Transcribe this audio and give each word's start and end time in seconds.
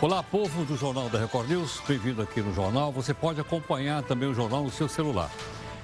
Olá, 0.00 0.22
povo 0.22 0.64
do 0.64 0.76
Jornal 0.76 1.08
da 1.08 1.18
Record 1.18 1.48
News, 1.48 1.82
bem-vindo 1.88 2.22
aqui 2.22 2.40
no 2.40 2.54
jornal. 2.54 2.92
Você 2.92 3.12
pode 3.12 3.40
acompanhar 3.40 4.00
também 4.04 4.28
o 4.28 4.34
jornal 4.34 4.62
no 4.62 4.70
seu 4.70 4.88
celular. 4.88 5.28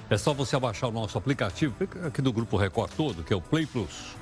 É 0.09 0.17
só 0.17 0.33
você 0.33 0.55
abaixar 0.55 0.89
o 0.89 0.93
nosso 0.93 1.17
aplicativo, 1.17 1.75
aqui 2.07 2.21
do 2.21 2.31
Grupo 2.31 2.55
Record 2.55 2.91
todo, 2.95 3.25
que 3.25 3.33
é 3.33 3.35
o 3.35 3.41
Play 3.41 3.65
Plus. 3.65 4.15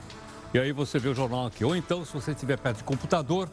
E 0.52 0.58
aí 0.58 0.72
você 0.72 0.98
vê 0.98 1.10
o 1.10 1.14
jornal 1.14 1.46
aqui. 1.46 1.64
Ou 1.64 1.76
então, 1.76 2.04
se 2.04 2.12
você 2.12 2.32
estiver 2.32 2.58
perto 2.58 2.78
de 2.78 2.84
computador 2.84 3.48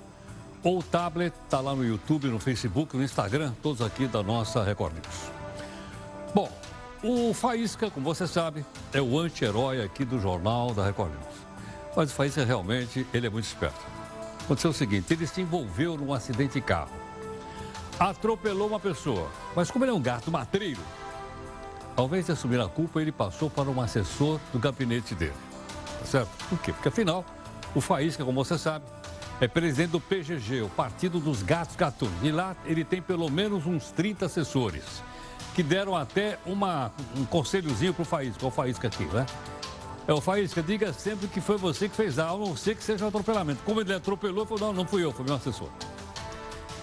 ou 0.62 0.82
tablet, 0.82 1.34
está 1.44 1.60
lá 1.60 1.74
no 1.74 1.84
YouTube, 1.84 2.28
no 2.28 2.38
Facebook, 2.38 2.96
no 2.96 3.04
Instagram, 3.04 3.52
todos 3.62 3.82
aqui 3.82 4.06
da 4.06 4.22
nossa 4.22 4.64
Record 4.64 4.94
News. 4.94 5.30
Bom, 6.34 6.50
o 7.04 7.34
Faísca, 7.34 7.90
como 7.90 8.06
você 8.06 8.26
sabe, 8.26 8.64
é 8.94 9.02
o 9.02 9.18
anti-herói 9.18 9.84
aqui 9.84 10.06
do 10.06 10.18
jornal 10.18 10.72
da 10.72 10.86
Record 10.86 11.10
News. 11.10 11.36
Mas 11.94 12.10
o 12.10 12.14
Faísca 12.14 12.46
realmente, 12.46 13.06
ele 13.12 13.26
é 13.26 13.30
muito 13.30 13.44
esperto. 13.44 13.89
Aconteceu 14.50 14.72
o 14.72 14.74
seguinte, 14.74 15.12
ele 15.12 15.28
se 15.28 15.40
envolveu 15.40 15.96
num 15.96 16.12
acidente 16.12 16.54
de 16.54 16.60
carro. 16.60 16.90
Atropelou 18.00 18.66
uma 18.66 18.80
pessoa, 18.80 19.30
mas 19.54 19.70
como 19.70 19.84
ele 19.84 19.92
é 19.92 19.94
um 19.94 20.02
gato 20.02 20.28
matreiro, 20.28 20.80
ao 21.96 22.06
invés 22.06 22.26
de 22.26 22.32
assumir 22.32 22.60
a 22.60 22.66
culpa, 22.66 23.00
ele 23.00 23.12
passou 23.12 23.48
para 23.48 23.70
um 23.70 23.80
assessor 23.80 24.40
do 24.52 24.58
gabinete 24.58 25.14
dele. 25.14 25.36
Tá 26.00 26.04
certo? 26.04 26.30
Por 26.48 26.58
quê? 26.58 26.72
Porque 26.72 26.88
afinal, 26.88 27.24
o 27.76 27.80
Faísca, 27.80 28.24
como 28.24 28.44
você 28.44 28.58
sabe, 28.58 28.84
é 29.40 29.46
presidente 29.46 29.90
do 29.90 30.00
PGG, 30.00 30.62
o 30.62 30.68
Partido 30.68 31.20
dos 31.20 31.44
Gatos 31.44 31.76
Gatunos. 31.76 32.20
E 32.20 32.32
lá 32.32 32.56
ele 32.64 32.82
tem 32.82 33.00
pelo 33.00 33.30
menos 33.30 33.66
uns 33.66 33.92
30 33.92 34.26
assessores, 34.26 35.00
que 35.54 35.62
deram 35.62 35.94
até 35.94 36.40
uma, 36.44 36.90
um 37.16 37.24
conselhozinho 37.24 37.94
para 37.94 38.02
o 38.02 38.04
Faísca, 38.04 38.44
o 38.44 38.50
Faísca 38.50 38.88
aqui, 38.88 39.04
né? 39.04 39.26
É 40.10 40.12
o 40.12 40.20
Faísca, 40.20 40.60
diga 40.60 40.92
sempre 40.92 41.28
que 41.28 41.40
foi 41.40 41.56
você 41.56 41.88
que 41.88 41.94
fez 41.94 42.18
a 42.18 42.24
não 42.36 42.56
ser 42.56 42.74
que 42.74 42.82
seja 42.82 43.04
um 43.04 43.08
atropelamento. 43.08 43.62
Como 43.64 43.80
ele 43.80 43.94
atropelou, 43.94 44.44
falou, 44.44 44.66
não, 44.66 44.72
não 44.72 44.84
fui 44.84 45.04
eu, 45.04 45.12
foi 45.12 45.24
meu 45.24 45.36
assessor. 45.36 45.68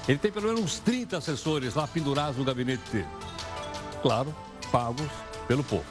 Ele 0.08 0.18
tem 0.18 0.31
pelo 0.31 0.48
menos 0.48 0.62
uns 0.62 0.80
30 0.80 1.18
assessores 1.18 1.76
lá 1.76 1.85
pendurados 1.85 2.38
no 2.38 2.46
gabinete 2.46 2.90
dele. 2.90 3.07
Claro, 4.01 4.34
pagos 4.71 5.10
pelo 5.46 5.62
povo. 5.62 5.84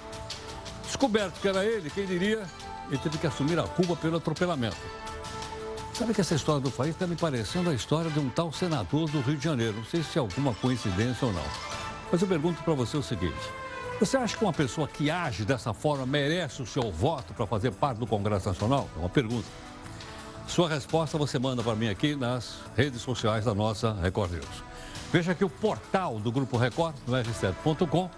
Descoberto 0.83 1.39
que 1.39 1.47
era 1.47 1.63
ele, 1.63 1.91
quem 1.91 2.07
diria, 2.07 2.43
ele 2.89 2.99
teve 3.03 3.19
que 3.19 3.27
assumir 3.27 3.59
a 3.59 3.65
culpa 3.65 3.95
pelo 3.97 4.17
atropelamento. 4.17 4.79
Sabe 5.93 6.15
que 6.15 6.23
essa 6.23 6.35
história 6.35 6.63
do 6.63 6.71
Faísca 6.71 7.05
está 7.05 7.07
me 7.07 7.17
parecendo 7.17 7.69
a 7.69 7.75
história 7.75 8.11
de 8.11 8.19
um 8.19 8.31
tal 8.31 8.51
senador 8.51 9.11
do 9.11 9.21
Rio 9.21 9.37
de 9.37 9.45
Janeiro. 9.45 9.77
Não 9.77 9.85
sei 9.85 10.03
se 10.03 10.17
é 10.17 10.21
alguma 10.21 10.55
coincidência 10.55 11.27
ou 11.27 11.35
não. 11.35 11.45
Mas 12.11 12.23
eu 12.23 12.29
pergunto 12.29 12.63
para 12.63 12.73
você 12.73 12.97
o 12.97 13.03
seguinte. 13.03 13.66
Você 13.99 14.19
acha 14.19 14.37
que 14.37 14.45
uma 14.45 14.53
pessoa 14.53 14.87
que 14.87 15.11
age 15.11 15.43
dessa 15.47 15.73
forma 15.73 16.05
merece 16.05 16.61
o 16.61 16.67
seu 16.67 16.93
voto 16.93 17.33
para 17.33 17.47
fazer 17.47 17.73
parte 17.73 17.97
do 17.97 18.07
Congresso 18.07 18.47
Nacional? 18.47 18.87
É 18.95 18.99
uma 18.99 19.09
pergunta. 19.09 19.47
Sua 20.47 20.69
resposta 20.69 21.17
você 21.17 21.39
manda 21.39 21.63
para 21.63 21.75
mim 21.75 21.89
aqui 21.89 22.15
nas 22.15 22.59
redes 22.77 23.01
sociais 23.01 23.47
da 23.47 23.55
nossa 23.55 23.95
Record 23.95 24.33
News. 24.33 24.65
Veja 25.11 25.33
aqui 25.33 25.45
o 25.47 25.49
portal 25.49 26.19
do 26.19 26.31
Grupo 26.31 26.59
Record, 26.59 26.95
no 27.07 27.15
r7.com. 27.15 28.11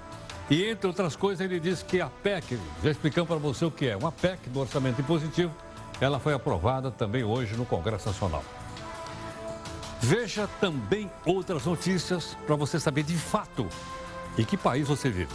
E, 0.51 0.65
entre 0.65 0.89
outras 0.89 1.15
coisas, 1.15 1.45
ele 1.45 1.61
diz 1.61 1.81
que 1.81 2.01
a 2.01 2.09
PEC, 2.09 2.59
já 2.83 2.91
explicamos 2.91 3.29
para 3.29 3.39
você 3.39 3.65
o 3.65 3.71
que 3.71 3.87
é, 3.87 3.97
uma 3.97 4.11
PEC 4.11 4.51
do 4.51 4.59
orçamento 4.59 5.01
impositivo, 5.01 5.55
ela 6.01 6.19
foi 6.19 6.35
aprovada 6.35 6.91
também 6.91 7.23
hoje 7.23 7.57
no 7.57 7.65
Congresso 7.65 8.09
Nacional. 8.09 8.43
Veja 10.01 10.49
também 10.61 11.09
outras 11.25 11.65
notícias 11.67 12.37
para 12.47 12.57
você 12.57 12.81
saber 12.81 13.05
de 13.05 13.17
fato 13.17 13.69
em 14.37 14.45
que 14.45 14.57
país 14.57 14.89
você 14.89 15.09
vive. 15.09 15.35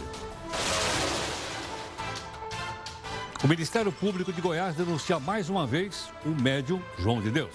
O 3.44 3.46
Ministério 3.46 3.92
Público 3.92 4.32
de 4.32 4.40
Goiás 4.40 4.74
denuncia 4.74 5.20
mais 5.20 5.50
uma 5.50 5.66
vez 5.66 6.08
o 6.24 6.30
médium 6.30 6.80
João 6.98 7.20
de 7.20 7.30
Deus. 7.30 7.52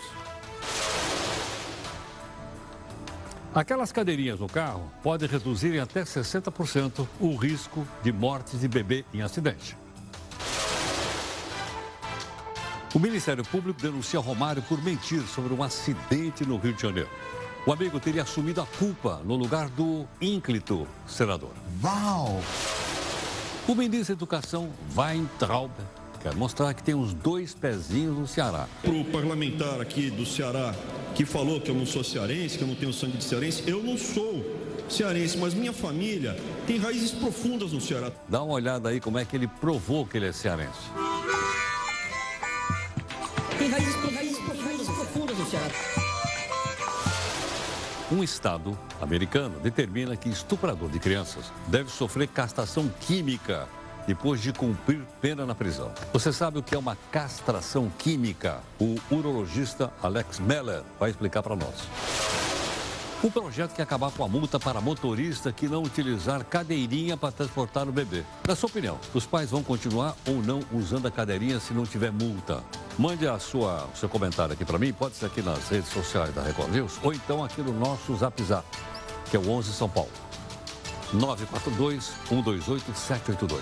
Aquelas 3.56 3.92
cadeirinhas 3.92 4.40
no 4.40 4.48
carro 4.48 4.92
podem 5.02 5.28
reduzir 5.28 5.74
em 5.74 5.80
até 5.80 6.04
60% 6.04 7.08
o 7.20 7.36
risco 7.36 7.88
de 8.04 8.12
mortes 8.12 8.60
de 8.60 8.68
bebê 8.68 9.04
em 9.12 9.24
acidente. 9.24 9.76
O 12.94 13.00
Ministério 13.00 13.44
Público 13.44 13.82
denuncia 13.82 14.20
Romário 14.20 14.62
por 14.62 14.80
mentir 14.84 15.22
sobre 15.24 15.56
um 15.56 15.64
acidente 15.64 16.46
no 16.46 16.58
Rio 16.58 16.74
de 16.74 16.84
Janeiro. 16.84 17.10
O 17.66 17.74
amigo 17.74 18.00
teria 18.00 18.22
assumido 18.22 18.62
a 18.62 18.66
culpa 18.78 19.24
no 19.26 19.36
lugar 19.36 19.68
do 19.70 20.08
ínclito 20.22 20.88
senador. 21.08 21.54
Uau! 21.84 22.44
O 23.70 23.76
ministro 23.76 24.16
da 24.16 24.18
Educação, 24.18 24.68
Weintraub, 24.98 25.70
quer 26.24 26.34
mostrar 26.34 26.74
que 26.74 26.82
tem 26.82 26.96
os 26.96 27.14
dois 27.14 27.54
pezinhos 27.54 28.18
no 28.18 28.28
Ceará. 28.28 28.68
Para 28.82 28.92
o 28.92 29.06
parlamentar 29.06 29.80
aqui 29.80 30.10
do 30.10 30.26
Ceará, 30.26 30.74
que 31.14 31.24
falou 31.24 31.62
que 31.62 31.70
eu 31.70 31.76
não 31.76 31.86
sou 31.86 32.04
cearense, 32.04 32.58
que 32.58 32.64
eu 32.64 32.68
não 32.68 32.74
tenho 32.74 32.92
sangue 32.92 33.18
de 33.18 33.24
cearense, 33.24 33.62
eu 33.68 33.84
não 33.84 33.96
sou 33.96 34.44
cearense, 34.90 35.38
mas 35.38 35.54
minha 35.54 35.72
família 35.72 36.36
tem 36.66 36.80
raízes 36.80 37.12
profundas 37.12 37.72
no 37.72 37.80
Ceará. 37.80 38.12
Dá 38.28 38.42
uma 38.42 38.56
olhada 38.56 38.90
aí 38.90 39.00
como 39.00 39.20
é 39.20 39.24
que 39.24 39.36
ele 39.36 39.48
provou 39.48 40.04
que 40.04 40.18
ele 40.18 40.26
é 40.26 40.32
cearense. 40.32 40.90
Tem 43.60 43.70
raízes, 43.70 43.96
raízes 44.16 44.40
profundas, 44.40 44.88
profundas 44.88 45.38
no 45.38 45.46
Ceará. 45.46 46.09
Um 48.12 48.24
estado 48.24 48.76
americano 49.00 49.60
determina 49.60 50.18
que 50.18 50.30
estuprador 50.30 50.90
de 50.90 50.98
crianças 50.98 51.54
deve 51.68 51.92
sofrer 51.92 52.28
castração 52.28 52.90
química 53.02 53.68
depois 54.08 54.42
de 54.42 54.52
cumprir 54.52 55.02
pena 55.22 55.46
na 55.46 55.54
prisão. 55.54 55.92
Você 56.12 56.34
sabe 56.34 56.58
o 56.58 56.64
que 56.64 56.74
é 56.74 56.78
uma 56.78 56.98
castração 57.12 57.92
química? 58.00 58.62
O 58.80 58.96
urologista 59.12 59.94
Alex 60.02 60.40
Meller 60.40 60.82
vai 61.00 61.12
explicar 61.12 61.44
para 61.44 61.56
nós. 61.56 61.88
O 63.22 63.30
projeto 63.30 63.76
quer 63.76 63.82
acabar 63.82 64.12
com 64.12 64.24
a 64.24 64.30
multa 64.30 64.58
para 64.58 64.80
motorista 64.80 65.52
que 65.52 65.68
não 65.68 65.84
utilizar 65.84 66.42
cadeirinha 66.46 67.18
para 67.18 67.34
transportar 67.34 67.86
o 67.86 67.92
bebê. 67.92 68.24
Na 68.48 68.56
sua 68.56 68.70
opinião, 68.70 68.98
os 69.14 69.26
pais 69.26 69.50
vão 69.50 69.62
continuar 69.62 70.16
ou 70.26 70.36
não 70.36 70.62
usando 70.72 71.06
a 71.06 71.12
cadeirinha 71.12 71.60
se 71.60 71.74
não 71.74 71.86
tiver 71.86 72.14
multa? 72.14 72.64
Mande 72.98 73.28
a 73.28 73.38
sua, 73.38 73.90
o 73.94 73.98
seu 73.98 74.08
comentário 74.08 74.54
aqui 74.54 74.64
para 74.64 74.80
mim, 74.80 74.94
pode 74.94 75.16
ser 75.16 75.26
aqui 75.26 75.42
nas 75.42 75.68
redes 75.68 75.90
sociais 75.90 76.34
da 76.34 76.42
Record 76.42 76.72
News 76.72 76.98
ou 77.04 77.14
então 77.14 77.44
aqui 77.44 77.62
no 77.62 77.74
nosso 77.74 78.16
Zap 78.16 78.42
Zap, 78.42 78.66
que 79.30 79.36
é 79.36 79.40
o 79.40 79.50
11 79.50 79.74
São 79.74 79.90
Paulo. 79.90 80.12
942 81.12 82.14
128 82.30 82.98
782. 82.98 83.62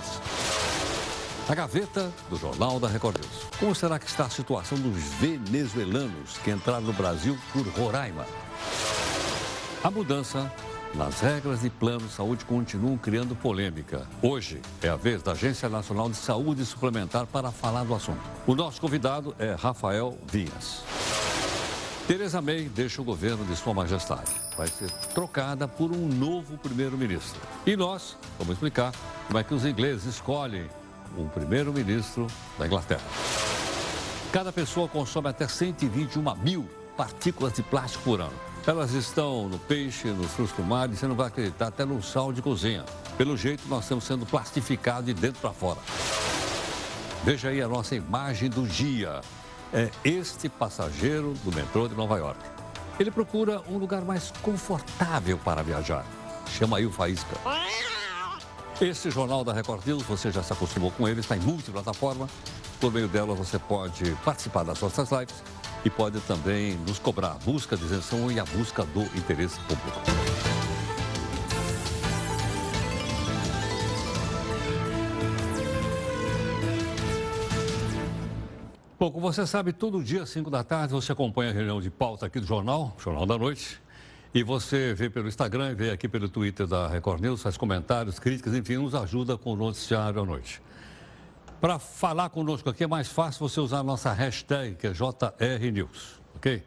A 1.50 1.56
gaveta 1.56 2.12
do 2.30 2.38
Jornal 2.38 2.80
da 2.80 2.88
Record 2.88 3.18
News. 3.18 3.48
Como 3.60 3.74
será 3.74 3.98
que 3.98 4.06
está 4.06 4.26
a 4.26 4.30
situação 4.30 4.78
dos 4.78 5.02
venezuelanos 5.20 6.38
que 6.44 6.52
entraram 6.52 6.82
no 6.82 6.94
Brasil 6.94 7.36
por 7.52 7.66
Roraima? 7.70 8.28
A 9.84 9.92
mudança 9.92 10.52
nas 10.96 11.20
regras 11.20 11.64
e 11.64 11.70
planos 11.70 12.10
de 12.10 12.10
saúde 12.10 12.44
continuam 12.46 12.98
criando 12.98 13.36
polêmica. 13.36 14.08
Hoje 14.22 14.60
é 14.82 14.90
a 14.90 14.96
vez 14.96 15.22
da 15.22 15.34
Agência 15.34 15.70
Nacional 15.70 16.10
de 16.10 16.16
Saúde 16.16 16.66
Suplementar 16.66 17.28
para 17.28 17.52
falar 17.52 17.84
do 17.84 17.94
assunto. 17.94 18.20
O 18.48 18.56
nosso 18.56 18.82
convidado 18.82 19.36
é 19.38 19.54
Rafael 19.54 20.18
Vinhas. 20.32 20.82
Tereza 22.08 22.42
May 22.42 22.64
deixa 22.64 23.02
o 23.02 23.06
governo 23.06 23.46
de 23.46 23.56
Sua 23.56 23.74
Majestade. 23.74 24.32
Vai 24.58 24.68
ser 24.68 24.90
trocada 25.14 25.68
por 25.68 25.92
um 25.92 26.08
novo 26.08 26.58
primeiro-ministro. 26.58 27.40
E 27.66 27.76
nós 27.76 28.18
vamos 28.40 28.54
explicar 28.54 28.92
como 29.28 29.38
é 29.38 29.44
que 29.44 29.54
os 29.54 29.64
ingleses 29.64 30.06
escolhem 30.06 30.68
um 31.16 31.28
primeiro-ministro 31.28 32.26
da 32.58 32.66
Inglaterra. 32.66 33.06
Cada 34.32 34.52
pessoa 34.52 34.88
consome 34.88 35.30
até 35.30 35.48
121 35.48 36.36
mil 36.38 36.68
partículas 36.96 37.54
de 37.54 37.62
plástico 37.62 38.04
por 38.04 38.22
ano. 38.22 38.47
Elas 38.68 38.92
estão 38.92 39.48
no 39.48 39.58
peixe, 39.58 40.10
nos 40.10 40.30
frutos 40.34 40.54
do 40.58 40.62
mar 40.62 40.90
e 40.90 40.98
você 40.98 41.08
não 41.08 41.16
vai 41.16 41.28
acreditar, 41.28 41.68
até 41.68 41.86
no 41.86 42.04
sal 42.04 42.34
de 42.34 42.42
cozinha. 42.42 42.84
Pelo 43.18 43.38
jeito, 43.38 43.66
nós 43.70 43.86
estamos 43.86 44.04
sendo 44.04 44.26
plastificados 44.26 45.06
de 45.06 45.14
dentro 45.14 45.40
para 45.40 45.54
fora. 45.54 45.80
Veja 47.24 47.48
aí 47.48 47.62
a 47.62 47.68
nossa 47.70 47.96
imagem 47.96 48.50
do 48.50 48.68
dia. 48.68 49.22
É 49.74 49.90
este 50.04 50.50
passageiro 50.50 51.34
do 51.46 51.56
metrô 51.56 51.88
de 51.88 51.96
Nova 51.96 52.18
York. 52.18 52.42
Ele 53.00 53.10
procura 53.10 53.62
um 53.70 53.78
lugar 53.78 54.02
mais 54.02 54.34
confortável 54.42 55.38
para 55.38 55.64
viajar. 55.64 56.06
Chama 56.50 56.78
aí 56.78 56.86
o 56.86 56.92
Faísca. 56.92 57.38
Esse 58.82 59.10
jornal 59.10 59.46
da 59.46 59.54
Record 59.54 59.86
News, 59.88 60.04
você 60.04 60.30
já 60.30 60.44
se 60.44 60.52
acostumou 60.52 60.92
com 60.92 61.08
ele, 61.08 61.22
está 61.22 61.38
em 61.38 61.40
multiplataforma. 61.40 62.28
Por 62.82 62.92
meio 62.92 63.08
dela, 63.08 63.34
você 63.34 63.58
pode 63.58 64.12
participar 64.26 64.64
das 64.64 64.82
nossas 64.82 65.10
lives 65.10 65.36
e 65.86 65.90
pode 65.90 66.20
também 66.22 66.76
nos 66.88 67.00
cobrar 67.00 67.32
a 67.32 67.36
busca 67.36 67.78
de 67.78 67.84
isenção 67.86 68.32
e 68.32 68.40
a 68.40 68.46
busca 68.46 68.84
do 68.84 69.02
interesse 69.18 69.60
público. 69.62 70.02
Bom, 79.00 79.12
como 79.12 79.32
você 79.32 79.46
sabe, 79.46 79.72
todo 79.74 80.04
dia, 80.04 80.24
às 80.24 80.30
5 80.30 80.50
da 80.50 80.64
tarde, 80.64 80.92
você 80.92 81.12
acompanha 81.12 81.52
a 81.52 81.54
reunião 81.54 81.80
de 81.80 81.92
pauta 81.92 82.26
aqui 82.26 82.40
do 82.40 82.48
jornal, 82.48 82.96
Jornal 82.98 83.28
da 83.28 83.38
Noite. 83.38 83.80
E 84.34 84.42
você 84.42 84.94
vê 84.94 85.08
pelo 85.08 85.28
Instagram, 85.28 85.76
vê 85.76 85.92
aqui 85.92 86.08
pelo 86.08 86.28
Twitter 86.28 86.66
da 86.66 86.88
Record 86.88 87.22
News, 87.22 87.44
faz 87.44 87.56
comentários, 87.58 88.18
críticas, 88.18 88.56
enfim, 88.56 88.78
nos 88.78 88.96
ajuda 88.96 89.38
com 89.38 89.54
o 89.54 89.56
noticiário 89.56 90.22
à 90.22 90.26
noite. 90.26 90.62
Para 91.60 91.80
falar 91.80 92.30
conosco 92.30 92.70
aqui 92.70 92.84
é 92.84 92.88
mais 92.88 93.08
fácil 93.08 93.48
você 93.50 93.60
usar 93.60 93.80
a 93.80 93.84
nossa 93.84 94.14
hashtag, 94.14 94.76
que 94.76 94.86
é 94.86 94.92
JRNews, 94.92 96.22
ok? 96.36 96.64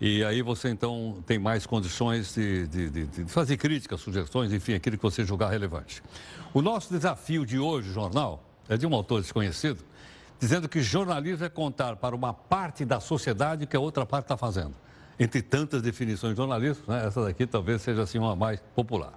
E 0.00 0.24
aí 0.24 0.40
você 0.40 0.70
então 0.70 1.22
tem 1.26 1.38
mais 1.38 1.66
condições 1.66 2.34
de, 2.34 2.66
de, 2.68 2.88
de, 2.88 3.06
de, 3.06 3.24
fazer 3.26 3.58
críticas, 3.58 4.00
sugestões, 4.00 4.50
enfim, 4.52 4.72
aquilo 4.72 4.96
que 4.96 5.02
você 5.02 5.24
julgar 5.24 5.50
relevante. 5.50 6.02
O 6.54 6.62
nosso 6.62 6.90
desafio 6.90 7.44
de 7.44 7.58
hoje, 7.58 7.92
jornal, 7.92 8.42
é 8.66 8.78
de 8.78 8.86
um 8.86 8.94
autor 8.94 9.20
desconhecido, 9.20 9.84
dizendo 10.40 10.68
que 10.70 10.80
jornalismo 10.80 11.44
é 11.44 11.48
contar 11.50 11.96
para 11.96 12.16
uma 12.16 12.32
parte 12.32 12.86
da 12.86 13.00
sociedade 13.00 13.66
que 13.66 13.76
a 13.76 13.80
outra 13.80 14.06
parte 14.06 14.24
está 14.24 14.38
fazendo. 14.38 14.74
Entre 15.20 15.42
tantas 15.42 15.82
definições 15.82 16.32
de 16.32 16.38
jornalismo, 16.38 16.84
né, 16.88 17.06
essa 17.06 17.22
daqui 17.24 17.46
talvez 17.46 17.82
seja 17.82 18.02
assim 18.02 18.18
uma 18.18 18.34
mais 18.34 18.58
popular. 18.74 19.12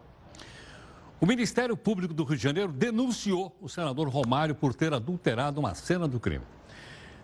O 1.22 1.26
Ministério 1.28 1.78
Público 1.78 2.16
do 2.16 2.24
Rio 2.24 2.36
de 2.36 2.42
Janeiro 2.42 2.72
denunciou 2.72 3.56
o 3.62 3.70
senador 3.70 4.10
Romário 4.10 4.56
por 4.56 4.74
ter 4.74 4.92
adulterado 4.92 5.60
uma 5.60 5.76
cena 5.76 6.08
do 6.08 6.20
crime. 6.20 6.44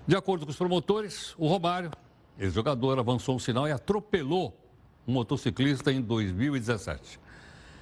De 0.06 0.16
acordo 0.16 0.46
com 0.46 0.52
os 0.52 0.56
promotores, 0.56 1.34
o 1.36 1.48
Romário, 1.48 1.90
ex-jogador, 2.38 3.00
avançou 3.00 3.36
um 3.36 3.40
sinal 3.40 3.68
e 3.68 3.72
atropelou 3.72 4.56
um 5.08 5.14
motociclista 5.14 5.92
em 5.92 6.00
2017. 6.00 7.20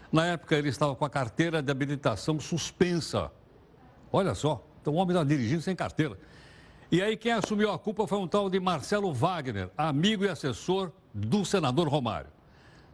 Na 0.09 0.25
época, 0.25 0.55
ele 0.55 0.69
estava 0.69 0.95
com 0.95 1.03
a 1.03 1.09
carteira 1.09 1.61
de 1.61 1.69
habilitação 1.69 2.39
suspensa. 2.39 3.29
Olha 4.09 4.33
só, 4.33 4.65
então 4.81 4.93
o 4.93 4.95
homem 4.95 5.09
estava 5.09 5.25
dirigindo 5.25 5.63
sem 5.63 5.75
carteira. 5.75 6.17
E 6.89 7.01
aí 7.01 7.17
quem 7.17 7.33
assumiu 7.33 7.73
a 7.73 7.77
culpa 7.77 8.07
foi 8.07 8.19
um 8.19 8.27
tal 8.27 8.49
de 8.49 8.57
Marcelo 8.57 9.13
Wagner, 9.13 9.69
amigo 9.77 10.23
e 10.23 10.29
assessor 10.29 10.93
do 11.13 11.43
senador 11.43 11.89
Romário. 11.89 12.34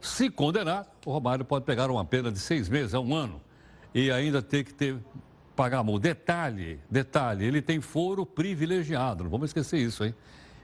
Se 0.02 0.28
condenar, 0.28 0.84
o 1.06 1.12
Romário 1.12 1.44
pode 1.44 1.64
pegar 1.64 1.88
uma 1.88 2.04
pena 2.04 2.32
de 2.32 2.40
seis 2.40 2.68
meses 2.68 2.92
a 2.92 2.98
um 2.98 3.14
ano 3.14 3.40
e 3.94 4.10
ainda 4.10 4.42
ter 4.42 4.64
que 4.64 4.74
ter, 4.74 4.98
pagar 5.54 5.78
a 5.78 5.84
multa. 5.84 6.08
Detalhe, 6.08 6.80
detalhe, 6.90 7.44
ele 7.44 7.62
tem 7.62 7.80
foro 7.80 8.26
privilegiado, 8.26 9.22
não 9.22 9.30
vamos 9.30 9.50
esquecer 9.50 9.78
isso, 9.78 10.04
hein? 10.04 10.12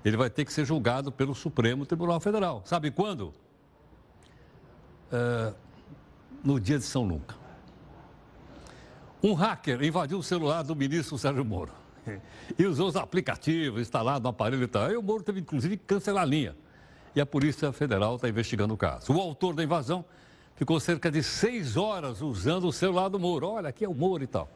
Ele 0.05 0.17
vai 0.17 0.29
ter 0.29 0.44
que 0.44 0.52
ser 0.52 0.64
julgado 0.64 1.12
pelo 1.12 1.37
Supremo 1.37 1.87
Tribunal 1.87 2.19
Federal. 2.19 2.62
Sabe 2.64 2.90
quando? 2.90 3.32
Uh, 5.12 5.55
no 6.43 6.58
dia 6.58 6.79
de 6.79 6.85
São 6.85 7.06
Nunca. 7.06 7.37
Um 9.23 9.35
hacker 9.35 9.81
invadiu 9.85 10.19
o 10.19 10.23
celular 10.23 10.62
do 10.62 10.75
ministro 10.75 11.17
Sérgio 11.17 11.44
Moro 11.44 11.73
e 12.58 12.67
usou 12.67 12.88
os 12.88 12.96
aplicativos 12.96 13.82
instalados 13.82 14.23
no 14.23 14.31
aparelho 14.31 14.64
e 14.64 14.67
tal. 14.67 14.82
Aí 14.87 14.96
o 14.96 15.02
Moro 15.02 15.23
teve, 15.23 15.38
inclusive, 15.38 15.76
que 15.76 15.85
cancelar 15.85 16.25
a 16.25 16.26
linha 16.26 16.56
e 17.14 17.20
a 17.20 17.26
Polícia 17.26 17.72
Federal 17.72 18.16
está 18.16 18.28
investigando 18.28 18.75
o 18.75 18.76
caso. 18.76 19.12
O 19.12 19.20
autor 19.20 19.55
da 19.55 19.62
invasão 19.62 20.05
ficou 20.56 20.78
cerca 20.81 21.10
de 21.10 21.22
seis 21.22 21.76
horas 21.76 22.20
usando 22.20 22.69
o 22.69 22.72
celular 22.72 23.08
do 23.08 23.19
Moro. 23.19 23.49
Olha, 23.49 23.69
aqui 23.69 23.84
é 23.84 23.88
o 23.88 23.94
Moro 23.94 24.22
e 24.22 24.26
tal. 24.26 24.50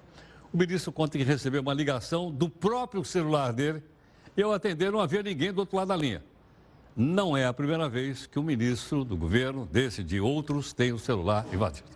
O 0.52 0.56
ministro 0.56 0.92
conta 0.92 1.16
que 1.16 1.24
recebeu 1.24 1.62
uma 1.62 1.72
ligação 1.72 2.30
do 2.30 2.48
próprio 2.48 3.04
celular 3.04 3.52
dele 3.52 3.82
e 4.36 4.42
ao 4.42 4.52
atender 4.52 4.92
não 4.92 5.00
havia 5.00 5.22
ninguém 5.22 5.52
do 5.52 5.60
outro 5.60 5.76
lado 5.76 5.88
da 5.88 5.96
linha. 5.96 6.22
Não 6.94 7.34
é 7.34 7.46
a 7.46 7.52
primeira 7.54 7.88
vez 7.88 8.26
que 8.26 8.38
o 8.38 8.42
ministro 8.42 9.02
do 9.02 9.16
governo, 9.16 9.64
desse 9.64 10.02
de 10.02 10.20
outros, 10.20 10.74
tem 10.74 10.92
o 10.92 10.98
celular 10.98 11.46
invadido. 11.52 11.88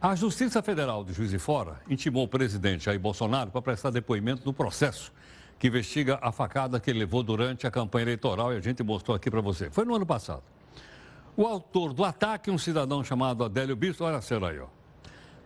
A 0.00 0.14
Justiça 0.14 0.62
Federal 0.62 1.04
de 1.04 1.12
Juiz 1.12 1.30
de 1.30 1.38
Fora 1.38 1.78
intimou 1.86 2.24
o 2.24 2.28
presidente 2.28 2.86
Jair 2.86 2.98
Bolsonaro 2.98 3.50
para 3.50 3.60
prestar 3.60 3.90
depoimento 3.90 4.46
no 4.46 4.52
processo 4.54 5.12
que 5.60 5.66
investiga 5.66 6.18
a 6.22 6.32
facada 6.32 6.80
que 6.80 6.90
ele 6.90 7.00
levou 7.00 7.22
durante 7.22 7.66
a 7.66 7.70
campanha 7.70 8.04
eleitoral 8.04 8.54
e 8.54 8.56
a 8.56 8.60
gente 8.60 8.82
mostrou 8.82 9.14
aqui 9.14 9.30
para 9.30 9.42
você. 9.42 9.70
Foi 9.70 9.84
no 9.84 9.94
ano 9.94 10.06
passado. 10.06 10.42
O 11.36 11.46
autor 11.46 11.92
do 11.92 12.02
ataque, 12.02 12.50
um 12.50 12.56
cidadão 12.56 13.04
chamado 13.04 13.44
Adélio 13.44 13.76
Bispo, 13.76 14.04
olha 14.04 14.16
a 14.16 14.22
cena 14.22 14.48
aí, 14.48 14.58
ó, 14.58 14.68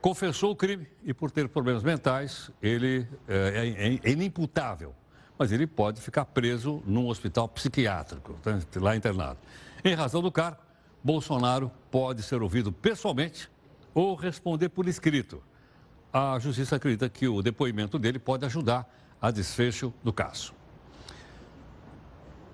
confessou 0.00 0.52
o 0.52 0.56
crime 0.56 0.86
e 1.02 1.12
por 1.12 1.32
ter 1.32 1.48
problemas 1.48 1.82
mentais, 1.82 2.48
ele 2.62 3.04
é, 3.26 3.98
é, 4.04 4.08
é 4.08 4.12
inimputável. 4.12 4.94
Mas 5.36 5.50
ele 5.50 5.66
pode 5.66 6.00
ficar 6.00 6.24
preso 6.26 6.80
num 6.86 7.08
hospital 7.08 7.48
psiquiátrico, 7.48 8.34
tá, 8.34 8.56
lá 8.76 8.94
internado. 8.94 9.40
Em 9.84 9.94
razão 9.94 10.22
do 10.22 10.30
cargo, 10.30 10.58
Bolsonaro 11.02 11.72
pode 11.90 12.22
ser 12.22 12.40
ouvido 12.40 12.70
pessoalmente 12.70 13.50
ou 13.92 14.14
responder 14.14 14.68
por 14.68 14.86
escrito. 14.86 15.42
A 16.12 16.38
justiça 16.38 16.76
acredita 16.76 17.08
que 17.08 17.26
o 17.26 17.42
depoimento 17.42 17.98
dele 17.98 18.20
pode 18.20 18.46
ajudar 18.46 18.88
a 19.24 19.30
desfecho 19.30 19.90
do 20.04 20.12
caso. 20.12 20.52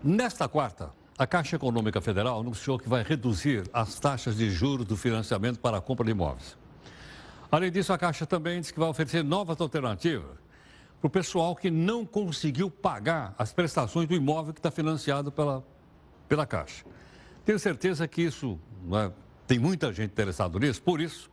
Nesta 0.05 0.49
quarta, 0.49 0.93
a 1.19 1.27
Caixa 1.27 1.57
Econômica 1.57 2.01
Federal 2.01 2.39
anunciou 2.39 2.79
que 2.79 2.89
vai 2.89 3.03
reduzir 3.03 3.69
as 3.73 3.99
taxas 3.99 4.37
de 4.37 4.49
juros 4.49 4.87
do 4.87 4.97
financiamento 4.97 5.59
para 5.59 5.79
a 5.79 5.81
compra 5.81 6.05
de 6.05 6.13
imóveis. 6.13 6.57
Além 7.51 7.73
disso, 7.73 7.93
a 7.93 7.99
Caixa 7.99 8.25
também 8.25 8.61
diz 8.61 8.71
que 8.71 8.79
vai 8.79 8.89
oferecer 8.89 9.25
novas 9.25 9.61
alternativas 9.61 10.39
para 11.01 11.09
o 11.09 11.11
pessoal 11.11 11.57
que 11.57 11.73
não 11.73 12.07
conseguiu 12.07 12.71
pagar 12.71 13.35
as 13.37 13.53
prestações 13.53 14.07
do 14.07 14.15
imóvel 14.15 14.55
que 14.55 14.61
está 14.61 14.71
financiado 14.71 15.33
pela, 15.33 15.65
pela 16.29 16.47
Caixa. 16.47 16.85
Tenho 17.45 17.59
certeza 17.59 18.07
que 18.07 18.23
isso 18.23 18.61
é, 18.93 19.11
tem 19.45 19.59
muita 19.59 19.93
gente 19.93 20.13
interessada 20.13 20.57
nisso, 20.57 20.81
por 20.81 21.01
isso, 21.01 21.33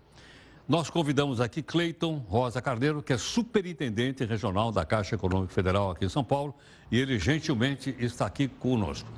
nós 0.68 0.90
convidamos 0.90 1.40
aqui 1.40 1.64
Cleiton 1.64 2.18
Rosa 2.28 2.62
Carneiro, 2.62 3.02
que 3.02 3.14
é 3.14 3.18
superintendente 3.18 4.26
regional 4.26 4.70
da 4.70 4.84
Caixa 4.84 5.16
Econômica 5.16 5.54
Federal 5.54 5.92
aqui 5.92 6.04
em 6.06 6.10
São 6.10 6.24
Paulo, 6.24 6.54
e 6.92 7.00
ele 7.00 7.18
gentilmente 7.18 7.96
está 8.00 8.26
aqui 8.26 8.50
conosco. 8.50 9.10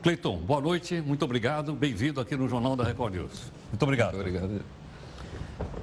Cleiton, 0.00 0.36
boa 0.38 0.60
noite, 0.60 1.00
muito 1.00 1.24
obrigado, 1.24 1.74
bem-vindo 1.74 2.20
aqui 2.20 2.36
no 2.36 2.48
Jornal 2.48 2.76
da 2.76 2.84
Record 2.84 3.14
News. 3.14 3.52
Muito 3.70 3.82
obrigado. 3.82 4.14
Muito 4.14 4.28
obrigado. 4.28 4.64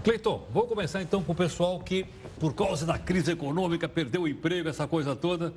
Cleiton, 0.03 0.47
vou 0.53 0.67
começar 0.67 1.01
então 1.01 1.21
com 1.21 1.33
o 1.33 1.35
pessoal 1.35 1.79
que, 1.81 2.05
por 2.39 2.53
causa 2.53 2.85
da 2.85 2.97
crise 2.97 3.31
econômica, 3.31 3.89
perdeu 3.89 4.21
o 4.21 4.27
emprego, 4.27 4.69
essa 4.69 4.87
coisa 4.87 5.17
toda, 5.17 5.53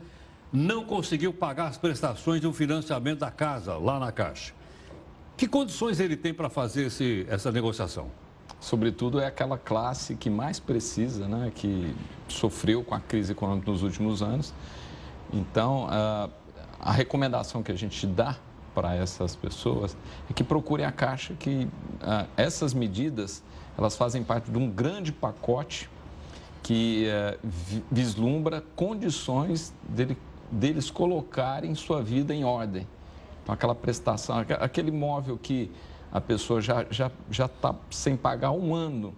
não 0.52 0.84
conseguiu 0.84 1.32
pagar 1.32 1.68
as 1.68 1.78
prestações 1.78 2.40
do 2.40 2.52
financiamento 2.52 3.20
da 3.20 3.30
casa 3.30 3.76
lá 3.76 4.00
na 4.00 4.10
Caixa. 4.10 4.52
Que 5.36 5.46
condições 5.46 6.00
ele 6.00 6.16
tem 6.16 6.34
para 6.34 6.48
fazer 6.48 6.86
esse, 6.86 7.24
essa 7.28 7.52
negociação? 7.52 8.10
Sobretudo, 8.62 9.20
é 9.20 9.26
aquela 9.26 9.58
classe 9.58 10.14
que 10.14 10.30
mais 10.30 10.58
precisa, 10.58 11.26
né, 11.26 11.52
que 11.54 11.94
sofreu 12.28 12.82
com 12.82 12.94
a 12.94 13.00
crise 13.00 13.32
econômica 13.32 13.70
nos 13.70 13.82
últimos 13.82 14.22
anos. 14.22 14.54
Então, 15.32 15.86
a, 15.90 16.30
a 16.80 16.92
recomendação 16.92 17.62
que 17.62 17.72
a 17.72 17.76
gente 17.76 18.06
dá 18.06 18.36
para 18.74 18.94
essas 18.94 19.36
pessoas 19.36 19.96
é 20.30 20.32
que 20.32 20.44
procurem 20.44 20.86
a 20.86 20.92
Caixa, 20.92 21.34
que 21.34 21.68
essas 22.36 22.72
medidas 22.72 23.42
elas 23.76 23.96
fazem 23.96 24.22
parte 24.22 24.50
de 24.50 24.56
um 24.56 24.70
grande 24.70 25.12
pacote 25.12 25.90
que 26.62 27.06
é, 27.08 27.38
vislumbra 27.90 28.62
condições 28.76 29.74
dele, 29.88 30.16
deles 30.50 30.90
colocarem 30.90 31.74
sua 31.74 32.02
vida 32.02 32.32
em 32.32 32.44
ordem. 32.44 32.86
Então, 33.42 33.52
aquela 33.52 33.74
prestação, 33.74 34.38
aquele 34.60 34.88
imóvel 34.88 35.36
que 35.36 35.70
a 36.12 36.20
pessoa 36.20 36.60
já 36.60 36.84
já 36.90 37.10
já 37.30 37.46
está 37.46 37.74
sem 37.90 38.16
pagar 38.16 38.52
um 38.52 38.74
ano 38.74 39.14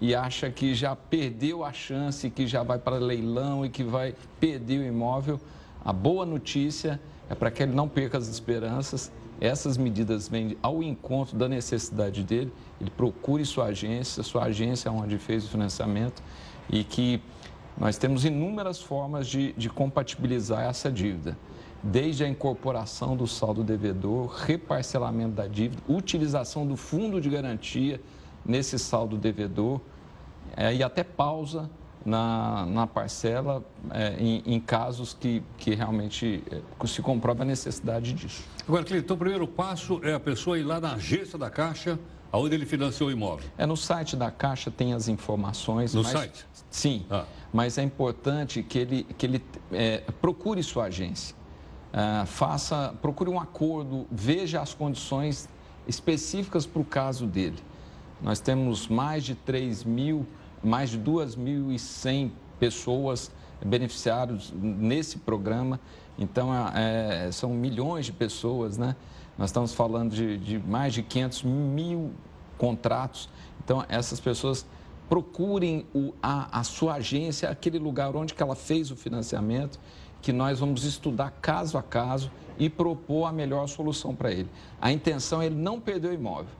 e 0.00 0.14
acha 0.14 0.50
que 0.50 0.74
já 0.74 0.94
perdeu 0.94 1.64
a 1.64 1.72
chance, 1.72 2.30
que 2.30 2.46
já 2.46 2.62
vai 2.62 2.78
para 2.78 2.96
leilão 2.96 3.66
e 3.66 3.68
que 3.68 3.82
vai 3.82 4.14
perder 4.38 4.80
o 4.80 4.84
imóvel. 4.84 5.40
A 5.84 5.92
boa 5.92 6.24
notícia 6.24 7.00
é 7.28 7.34
para 7.34 7.50
que 7.50 7.62
ele 7.62 7.74
não 7.74 7.88
perca 7.88 8.16
as 8.16 8.28
esperanças. 8.28 9.10
Essas 9.40 9.76
medidas 9.76 10.28
vêm 10.28 10.56
ao 10.62 10.82
encontro 10.82 11.36
da 11.36 11.48
necessidade 11.48 12.22
dele. 12.22 12.52
Ele 12.80 12.90
procure 12.90 13.44
sua 13.44 13.66
agência, 13.66 14.22
sua 14.22 14.44
agência 14.44 14.88
é 14.88 14.92
onde 14.92 15.18
fez 15.18 15.44
o 15.44 15.48
financiamento 15.48 16.22
e 16.70 16.84
que 16.84 17.20
nós 17.76 17.96
temos 17.96 18.24
inúmeras 18.24 18.80
formas 18.80 19.26
de, 19.26 19.52
de 19.52 19.68
compatibilizar 19.68 20.64
essa 20.64 20.90
dívida 20.90 21.36
desde 21.82 22.24
a 22.24 22.28
incorporação 22.28 23.16
do 23.16 23.26
saldo 23.26 23.62
devedor, 23.62 24.26
reparcelamento 24.28 25.34
da 25.34 25.46
dívida, 25.46 25.80
utilização 25.88 26.66
do 26.66 26.76
fundo 26.76 27.20
de 27.20 27.30
garantia 27.30 28.00
nesse 28.44 28.78
saldo 28.78 29.16
devedor 29.16 29.80
é, 30.56 30.74
e 30.74 30.82
até 30.82 31.04
pausa 31.04 31.70
na, 32.04 32.66
na 32.66 32.86
parcela 32.86 33.64
é, 33.90 34.16
em, 34.18 34.42
em, 34.46 34.60
casos 34.60 35.14
que, 35.18 35.42
que 35.56 35.74
realmente 35.74 36.42
é, 36.50 36.86
se 36.86 37.02
comprova 37.02 37.42
a 37.42 37.46
necessidade 37.46 38.12
disso. 38.12 38.42
Agora, 38.66 38.84
Cleiton, 38.84 39.04
então 39.04 39.16
o 39.16 39.18
primeiro 39.18 39.46
passo 39.46 40.00
é 40.02 40.14
a 40.14 40.20
pessoa 40.20 40.58
ir 40.58 40.62
lá 40.62 40.80
na 40.80 40.94
agência 40.94 41.38
da 41.38 41.50
Caixa, 41.50 41.98
aonde 42.32 42.54
ele 42.54 42.66
financiou 42.66 43.08
o 43.08 43.12
imóvel. 43.12 43.48
É 43.56 43.66
no 43.66 43.76
site 43.76 44.16
da 44.16 44.30
Caixa 44.30 44.70
tem 44.70 44.94
as 44.94 45.08
informações. 45.08 45.94
No 45.94 46.02
mas, 46.02 46.12
site? 46.12 46.46
Sim, 46.70 47.06
ah. 47.10 47.24
mas 47.52 47.78
é 47.78 47.82
importante 47.82 48.62
que 48.62 48.78
ele, 48.78 49.06
que 49.16 49.26
ele 49.26 49.42
procure 50.20 50.62
sua 50.62 50.84
agência. 50.84 51.37
Uh, 51.88 52.26
faça, 52.26 52.94
procure 53.00 53.30
um 53.30 53.40
acordo, 53.40 54.06
veja 54.10 54.60
as 54.60 54.74
condições 54.74 55.48
específicas 55.86 56.66
para 56.66 56.82
o 56.82 56.84
caso 56.84 57.26
dele. 57.26 57.56
Nós 58.20 58.40
temos 58.40 58.88
mais 58.88 59.24
de 59.24 59.34
3 59.34 59.84
mil, 59.84 60.26
mais 60.62 60.90
de 60.90 60.98
2.100 60.98 62.30
pessoas 62.58 63.30
beneficiadas 63.64 64.52
nesse 64.54 65.18
programa. 65.18 65.80
Então, 66.18 66.50
é, 66.74 67.30
são 67.32 67.50
milhões 67.50 68.06
de 68.06 68.12
pessoas, 68.12 68.76
né? 68.76 68.94
Nós 69.36 69.50
estamos 69.50 69.72
falando 69.72 70.12
de, 70.12 70.36
de 70.36 70.58
mais 70.58 70.92
de 70.92 71.02
500 71.02 71.44
mil 71.44 72.10
contratos. 72.58 73.28
Então, 73.64 73.84
essas 73.88 74.18
pessoas 74.18 74.66
procurem 75.08 75.86
o, 75.94 76.12
a, 76.22 76.58
a 76.60 76.64
sua 76.64 76.94
agência, 76.94 77.48
aquele 77.48 77.78
lugar 77.78 78.14
onde 78.14 78.34
que 78.34 78.42
ela 78.42 78.56
fez 78.56 78.90
o 78.90 78.96
financiamento 78.96 79.78
que 80.20 80.32
nós 80.32 80.58
vamos 80.58 80.84
estudar 80.84 81.30
caso 81.40 81.78
a 81.78 81.82
caso 81.82 82.30
e 82.58 82.68
propor 82.68 83.26
a 83.26 83.32
melhor 83.32 83.66
solução 83.68 84.14
para 84.14 84.32
ele. 84.32 84.48
A 84.80 84.90
intenção 84.90 85.40
é 85.40 85.46
ele 85.46 85.54
não 85.54 85.80
perder 85.80 86.08
o 86.08 86.14
imóvel. 86.14 86.52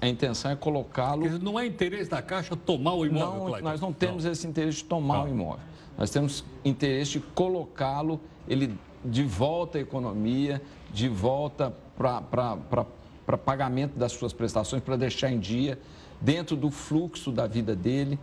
A 0.00 0.08
intenção, 0.08 0.50
é 0.50 0.56
colocá-lo. 0.56 1.38
Não 1.38 1.58
é 1.58 1.64
interesse 1.64 2.10
da 2.10 2.20
Caixa 2.20 2.56
tomar 2.56 2.94
o 2.94 3.06
imóvel, 3.06 3.48
não. 3.48 3.60
Nós 3.60 3.80
não 3.80 3.92
temos 3.92 4.24
não. 4.24 4.32
esse 4.32 4.44
interesse 4.44 4.78
de 4.78 4.84
tomar 4.84 5.18
não. 5.18 5.24
o 5.26 5.28
imóvel. 5.28 5.64
Nós 5.96 6.10
temos 6.10 6.44
interesse 6.64 7.12
de 7.12 7.20
colocá-lo 7.20 8.20
ele 8.48 8.76
de 9.04 9.22
volta 9.22 9.78
à 9.78 9.80
economia, 9.80 10.60
de 10.92 11.08
volta 11.08 11.72
para 11.96 13.38
pagamento 13.44 13.96
das 13.96 14.12
suas 14.12 14.32
prestações, 14.32 14.82
para 14.82 14.96
deixar 14.96 15.30
em 15.30 15.38
dia, 15.38 15.78
dentro 16.20 16.56
do 16.56 16.70
fluxo 16.70 17.30
da 17.30 17.46
vida 17.46 17.76
dele. 17.76 18.18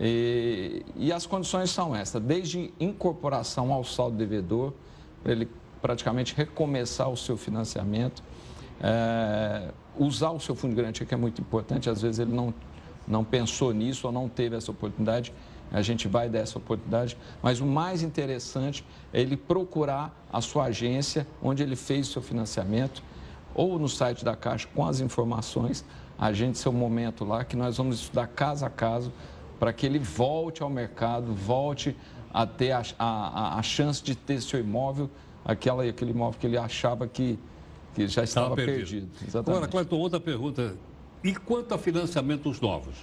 E, 0.00 0.84
e 0.94 1.12
as 1.12 1.26
condições 1.26 1.70
são 1.70 1.94
essas, 1.94 2.22
desde 2.22 2.72
incorporação 2.78 3.72
ao 3.72 3.82
saldo 3.82 4.16
devedor, 4.16 4.72
para 5.22 5.32
ele 5.32 5.48
praticamente 5.80 6.34
recomeçar 6.34 7.08
o 7.08 7.16
seu 7.16 7.36
financiamento, 7.36 8.22
é, 8.80 9.70
usar 9.98 10.30
o 10.30 10.40
seu 10.40 10.54
fundo 10.54 10.74
de 10.74 10.80
garantia, 10.80 11.06
que 11.06 11.14
é 11.14 11.16
muito 11.16 11.40
importante, 11.40 11.88
às 11.88 12.02
vezes 12.02 12.18
ele 12.18 12.32
não, 12.32 12.52
não 13.06 13.24
pensou 13.24 13.72
nisso 13.72 14.06
ou 14.06 14.12
não 14.12 14.28
teve 14.28 14.56
essa 14.56 14.70
oportunidade, 14.70 15.32
a 15.72 15.82
gente 15.82 16.06
vai 16.06 16.28
dar 16.28 16.40
essa 16.40 16.58
oportunidade, 16.58 17.16
mas 17.42 17.60
o 17.60 17.66
mais 17.66 18.02
interessante 18.02 18.84
é 19.12 19.20
ele 19.20 19.36
procurar 19.36 20.14
a 20.32 20.40
sua 20.40 20.64
agência 20.64 21.26
onde 21.42 21.62
ele 21.62 21.74
fez 21.74 22.08
o 22.08 22.12
seu 22.12 22.22
financiamento, 22.22 23.02
ou 23.54 23.78
no 23.78 23.88
site 23.88 24.24
da 24.24 24.36
Caixa 24.36 24.68
com 24.74 24.84
as 24.86 25.00
informações, 25.00 25.84
agende 26.18 26.58
seu 26.58 26.72
momento 26.72 27.24
lá, 27.24 27.44
que 27.44 27.56
nós 27.56 27.78
vamos 27.78 28.00
estudar 28.00 28.26
caso 28.28 28.64
a 28.64 28.70
caso 28.70 29.12
para 29.58 29.72
que 29.72 29.86
ele 29.86 29.98
volte 29.98 30.62
ao 30.62 30.70
mercado, 30.70 31.34
volte 31.34 31.96
a 32.32 32.46
ter 32.46 32.72
a, 32.72 32.82
a, 32.98 33.58
a 33.58 33.62
chance 33.62 34.02
de 34.02 34.14
ter 34.14 34.40
seu 34.40 34.60
imóvel, 34.60 35.10
aquela, 35.44 35.84
aquele 35.84 36.10
imóvel 36.10 36.38
que 36.38 36.46
ele 36.46 36.58
achava 36.58 37.06
que, 37.06 37.38
que 37.94 38.06
já 38.06 38.24
estava 38.24 38.54
perdido. 38.54 39.08
perdido. 39.18 39.38
Agora, 39.38 39.66
Cleiton, 39.66 39.96
outra 39.96 40.20
pergunta. 40.20 40.76
E 41.24 41.34
quanto 41.34 41.74
a 41.74 41.78
financiamentos 41.78 42.60
novos? 42.60 42.94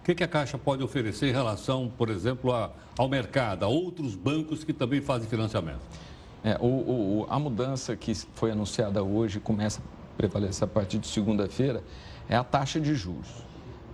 O 0.00 0.02
que, 0.02 0.14
que, 0.14 0.24
a 0.24 0.28
Caixa 0.28 0.56
pode 0.56 0.82
oferecer 0.82 1.28
em 1.28 1.32
relação, 1.32 1.92
por 1.96 2.08
exemplo, 2.08 2.52
a, 2.52 2.70
ao 2.96 3.06
mercado, 3.06 3.64
a 3.64 3.68
outros 3.68 4.14
bancos 4.14 4.64
que 4.64 4.72
também 4.72 5.02
fazem 5.02 5.28
financiamento? 5.28 5.82
É, 6.42 6.56
o, 6.58 6.66
o, 6.66 7.26
a 7.28 7.38
mudança 7.38 7.94
que 7.94 8.14
foi 8.34 8.50
anunciada 8.50 9.02
hoje, 9.02 9.38
começa 9.38 9.80
a 9.80 10.16
prevalecer 10.16 10.64
a 10.64 10.66
partir 10.66 10.98
de 10.98 11.06
segunda-feira, 11.06 11.84
é 12.30 12.34
a 12.34 12.42
taxa 12.42 12.80
de 12.80 12.94
juros. 12.94 13.28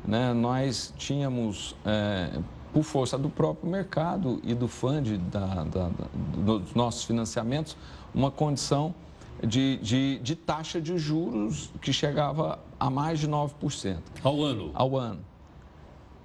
Né? 0.07 0.33
Nós 0.33 0.95
tínhamos, 0.97 1.75
é, 1.85 2.39
por 2.73 2.83
força 2.83 3.19
do 3.19 3.29
próprio 3.29 3.71
mercado 3.71 4.41
e 4.45 4.55
do 4.55 4.69
fundo 4.69 5.19
da, 5.19 5.65
da, 5.65 5.91
dos 6.37 6.75
nossos 6.75 7.05
financiamentos, 7.05 7.77
uma 8.15 8.31
condição 8.31 8.95
de, 9.43 9.77
de, 9.79 10.19
de 10.19 10.37
taxa 10.37 10.81
de 10.81 10.97
juros 10.97 11.71
que 11.81 11.93
chegava 11.93 12.59
a 12.79 12.89
mais 12.89 13.19
de 13.19 13.29
9%. 13.29 13.99
Ao 14.23 14.43
ano? 14.43 14.71
Ao 14.75 14.97
ano. 14.97 15.21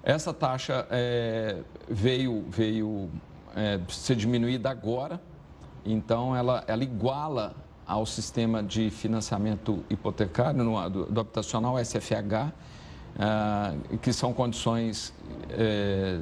Essa 0.02 0.32
taxa 0.32 0.86
é, 0.90 1.58
veio, 1.88 2.44
veio 2.48 3.10
é, 3.54 3.80
ser 3.88 4.16
diminuída 4.16 4.70
agora, 4.70 5.20
então 5.84 6.34
ela, 6.34 6.64
ela 6.66 6.82
iguala 6.82 7.54
ao 7.86 8.06
sistema 8.06 8.62
de 8.62 8.90
financiamento 8.90 9.84
hipotecário 9.90 10.64
no, 10.64 10.88
do, 10.88 11.04
do 11.06 11.20
habitacional 11.20 11.76
SFH, 11.78 12.52
ah, 13.18 13.74
que 14.00 14.12
são 14.12 14.32
condições 14.32 15.12
é, 15.50 16.20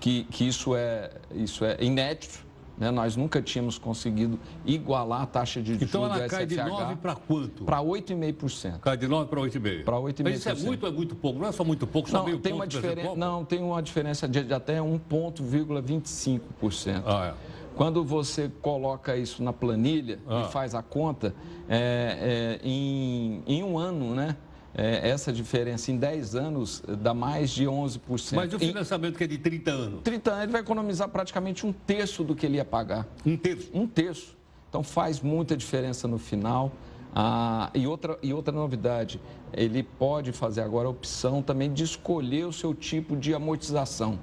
que, 0.00 0.24
que 0.24 0.46
isso, 0.46 0.74
é, 0.74 1.10
isso 1.34 1.64
é 1.64 1.76
inédito. 1.80 2.44
Né? 2.78 2.90
Nós 2.90 3.16
nunca 3.16 3.40
tínhamos 3.40 3.78
conseguido 3.78 4.38
igualar 4.64 5.22
a 5.22 5.26
taxa 5.26 5.62
de 5.62 5.72
então, 5.72 6.02
juros 6.02 6.08
do 6.08 6.14
SFH. 6.24 6.26
Então 6.26 6.28
ela 6.28 6.28
cai 6.28 6.46
de 6.46 6.56
9 6.56 6.96
para 6.96 7.14
quanto? 7.14 7.64
Para 7.64 7.78
8,5%. 7.78 8.80
Cai 8.80 8.96
de 8.96 9.06
9 9.08 9.30
para 9.30 9.40
8,5%. 9.40 9.84
Para 9.84 9.96
8,5%. 9.96 10.24
Mas 10.24 10.36
isso 10.36 10.48
é 10.48 10.54
muito 10.54 10.82
ou 10.84 10.90
é 10.90 10.92
muito 10.92 11.14
pouco? 11.16 11.38
Não 11.38 11.48
é 11.48 11.52
só 11.52 11.64
muito 11.64 11.86
pouco, 11.86 12.10
só 12.10 12.18
não, 12.18 12.26
meio 12.26 12.38
tem 12.38 12.52
ponto 12.52 12.62
uma 12.62 12.66
diferença, 12.66 13.14
Não, 13.14 13.44
tem 13.44 13.62
uma 13.62 13.82
diferença 13.82 14.28
de, 14.28 14.44
de 14.44 14.52
até 14.52 14.78
1,25%. 14.78 17.02
Ah, 17.06 17.28
é. 17.28 17.34
Quando 17.74 18.04
você 18.04 18.50
coloca 18.62 19.16
isso 19.16 19.42
na 19.42 19.52
planilha 19.52 20.18
ah. 20.26 20.46
e 20.46 20.52
faz 20.52 20.74
a 20.74 20.82
conta, 20.82 21.34
é, 21.68 22.58
é, 22.62 22.66
em, 22.66 23.42
em 23.46 23.62
um 23.62 23.78
ano, 23.78 24.14
né? 24.14 24.36
É, 24.78 25.08
essa 25.08 25.32
diferença 25.32 25.90
em 25.90 25.96
10 25.96 26.34
anos 26.34 26.82
dá 27.00 27.14
mais 27.14 27.48
de 27.48 27.64
11%. 27.64 28.34
Mas 28.34 28.52
o 28.52 28.58
financiamento 28.58 29.14
em, 29.14 29.16
que 29.16 29.24
é 29.24 29.26
de 29.26 29.38
30 29.38 29.70
anos? 29.70 30.00
30 30.04 30.30
anos, 30.30 30.42
ele 30.42 30.52
vai 30.52 30.60
economizar 30.60 31.08
praticamente 31.08 31.64
um 31.64 31.72
terço 31.72 32.22
do 32.22 32.36
que 32.36 32.44
ele 32.44 32.56
ia 32.56 32.64
pagar. 32.64 33.08
Um 33.24 33.38
terço? 33.38 33.70
Um 33.72 33.86
terço. 33.86 34.36
Então 34.68 34.82
faz 34.82 35.22
muita 35.22 35.56
diferença 35.56 36.06
no 36.06 36.18
final. 36.18 36.70
Ah, 37.14 37.70
e, 37.74 37.86
outra, 37.86 38.18
e 38.22 38.34
outra 38.34 38.52
novidade, 38.52 39.18
ele 39.50 39.82
pode 39.82 40.30
fazer 40.32 40.60
agora 40.60 40.88
a 40.88 40.90
opção 40.90 41.40
também 41.40 41.72
de 41.72 41.82
escolher 41.82 42.44
o 42.44 42.52
seu 42.52 42.74
tipo 42.74 43.16
de 43.16 43.32
amortização, 43.32 44.18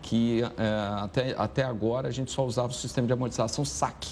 que 0.00 0.40
é, 0.42 1.02
até, 1.02 1.34
até 1.36 1.64
agora 1.64 2.08
a 2.08 2.10
gente 2.10 2.30
só 2.30 2.46
usava 2.46 2.68
o 2.68 2.74
sistema 2.74 3.06
de 3.06 3.12
amortização 3.12 3.62
SAC, 3.62 4.06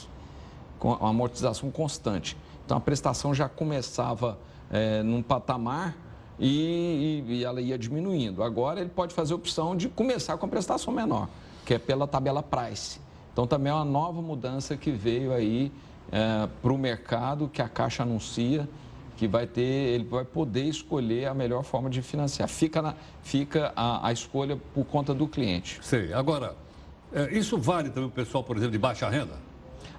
com 0.79 0.93
amortização 0.93 1.71
constante. 1.71 2.37
Então 2.67 2.77
a 2.77 2.81
prestação 2.81 3.33
já 3.33 3.49
começava 3.49 4.39
é, 4.71 5.03
num 5.03 5.23
patamar 5.23 5.97
e, 6.39 7.25
e, 7.29 7.45
ela 7.45 7.61
ia 7.61 7.79
diminuindo. 7.79 8.43
Agora 8.43 8.81
ele 8.81 8.91
pode 8.91 9.15
fazer 9.15 9.33
a 9.33 9.37
opção 9.37 9.77
de 9.77 9.89
começar 9.89 10.37
com 10.39 10.47
a 10.47 10.49
prestação 10.49 10.93
menor, 10.93 11.29
que 11.67 11.75
é 11.75 11.79
pela 11.79 12.07
tabela 12.07 12.43
price. 12.43 13.01
Então 13.33 13.47
também 13.47 13.71
é 13.71 13.75
uma 13.75 13.85
nova 13.85 14.23
mudança 14.23 14.77
que 14.77 14.91
veio 14.91 15.33
aí 15.33 15.71
é, 16.11 16.49
para 16.63 16.73
o 16.73 16.79
mercado, 16.79 17.49
que 17.49 17.61
a 17.61 17.69
Caixa 17.69 18.03
anuncia, 18.03 18.69
que 19.17 19.29
vai 19.29 19.47
ter, 19.47 19.63
ele 19.63 20.05
vai 20.05 20.25
poder 20.25 20.65
escolher 20.65 21.27
a 21.27 21.35
melhor 21.35 21.63
forma 21.63 21.91
de 21.91 22.01
financiar. 22.01 22.49
Fica, 22.49 22.81
na, 22.81 22.95
fica 23.23 23.73
a, 23.77 24.09
a 24.09 24.13
escolha 24.13 24.57
por 24.75 24.85
conta 24.87 25.13
do 25.13 25.29
cliente. 25.29 25.79
Sei. 25.83 26.13
Agora, 26.15 26.57
é, 27.13 27.37
isso 27.37 27.59
vale 27.59 27.91
também 27.91 28.09
para 28.09 28.23
o 28.23 28.25
pessoal, 28.25 28.43
por 28.43 28.57
exemplo, 28.57 28.73
de 28.73 28.79
baixa 28.79 29.09
renda? 29.09 29.50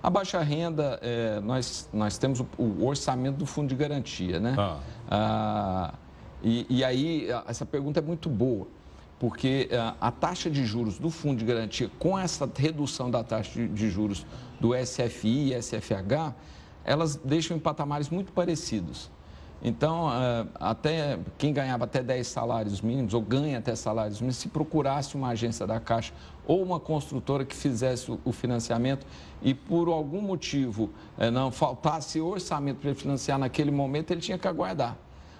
A 0.03 0.09
baixa 0.09 0.39
renda, 0.41 0.99
é, 1.01 1.39
nós, 1.41 1.87
nós 1.93 2.17
temos 2.17 2.39
o, 2.39 2.47
o, 2.57 2.85
orçamento 2.85 3.37
do 3.37 3.45
fundo 3.45 3.69
de 3.69 3.75
garantia, 3.75 4.39
né? 4.39 4.55
Ah. 4.57 4.79
Ah, 5.09 5.93
e, 6.43 6.65
e, 6.69 6.83
aí, 6.83 7.27
essa 7.47 7.65
pergunta 7.65 7.99
é 7.99 8.01
muito 8.01 8.27
boa, 8.27 8.67
porque 9.19 9.69
a, 9.71 10.07
a, 10.07 10.11
taxa 10.11 10.49
de 10.49 10.65
juros 10.65 10.97
do 10.97 11.11
fundo 11.11 11.37
de 11.37 11.45
garantia, 11.45 11.89
com 11.99 12.17
essa 12.17 12.49
redução 12.55 13.11
da 13.11 13.23
taxa 13.23 13.51
de, 13.51 13.67
de 13.67 13.89
juros 13.91 14.25
do 14.59 14.71
SFI 14.73 15.53
e 15.53 15.61
SFH, 15.61 16.33
elas 16.83 17.15
deixam 17.17 17.55
em 17.55 17.59
patamares 17.59 18.09
muito 18.09 18.31
parecidos. 18.31 19.11
Então, 19.63 20.11
eh, 20.11 20.45
até 20.55 21.19
quem 21.37 21.53
ganhava 21.53 21.83
até 21.83 22.01
10 22.01 22.25
salários 22.25 22.81
mínimos, 22.81 23.13
ou 23.13 23.21
ganha 23.21 23.59
até 23.59 23.75
salários 23.75 24.19
mínimos, 24.19 24.37
se 24.37 24.47
procurasse 24.47 25.15
uma 25.15 25.29
agência 25.29 25.67
da 25.67 25.79
Caixa 25.79 26.13
ou 26.47 26.63
uma 26.63 26.79
construtora 26.79 27.45
que 27.45 27.55
fizesse 27.55 28.11
o 28.25 28.31
financiamento 28.31 29.05
e 29.41 29.53
por 29.53 29.87
algum 29.87 30.21
motivo 30.21 30.89
eh, 31.17 31.29
não 31.29 31.51
faltasse 31.51 32.19
orçamento 32.19 32.77
para 32.77 32.89
ele 32.89 32.99
financiar 32.99 33.37
naquele 33.37 33.69
momento, 33.69 34.11
ele 34.11 34.21
tinha 34.21 34.37
que 34.37 34.47
aguardar. 34.47 34.97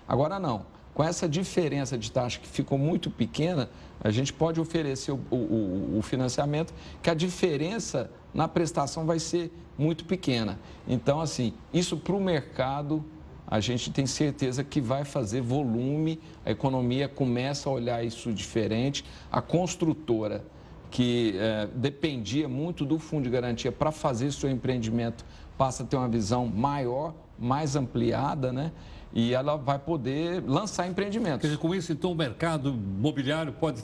Agora 0.07 0.39
não. 0.39 0.65
Com 0.93 1.03
essa 1.03 1.27
diferença 1.27 1.97
de 1.97 2.11
taxa 2.11 2.39
que 2.39 2.47
ficou 2.47 2.77
muito 2.77 3.09
pequena, 3.09 3.69
a 4.03 4.11
gente 4.11 4.33
pode 4.33 4.59
oferecer 4.59 5.11
o, 5.11 5.19
o, 5.31 5.97
o 5.97 6.01
financiamento, 6.01 6.73
que 7.01 7.09
a 7.09 7.13
diferença 7.13 8.11
na 8.33 8.47
prestação 8.47 9.05
vai 9.05 9.17
ser 9.17 9.51
muito 9.77 10.03
pequena. 10.05 10.59
Então, 10.87 11.21
assim, 11.21 11.53
isso 11.73 11.95
para 11.95 12.13
o 12.13 12.19
mercado 12.19 13.03
a 13.51 13.59
gente 13.59 13.91
tem 13.91 14.05
certeza 14.05 14.63
que 14.63 14.79
vai 14.79 15.03
fazer 15.03 15.41
volume, 15.41 16.17
a 16.45 16.51
economia 16.51 17.09
começa 17.09 17.69
a 17.69 17.73
olhar 17.73 18.01
isso 18.01 18.31
diferente. 18.31 19.03
A 19.29 19.41
construtora, 19.41 20.41
que 20.89 21.35
é, 21.37 21.67
dependia 21.75 22.47
muito 22.47 22.85
do 22.85 22.97
fundo 22.97 23.25
de 23.25 23.29
garantia 23.29 23.69
para 23.69 23.91
fazer 23.91 24.31
seu 24.31 24.49
empreendimento, 24.49 25.25
passa 25.57 25.83
a 25.83 25.85
ter 25.85 25.97
uma 25.97 26.07
visão 26.07 26.47
maior, 26.47 27.13
mais 27.37 27.75
ampliada, 27.75 28.53
né? 28.53 28.71
E 29.13 29.33
ela 29.33 29.57
vai 29.57 29.77
poder 29.77 30.41
lançar 30.47 30.87
empreendimentos. 30.87 31.41
Dizer, 31.41 31.59
com 31.59 31.75
isso, 31.75 31.91
então, 31.91 32.13
o 32.13 32.15
mercado 32.15 32.69
imobiliário 32.69 33.51
pode 33.51 33.83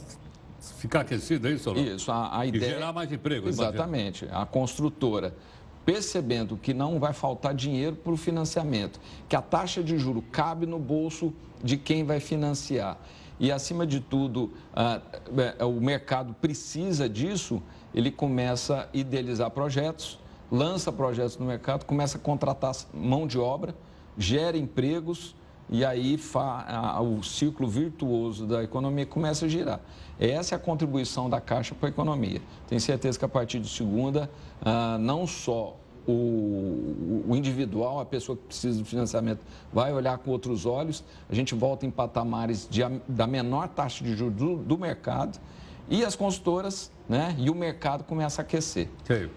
ficar 0.78 1.02
aquecido, 1.02 1.50
é 1.50 1.52
isso? 1.52 1.74
Não? 1.74 1.82
Isso, 1.82 2.10
a, 2.10 2.40
a 2.40 2.46
ideia... 2.46 2.72
E 2.72 2.74
gerar 2.76 2.94
mais 2.94 3.12
emprego. 3.12 3.50
Exatamente. 3.50 4.26
A 4.32 4.46
construtora 4.46 5.36
percebendo 5.88 6.58
que 6.58 6.74
não 6.74 7.00
vai 7.00 7.14
faltar 7.14 7.54
dinheiro 7.54 7.96
para 7.96 8.12
o 8.12 8.18
financiamento, 8.18 9.00
que 9.30 9.38
a 9.38 9.42
taxa 9.42 9.82
de 9.82 9.98
juro 9.98 10.22
cabe 10.22 10.66
no 10.66 10.78
bolso 10.78 11.34
de 11.64 11.78
quem 11.78 12.04
vai 12.04 12.20
financiar. 12.20 12.98
E, 13.40 13.54
acima 13.54 13.88
de 13.88 14.02
tudo, 14.02 14.52
uh, 14.76 15.66
o 15.66 15.80
mercado 15.80 16.36
precisa 16.42 17.08
disso, 17.08 17.64
ele 17.96 18.12
começa 18.12 18.82
a 18.82 18.98
idealizar 18.98 19.50
projetos, 19.50 20.20
lança 20.52 20.92
projetos 20.92 21.38
no 21.38 21.46
mercado, 21.46 21.86
começa 21.86 22.18
a 22.18 22.20
contratar 22.20 22.76
mão 22.94 23.26
de 23.26 23.40
obra, 23.40 23.74
gera 24.18 24.58
empregos 24.58 25.37
e 25.70 25.84
aí 25.84 26.20
o 27.02 27.24
ciclo 27.24 27.68
virtuoso 27.68 28.46
da 28.46 28.64
economia 28.64 29.06
começa 29.06 29.46
a 29.46 29.50
girar. 29.50 29.82
Essa 30.20 30.56
é 30.56 30.58
a 30.58 30.60
contribuição 30.60 31.30
da 31.30 31.42
Caixa 31.42 31.76
para 31.76 31.90
a 31.90 31.92
economia. 31.92 32.42
Tenho 32.68 32.80
certeza 32.80 33.20
que 33.20 33.26
a 33.26 33.30
partir 33.30 33.60
de 33.60 33.68
segunda, 33.68 34.30
ah, 34.62 34.98
não 35.00 35.28
só 35.28 35.76
o, 36.08 37.26
o, 37.28 37.36
individual, 37.36 38.00
a 38.00 38.06
pessoa 38.06 38.38
que 38.38 38.44
precisa 38.44 38.80
do 38.80 38.86
financiamento, 38.86 39.42
vai 39.74 39.94
olhar 39.94 40.18
com 40.20 40.32
outros 40.32 40.66
olhos. 40.66 41.04
A 41.30 41.36
gente 41.36 41.54
volta 41.54 41.86
em 41.86 41.92
patamares 41.92 42.68
de, 42.70 42.82
da 43.08 43.28
menor 43.28 43.68
taxa 43.68 44.04
de 44.04 44.16
juros 44.16 44.36
do, 44.36 44.56
do 44.56 44.78
mercado 44.78 45.38
e 45.90 46.04
as 46.04 46.16
consultoras, 46.16 46.92
né? 47.08 47.36
E 47.38 47.50
o 47.50 47.56
mercado 47.56 48.04
começa 48.04 48.42
a 48.42 48.44
aquecer. 48.44 48.90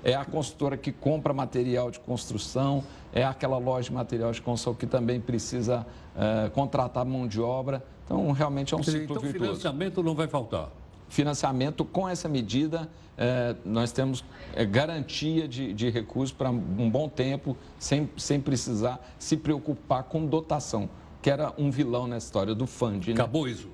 É 0.03 0.15
a 0.15 0.25
consultora 0.25 0.77
que 0.77 0.91
compra 0.91 1.33
material 1.33 1.91
de 1.91 2.01
construção, 2.01 2.83
é 3.13 3.25
aquela 3.25 3.59
loja 3.59 3.89
de 3.89 3.95
material 3.95 4.33
de 4.33 4.43
construção 4.43 4.75
que 4.75 4.87
também 4.87 5.21
precisa 5.21 5.87
é, 6.17 6.49
contratar 6.51 7.05
mão 7.05 7.27
de 7.27 7.41
obra. 7.41 7.85
Então, 8.05 8.33
realmente 8.33 8.75
é 8.75 8.77
um 8.77 8.83
ciclo 8.83 9.03
então, 9.03 9.17
virtuoso. 9.17 9.37
Então, 9.37 9.47
financiamento 9.47 10.03
não 10.03 10.15
vai 10.15 10.27
faltar? 10.27 10.71
Financiamento, 11.09 11.85
com 11.85 12.09
essa 12.09 12.29
medida, 12.29 12.89
é, 13.17 13.55
nós 13.65 13.93
temos 13.93 14.25
é, 14.55 14.65
garantia 14.65 15.47
de, 15.47 15.73
de 15.73 15.91
recursos 15.91 16.33
para 16.33 16.51
um 16.51 16.91
bom 16.91 17.09
tempo, 17.09 17.57
sem, 17.79 18.09
sem 18.17 18.41
precisar 18.41 19.01
se 19.19 19.37
preocupar 19.37 20.05
com 20.05 20.27
dotação, 20.27 20.89
que 21.21 21.31
era 21.31 21.53
um 21.59 21.71
vilão 21.71 22.07
na 22.07 22.17
história 22.17 22.55
do 22.55 22.67
FUND. 22.67 23.09
Né? 23.09 23.15
Acabou 23.15 23.49
isso? 23.49 23.69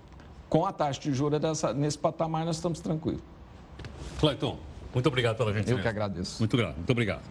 Com 0.49 0.65
a 0.65 0.73
taxa 0.73 1.00
de 1.00 1.12
juros 1.12 1.41
dessa, 1.41 1.73
nesse 1.73 1.99
patamar, 1.99 2.45
nós 2.45 2.57
estamos 2.57 2.81
tranquilos. 2.81 3.21
Clayton, 4.19 4.59
muito 4.95 5.07
obrigado 5.07 5.37
pela 5.37 5.53
gente. 5.53 5.71
Eu 5.71 5.79
que 5.81 5.88
agradeço. 5.88 6.38
Muito 6.38 6.57
muito 6.57 6.91
obrigado. 6.91 7.23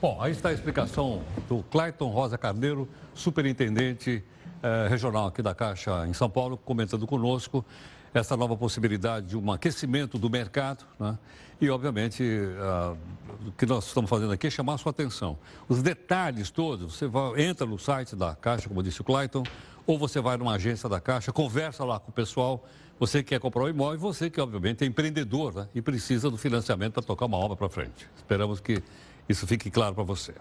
Bom, 0.00 0.20
aí 0.20 0.32
está 0.32 0.50
a 0.50 0.52
explicação 0.52 1.22
do 1.48 1.62
Clayton 1.70 2.10
Rosa 2.10 2.36
Carneiro, 2.36 2.88
superintendente 3.14 4.22
eh, 4.62 4.86
regional 4.88 5.28
aqui 5.28 5.40
da 5.40 5.54
Caixa 5.54 6.06
em 6.06 6.12
São 6.12 6.28
Paulo, 6.28 6.56
comentando 6.58 7.06
conosco 7.06 7.64
essa 8.14 8.36
nova 8.36 8.56
possibilidade 8.56 9.26
de 9.26 9.36
um 9.36 9.50
aquecimento 9.50 10.18
do 10.18 10.30
mercado, 10.30 10.84
né? 11.00 11.18
E, 11.60 11.70
obviamente, 11.70 12.22
uh, 12.22 12.96
o 13.46 13.52
que 13.52 13.64
nós 13.64 13.86
estamos 13.86 14.08
fazendo 14.10 14.32
aqui 14.32 14.46
é 14.46 14.50
chamar 14.50 14.74
a 14.74 14.78
sua 14.78 14.90
atenção. 14.90 15.38
Os 15.68 15.82
detalhes 15.82 16.50
todos, 16.50 16.94
você 16.94 17.06
vai, 17.06 17.42
entra 17.42 17.66
no 17.66 17.78
site 17.78 18.14
da 18.16 18.34
Caixa, 18.34 18.68
como 18.68 18.82
disse 18.82 19.00
o 19.00 19.04
Clayton, 19.04 19.44
ou 19.86 19.98
você 19.98 20.20
vai 20.20 20.36
numa 20.36 20.54
agência 20.54 20.88
da 20.88 21.00
Caixa, 21.00 21.32
conversa 21.32 21.84
lá 21.84 21.98
com 22.00 22.10
o 22.10 22.14
pessoal, 22.14 22.64
você 22.98 23.22
que 23.22 23.30
quer 23.30 23.40
comprar 23.40 23.64
um 23.64 23.68
imóvel, 23.68 23.98
você 23.98 24.30
que 24.30 24.40
obviamente 24.40 24.82
é 24.82 24.86
empreendedor 24.86 25.54
né, 25.54 25.68
e 25.74 25.82
precisa 25.82 26.30
do 26.30 26.38
financiamento 26.38 26.94
para 26.94 27.02
tocar 27.02 27.26
uma 27.26 27.36
obra 27.36 27.56
para 27.56 27.68
frente. 27.68 28.08
Esperamos 28.16 28.60
que 28.60 28.82
isso 29.28 29.46
fique 29.46 29.70
claro 29.70 29.94
para 29.94 30.04
você. 30.04 30.34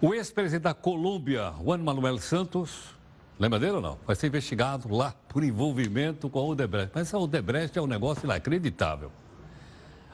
O 0.00 0.12
ex-presidente 0.12 0.64
da 0.64 0.74
Colômbia, 0.74 1.54
Juan 1.62 1.78
Manuel 1.78 2.18
Santos, 2.18 2.94
lembra 3.38 3.58
dele 3.58 3.72
ou 3.72 3.80
não? 3.80 3.98
Vai 4.06 4.14
ser 4.14 4.26
investigado 4.26 4.94
lá 4.94 5.14
por 5.28 5.42
envolvimento 5.42 6.28
com 6.28 6.38
a 6.38 6.44
Odebrecht. 6.44 6.90
Mas 6.94 7.14
a 7.14 7.18
Odebrecht 7.18 7.78
é 7.78 7.80
um 7.80 7.86
negócio 7.86 8.24
inacreditável. 8.24 9.10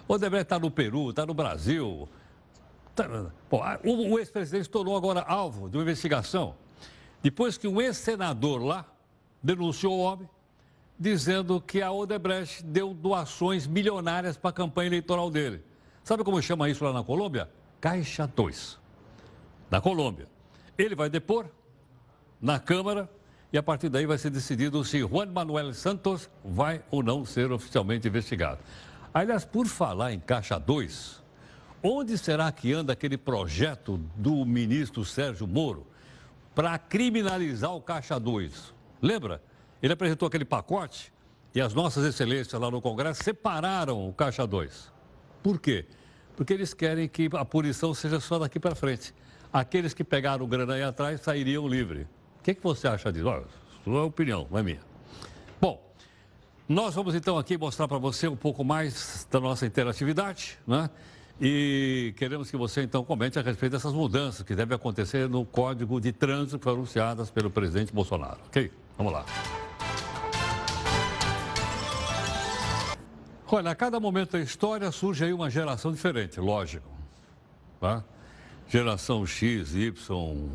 O 0.07 0.15
Odebrecht 0.15 0.45
está 0.45 0.59
no 0.59 0.71
Peru, 0.71 1.11
está 1.11 1.27
no 1.27 1.35
Brasil. 1.35 2.09
Tá... 2.95 3.09
Bom, 3.51 3.63
o 3.85 4.19
ex-presidente 4.19 4.69
tornou 4.69 4.97
agora 4.97 5.23
alvo 5.23 5.69
de 5.69 5.77
uma 5.77 5.83
investigação 5.83 6.55
depois 7.23 7.57
que 7.57 7.69
um 7.69 7.81
ex-senador 7.81 8.63
lá 8.63 8.85
denunciou 9.43 9.95
o 9.95 10.01
homem, 10.01 10.29
dizendo 10.99 11.61
que 11.61 11.81
a 11.81 11.91
Odebrecht 11.91 12.63
deu 12.65 12.93
doações 12.93 13.67
milionárias 13.67 14.37
para 14.37 14.51
a 14.51 14.53
campanha 14.53 14.89
eleitoral 14.89 15.31
dele. 15.31 15.63
Sabe 16.05 16.25
como 16.25 16.41
chama 16.43 16.69
isso 16.69 16.85
lá 16.85 16.93
na 16.93 17.03
Colômbia? 17.03 17.49
Caixa 17.81 18.27
2. 18.27 18.79
Na 19.71 19.81
Colômbia. 19.81 20.29
Ele 20.77 20.95
vai 20.95 21.09
depor 21.09 21.47
na 22.41 22.59
Câmara 22.59 23.09
e 23.53 23.59
a 23.59 23.63
partir 23.63 23.89
daí 23.89 24.07
vai 24.07 24.19
ser 24.19 24.31
decidido 24.31 24.85
se 24.85 25.01
Juan 25.01 25.27
Manuel 25.27 25.75
Santos 25.75 26.29
vai 26.45 26.83
ou 26.91 27.03
não 27.03 27.25
ser 27.25 27.53
oficialmente 27.53 28.09
investigado. 28.09 28.61
Aliás, 29.13 29.45
por 29.45 29.67
falar 29.67 30.13
em 30.13 30.19
Caixa 30.19 30.59
2, 30.59 31.23
onde 31.83 32.17
será 32.17 32.51
que 32.51 32.73
anda 32.73 32.95
aquele 32.95 33.19
projeto 33.19 33.99
do 34.17 34.45
ministro 34.45 35.05
Sérgio 35.05 35.47
Moro? 35.47 35.87
Para 36.55 36.79
criminalizar 36.79 37.75
o 37.75 37.81
Caixa 37.81 38.19
2. 38.19 38.75
Lembra? 39.01 39.43
Ele 39.83 39.93
apresentou 39.93 40.29
aquele 40.29 40.45
pacote 40.45 41.13
e 41.55 41.61
as 41.61 41.75
nossas 41.75 42.05
excelências 42.05 42.61
lá 42.61 42.71
no 42.71 42.81
Congresso 42.81 43.23
separaram 43.23 44.09
o 44.09 44.13
Caixa 44.13 44.47
2. 44.47 44.93
Por 45.43 45.59
quê? 45.61 45.87
Porque 46.37 46.53
eles 46.53 46.73
querem 46.73 47.09
que 47.09 47.29
a 47.33 47.45
punição 47.45 47.93
seja 47.93 48.21
só 48.21 48.39
daqui 48.39 48.59
para 48.59 48.75
frente. 48.75 49.15
Aqueles 49.53 49.93
que 49.93 50.03
pegaram 50.03 50.47
grana 50.47 50.75
aí 50.75 50.83
atrás 50.83 51.21
sairiam 51.21 51.69
livres. 51.69 52.07
O 52.39 52.43
que, 52.43 52.55
que 52.55 52.63
você 52.63 52.89
acha 52.89 53.13
disso? 53.13 53.27
Olha, 53.27 53.45
sua 53.85 54.05
opinião, 54.05 54.47
não 54.51 54.59
é 54.59 54.63
minha. 54.63 54.81
Bom, 55.61 55.93
nós 56.69 56.95
vamos 56.95 57.15
então 57.15 57.37
aqui 57.39 57.59
mostrar 57.59 57.87
para 57.87 57.99
você 57.99 58.29
um 58.29 58.37
pouco 58.37 58.65
mais 58.65 59.27
da 59.31 59.39
nossa 59.41 59.67
interatividade, 59.67 60.59
né? 60.67 60.89
E 61.41 62.15
queremos 62.17 62.51
que 62.51 62.57
você 62.57 62.83
então 62.83 63.05
comente 63.05 63.39
a 63.39 63.43
respeito 63.43 63.73
dessas 63.73 63.93
mudanças 63.93 64.43
que 64.47 64.55
devem 64.55 64.77
acontecer 64.77 65.29
no 65.29 65.45
Código 65.45 66.01
de 66.01 66.13
Trânsito 66.13 66.59
que 66.59 66.65
foram 66.65 66.79
anunciadas 66.79 67.31
pelo 67.31 67.51
presidente 67.51 67.93
Bolsonaro. 67.93 68.39
Ok? 68.47 68.71
Vamos 68.97 69.13
lá. 69.13 69.25
Olha, 73.55 73.71
a 73.71 73.75
cada 73.75 74.01
momento 74.01 74.33
da 74.33 74.41
história 74.41 74.91
surge 74.91 75.25
aí 75.25 75.33
uma 75.33 75.51
geração 75.51 75.93
diferente, 75.93 76.41
lógico. 76.41 76.89
Tá? 77.79 78.03
Geração 78.67 79.27
X, 79.27 79.75
Y, 79.75 80.49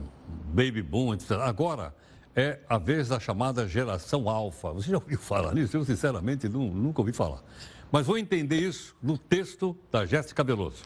Baby 0.48 0.82
Boom, 0.82 1.14
etc. 1.14 1.34
Agora 1.34 1.94
é 2.36 2.60
a 2.68 2.80
vez 2.80 3.08
da 3.08 3.20
chamada 3.20 3.68
geração 3.68 4.28
Alfa. 4.28 4.72
Você 4.72 4.90
já 4.90 4.98
ouviu 4.98 5.20
falar 5.20 5.54
nisso? 5.54 5.78
Eu, 5.78 5.86
sinceramente, 5.86 6.50
não, 6.50 6.62
nunca 6.62 7.02
ouvi 7.02 7.14
falar. 7.14 7.44
Mas 7.92 8.06
vou 8.06 8.18
entender 8.18 8.60
isso 8.60 8.96
no 9.02 9.18
texto 9.18 9.78
da 9.92 10.06
Jéssica 10.06 10.44
Veloso. 10.44 10.84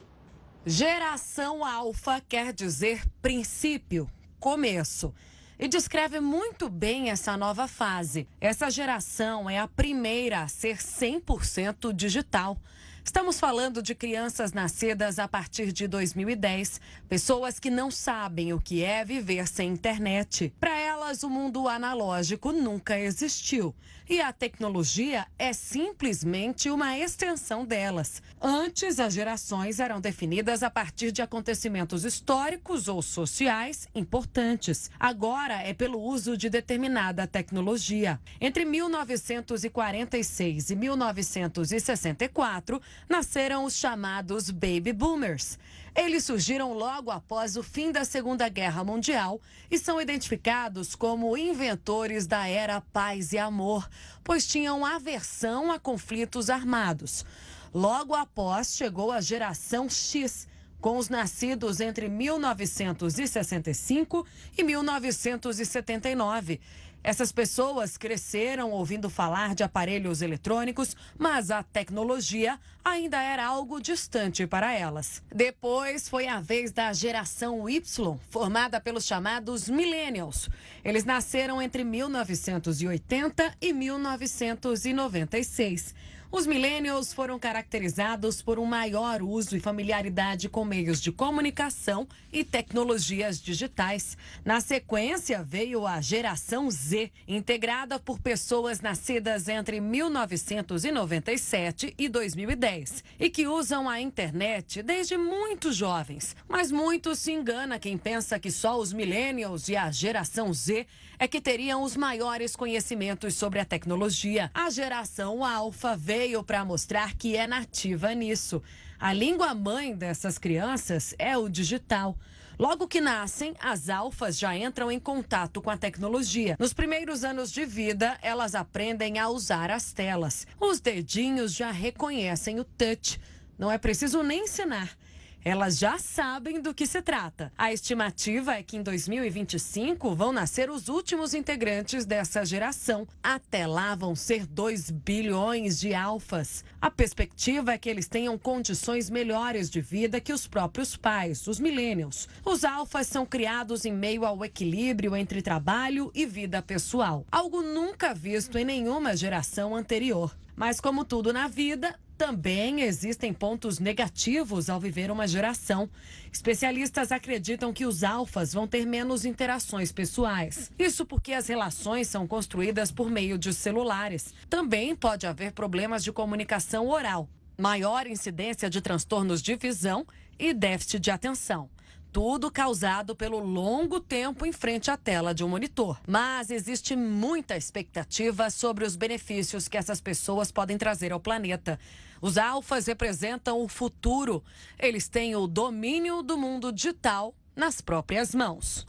Geração 0.66 1.66
alfa 1.66 2.22
quer 2.22 2.54
dizer 2.54 3.04
princípio, 3.22 4.08
começo. 4.40 5.14
E 5.58 5.68
descreve 5.68 6.20
muito 6.20 6.70
bem 6.70 7.10
essa 7.10 7.38
nova 7.38 7.68
fase. 7.68 8.28
Essa 8.40 8.70
geração 8.70 9.50
é 9.50 9.60
a 9.60 9.68
primeira 9.68 10.42
a 10.42 10.48
ser 10.48 10.78
100% 10.78 11.94
digital. 11.94 12.58
Estamos 13.04 13.40
falando 13.40 13.82
de 13.82 13.96
crianças 13.96 14.54
nascidas 14.54 15.18
a 15.18 15.28
partir 15.28 15.72
de 15.72 15.88
2010, 15.88 16.80
pessoas 17.10 17.60
que 17.60 17.72
não 17.72 17.90
sabem 17.90 18.54
o 18.54 18.62
que 18.62 18.84
é 18.84 19.04
viver 19.04 19.48
sem 19.48 19.72
internet. 19.72 20.54
Para 20.60 20.80
elas, 20.80 21.24
o 21.24 21.30
mundo 21.30 21.68
analógico 21.68 22.52
nunca 22.52 23.00
existiu 23.00 23.74
e 24.12 24.20
a 24.20 24.34
tecnologia 24.34 25.26
é 25.40 25.54
simplesmente 25.54 26.70
uma 26.70 26.98
extensão 26.98 27.66
delas. 27.66 28.22
Antes, 28.42 29.00
as 29.00 29.14
gerações 29.14 29.80
eram 29.80 30.02
definidas 30.02 30.64
a 30.64 30.70
partir 30.70 31.14
de 31.14 31.22
acontecimentos 31.22 32.04
históricos 32.04 32.90
ou 32.90 33.02
sociais 33.02 33.88
importantes. 33.96 34.92
Agora 35.00 35.64
é 35.64 35.74
pelo 35.74 35.98
uso 35.98 36.36
de 36.36 36.50
determinada 36.50 37.26
tecnologia. 37.26 38.20
Entre 38.42 38.66
1946 38.66 40.72
e 40.72 40.76
1964, 40.76 42.82
nasceram 43.10 43.66
os 43.66 43.76
chamados 43.76 44.50
Baby 44.50 44.94
Boomers. 44.94 45.60
Eles 45.96 46.24
surgiram 46.24 46.74
logo 46.74 47.12
após 47.12 47.56
o 47.58 47.64
fim 47.64 47.92
da 47.92 48.06
Segunda 48.06 48.48
Guerra 48.48 48.82
Mundial 48.84 49.42
e 49.70 49.78
são 49.78 50.00
identificados 50.00 50.96
como 50.96 51.36
inventores 51.36 52.26
da 52.26 52.48
era 52.48 52.80
paz 52.80 53.34
e 53.34 53.38
amor, 53.38 53.90
pois 54.24 54.48
tinham 54.48 54.86
aversão 54.86 55.70
a 55.72 55.78
conflitos 55.78 56.50
armados. 56.50 57.26
Logo 57.74 58.16
após 58.16 58.74
chegou 58.76 59.12
a 59.12 59.20
geração 59.20 59.90
X, 59.90 60.48
com 60.80 60.98
os 60.98 61.10
nascidos 61.10 61.80
entre 61.80 62.10
1965 62.10 64.26
e 64.58 64.64
1979 64.64 66.60
essas 67.04 67.32
pessoas 67.32 67.98
cresceram 67.98 68.70
ouvindo 68.72 69.10
falar 69.10 69.56
de 69.56 69.64
aparelhos 69.64 70.22
eletrônicos, 70.22 70.96
mas 71.18 71.50
a 71.50 71.64
tecnologia 71.64 72.60
ainda 72.84 73.22
era 73.22 73.46
algo 73.46 73.80
distante 73.82 74.46
para 74.46 74.74
elas. 74.74 75.24
Depois 75.34 76.08
foi 76.08 76.28
a 76.28 76.40
vez 76.40 76.72
da 76.72 76.94
geração 76.94 77.68
Y, 77.70 77.82
formada 78.30 78.80
pelos 78.80 79.06
chamados 79.06 79.68
Millennials. 79.68 80.48
Eles 80.84 81.06
nasceram 81.06 81.60
entre 81.62 81.84
1980 81.84 83.56
e 83.60 83.74
1996. 83.74 85.96
Os 86.34 86.48
millennials 86.48 87.12
foram 87.12 87.38
caracterizados 87.38 88.42
por 88.42 88.58
um 88.58 88.64
maior 88.64 89.22
uso 89.22 89.58
e 89.58 89.60
familiaridade 89.60 90.48
com 90.48 90.64
meios 90.64 91.02
de 91.02 91.12
comunicação 91.12 92.08
e 92.32 92.42
tecnologias 92.42 93.42
digitais. 93.42 94.18
Na 94.46 94.62
sequência, 94.62 95.44
veio 95.44 95.86
a 95.86 96.00
geração 96.00 96.72
Z, 96.72 97.12
integrada 97.28 98.00
por 98.00 98.18
pessoas 98.18 98.80
nascidas 98.80 99.50
entre 99.50 99.82
1997 99.82 101.94
e 101.98 102.08
2010 102.08 103.04
e 103.20 103.30
que 103.30 103.46
usam 103.46 103.90
a 103.90 104.00
internet 104.00 104.82
desde 104.82 105.18
muito 105.18 105.74
jovens. 105.74 106.34
Mas 106.48 106.72
muito 106.72 107.14
se 107.14 107.34
engana 107.34 107.78
quem 107.78 107.98
pensa 107.98 108.40
que 108.40 108.52
só 108.52 108.80
os 108.80 108.94
millennials 108.94 109.68
e 109.68 109.76
a 109.76 109.92
geração 109.92 110.54
Z 110.54 110.88
é 111.20 111.28
que 111.28 111.42
teriam 111.42 111.84
os 111.84 111.98
maiores 111.98 112.56
conhecimentos 112.56 113.36
sobre 113.36 113.60
a 113.60 113.66
tecnologia. 113.66 114.50
A 114.54 114.70
geração 114.70 115.44
alfa 115.46 115.96
veio 115.96 116.21
veio 116.22 116.44
para 116.44 116.64
mostrar 116.64 117.16
que 117.16 117.36
é 117.36 117.48
nativa 117.48 118.14
nisso. 118.14 118.62
A 119.00 119.12
língua 119.12 119.56
mãe 119.56 119.96
dessas 119.96 120.38
crianças 120.38 121.16
é 121.18 121.36
o 121.36 121.50
digital. 121.50 122.16
Logo 122.60 122.88
que 122.88 123.02
nascem, 123.02 123.56
as 123.60 123.90
alfas 123.90 124.38
já 124.38 124.56
entram 124.56 124.92
em 124.92 125.00
contato 125.00 125.60
com 125.64 125.72
a 125.72 125.78
tecnologia. 125.78 126.56
Nos 126.60 126.74
primeiros 126.74 127.24
anos 127.24 127.52
de 127.52 127.66
vida, 127.66 128.20
elas 128.22 128.54
aprendem 128.54 129.18
a 129.18 129.30
usar 129.30 129.72
as 129.72 129.94
telas. 129.94 130.46
Os 130.60 130.80
dedinhos 130.80 131.56
já 131.56 131.72
reconhecem 131.72 132.60
o 132.60 132.64
touch. 132.64 133.20
Não 133.58 133.72
é 133.72 133.80
preciso 133.80 134.22
nem 134.22 134.44
ensinar 134.44 134.96
elas 135.44 135.78
já 135.78 135.98
sabem 135.98 136.62
do 136.62 136.74
que 136.74 136.86
se 136.86 137.02
trata. 137.02 137.52
A 137.58 137.74
estimativa 137.74 138.56
é 138.56 138.64
que 138.64 138.78
em 138.78 138.84
2025 138.84 140.14
vão 140.16 140.32
nascer 140.32 140.70
os 140.70 140.88
últimos 140.88 141.34
integrantes 141.34 142.06
dessa 142.06 142.46
geração. 142.46 143.08
Até 143.24 143.66
lá 143.66 143.96
vão 143.96 144.16
ser 144.16 144.46
2 144.46 144.92
bilhões 144.92 145.80
de 145.80 145.94
alfas. 145.94 146.64
A 146.80 146.92
perspectiva 146.92 147.74
é 147.74 147.78
que 147.78 147.90
eles 147.90 148.08
tenham 148.08 148.38
condições 148.38 149.10
melhores 149.10 149.70
de 149.70 149.82
vida 149.82 150.22
que 150.22 150.34
os 150.34 150.48
próprios 150.48 150.96
pais, 150.96 151.48
os 151.48 151.60
millennials. 151.60 152.28
Os 152.46 152.64
alfas 152.64 153.08
são 153.08 153.26
criados 153.26 153.86
em 153.86 153.94
meio 153.94 154.26
ao 154.26 154.46
equilíbrio 154.46 155.16
entre 155.16 155.42
trabalho 155.42 156.12
e 156.14 156.26
vida 156.26 156.62
pessoal, 156.62 157.26
algo 157.32 157.62
nunca 157.62 158.14
visto 158.14 158.58
em 158.58 158.66
nenhuma 158.66 159.16
geração 159.16 159.76
anterior. 159.76 160.36
Mas 160.56 160.80
como 160.80 161.04
tudo 161.04 161.34
na 161.34 161.48
vida, 161.48 161.98
também 162.22 162.82
existem 162.82 163.34
pontos 163.34 163.80
negativos 163.80 164.70
ao 164.70 164.80
viver 164.80 165.10
uma 165.10 165.28
geração. 165.28 165.90
Especialistas 166.32 167.12
acreditam 167.12 167.74
que 167.74 167.84
os 167.84 168.04
alfas 168.04 168.54
vão 168.54 168.68
ter 168.68 168.86
menos 168.86 169.26
interações 169.26 169.92
pessoais. 169.92 170.72
Isso 170.78 171.04
porque 171.04 171.34
as 171.34 171.48
relações 171.48 172.08
são 172.08 172.28
construídas 172.28 172.92
por 172.92 173.10
meio 173.10 173.40
de 173.40 173.52
celulares. 173.52 174.36
Também 174.48 174.96
pode 174.96 175.26
haver 175.26 175.52
problemas 175.52 176.04
de 176.04 176.12
comunicação 176.12 176.90
oral, 176.90 177.28
maior 177.58 178.06
incidência 178.06 178.70
de 178.70 178.82
transtornos 178.82 179.42
de 179.42 179.56
visão 179.56 180.06
e 180.38 180.54
déficit 180.54 181.00
de 181.00 181.10
atenção. 181.10 181.72
Tudo 182.12 182.52
causado 182.52 183.16
pelo 183.16 183.40
longo 183.40 183.98
tempo 184.02 184.46
em 184.46 184.52
frente 184.52 184.92
à 184.92 184.98
tela 184.98 185.34
de 185.34 185.46
um 185.46 185.48
monitor. 185.48 185.98
Mas 186.06 186.52
existe 186.52 186.94
muita 186.94 187.56
expectativa 187.56 188.50
sobre 188.50 188.84
os 188.84 188.98
benefícios 188.98 189.70
que 189.70 189.78
essas 189.78 190.02
pessoas 190.02 190.52
podem 190.52 190.78
trazer 190.78 191.14
ao 191.14 191.22
planeta. 191.22 191.80
Os 192.22 192.38
alfas 192.38 192.86
representam 192.88 193.64
o 193.64 193.68
futuro. 193.70 194.44
Eles 194.78 195.08
têm 195.08 195.38
o 195.38 195.48
domínio 195.48 196.22
do 196.22 196.38
mundo 196.38 196.74
digital 196.74 197.34
nas 197.56 197.80
próprias 197.80 198.36
mãos. 198.36 198.86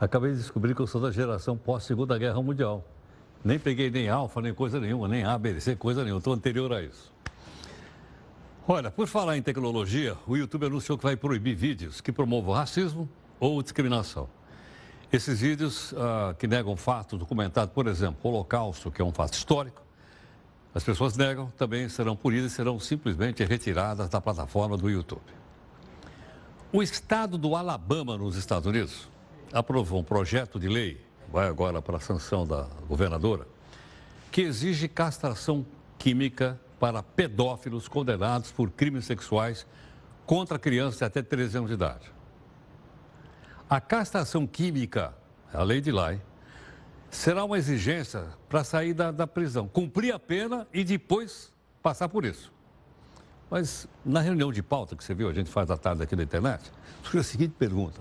Acabei 0.00 0.32
de 0.32 0.38
descobrir 0.38 0.74
que 0.74 0.80
eu 0.80 0.86
sou 0.86 1.02
da 1.02 1.10
geração 1.10 1.54
pós-Segunda 1.54 2.16
Guerra 2.16 2.40
Mundial. 2.40 2.82
Nem 3.44 3.58
peguei 3.58 3.90
nem 3.90 4.08
alfa, 4.08 4.40
nem 4.40 4.54
coisa 4.54 4.80
nenhuma, 4.80 5.06
nem 5.06 5.22
A, 5.22 5.36
B, 5.36 5.60
C, 5.60 5.76
coisa 5.76 6.02
nenhuma. 6.02 6.20
Estou 6.20 6.32
anterior 6.32 6.72
a 6.72 6.82
isso. 6.82 7.09
Olha, 8.72 8.88
por 8.88 9.08
falar 9.08 9.36
em 9.36 9.42
tecnologia, 9.42 10.16
o 10.28 10.36
YouTube 10.36 10.66
anunciou 10.66 10.96
que 10.96 11.02
vai 11.02 11.16
proibir 11.16 11.56
vídeos 11.56 12.00
que 12.00 12.12
promovam 12.12 12.54
racismo 12.54 13.08
ou 13.40 13.60
discriminação. 13.60 14.28
Esses 15.12 15.40
vídeos 15.40 15.92
ah, 15.96 16.36
que 16.38 16.46
negam 16.46 16.76
fatos 16.76 17.18
documentados, 17.18 17.74
por 17.74 17.88
exemplo, 17.88 18.18
o 18.22 18.28
Holocausto, 18.28 18.88
que 18.88 19.02
é 19.02 19.04
um 19.04 19.10
fato 19.10 19.32
histórico, 19.32 19.82
as 20.72 20.84
pessoas 20.84 21.16
negam, 21.16 21.52
também 21.58 21.88
serão 21.88 22.14
punidas 22.14 22.52
e 22.52 22.54
serão 22.54 22.78
simplesmente 22.78 23.42
retiradas 23.42 24.08
da 24.08 24.20
plataforma 24.20 24.76
do 24.76 24.88
YouTube. 24.88 25.20
O 26.72 26.80
estado 26.80 27.36
do 27.36 27.56
Alabama, 27.56 28.16
nos 28.16 28.36
Estados 28.36 28.68
Unidos, 28.68 29.08
aprovou 29.52 29.98
um 29.98 30.04
projeto 30.04 30.60
de 30.60 30.68
lei, 30.68 31.04
vai 31.28 31.48
agora 31.48 31.82
para 31.82 31.96
a 31.96 32.00
sanção 32.00 32.46
da 32.46 32.68
governadora, 32.88 33.48
que 34.30 34.42
exige 34.42 34.86
castração 34.86 35.66
química 35.98 36.56
para 36.80 37.02
pedófilos 37.02 37.86
condenados 37.86 38.50
por 38.50 38.70
crimes 38.70 39.04
sexuais 39.04 39.66
contra 40.24 40.58
crianças 40.58 40.98
de 40.98 41.04
até 41.04 41.22
13 41.22 41.58
anos 41.58 41.68
de 41.68 41.74
idade. 41.74 42.10
A 43.68 43.80
castração 43.80 44.46
química, 44.46 45.14
a 45.52 45.62
lei 45.62 45.82
de 45.82 45.92
Lai, 45.92 46.20
será 47.10 47.44
uma 47.44 47.58
exigência 47.58 48.24
para 48.48 48.64
sair 48.64 48.94
da, 48.94 49.10
da 49.10 49.26
prisão, 49.26 49.68
cumprir 49.68 50.12
a 50.14 50.18
pena 50.18 50.66
e 50.72 50.82
depois 50.82 51.52
passar 51.82 52.08
por 52.08 52.24
isso. 52.24 52.50
Mas 53.50 53.86
na 54.04 54.20
reunião 54.20 54.50
de 54.50 54.62
pauta 54.62 54.96
que 54.96 55.04
você 55.04 55.12
viu, 55.12 55.28
a 55.28 55.34
gente 55.34 55.50
faz 55.50 55.70
à 55.70 55.76
tarde 55.76 56.02
aqui 56.02 56.16
na 56.16 56.22
internet, 56.22 56.72
surgiu 57.02 57.20
a 57.20 57.24
seguinte 57.24 57.54
pergunta. 57.58 58.00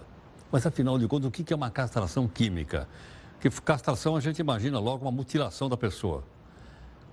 Mas 0.51 0.65
afinal 0.65 0.97
de 0.97 1.07
contas, 1.07 1.27
o 1.27 1.31
que 1.31 1.51
é 1.51 1.55
uma 1.55 1.69
castração 1.69 2.27
química? 2.27 2.87
Que 3.41 3.49
castração 3.49 4.15
a 4.15 4.21
gente 4.21 4.39
imagina 4.39 4.79
logo 4.79 5.03
uma 5.03 5.11
mutilação 5.11 5.67
da 5.67 5.75
pessoa. 5.75 6.23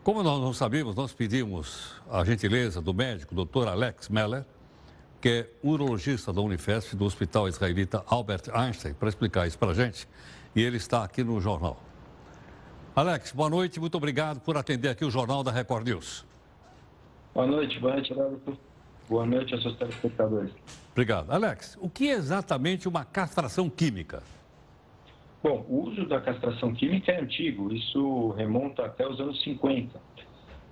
Como 0.06 0.22
nós 0.22 0.40
não 0.40 0.52
sabemos, 0.52 0.94
nós 0.94 1.12
pedimos 1.12 1.92
a 2.08 2.24
gentileza 2.24 2.80
do 2.80 2.94
médico, 2.94 3.34
Dr. 3.34 3.66
Alex 3.66 4.08
Meller, 4.08 4.44
que 5.20 5.28
é 5.28 5.50
urologista 5.64 6.32
da 6.32 6.40
Unifesp, 6.40 6.94
do 6.94 7.04
Hospital 7.04 7.48
Israelita 7.48 8.04
Albert 8.06 8.42
Einstein, 8.54 8.94
para 8.94 9.08
explicar 9.08 9.48
isso 9.48 9.58
para 9.58 9.72
a 9.72 9.74
gente. 9.74 10.06
E 10.54 10.62
ele 10.62 10.76
está 10.76 11.02
aqui 11.02 11.24
no 11.24 11.40
jornal. 11.40 11.82
Alex, 12.94 13.32
boa 13.32 13.50
noite, 13.50 13.80
muito 13.80 13.96
obrigado 13.96 14.38
por 14.38 14.56
atender 14.56 14.90
aqui 14.90 15.04
o 15.04 15.10
Jornal 15.10 15.42
da 15.42 15.50
Record 15.50 15.88
News. 15.88 16.24
Boa 17.34 17.48
noite, 17.48 17.80
boa 17.80 17.94
noite. 17.94 18.14
Boa 19.08 19.26
noite 19.26 19.54
aos 19.54 19.62
seus 19.64 19.76
telespectadores. 19.76 20.52
Obrigado. 20.92 21.32
Alex, 21.32 21.76
o 21.80 21.90
que 21.90 22.10
é 22.10 22.12
exatamente 22.12 22.86
uma 22.86 23.04
castração 23.04 23.68
química? 23.68 24.22
Bom, 25.42 25.64
o 25.68 25.88
uso 25.88 26.06
da 26.06 26.20
castração 26.20 26.74
química 26.74 27.12
é 27.12 27.20
antigo, 27.20 27.72
isso 27.72 28.30
remonta 28.30 28.84
até 28.84 29.06
os 29.06 29.20
anos 29.20 29.40
50. 29.42 29.96
Uh, 29.96 30.00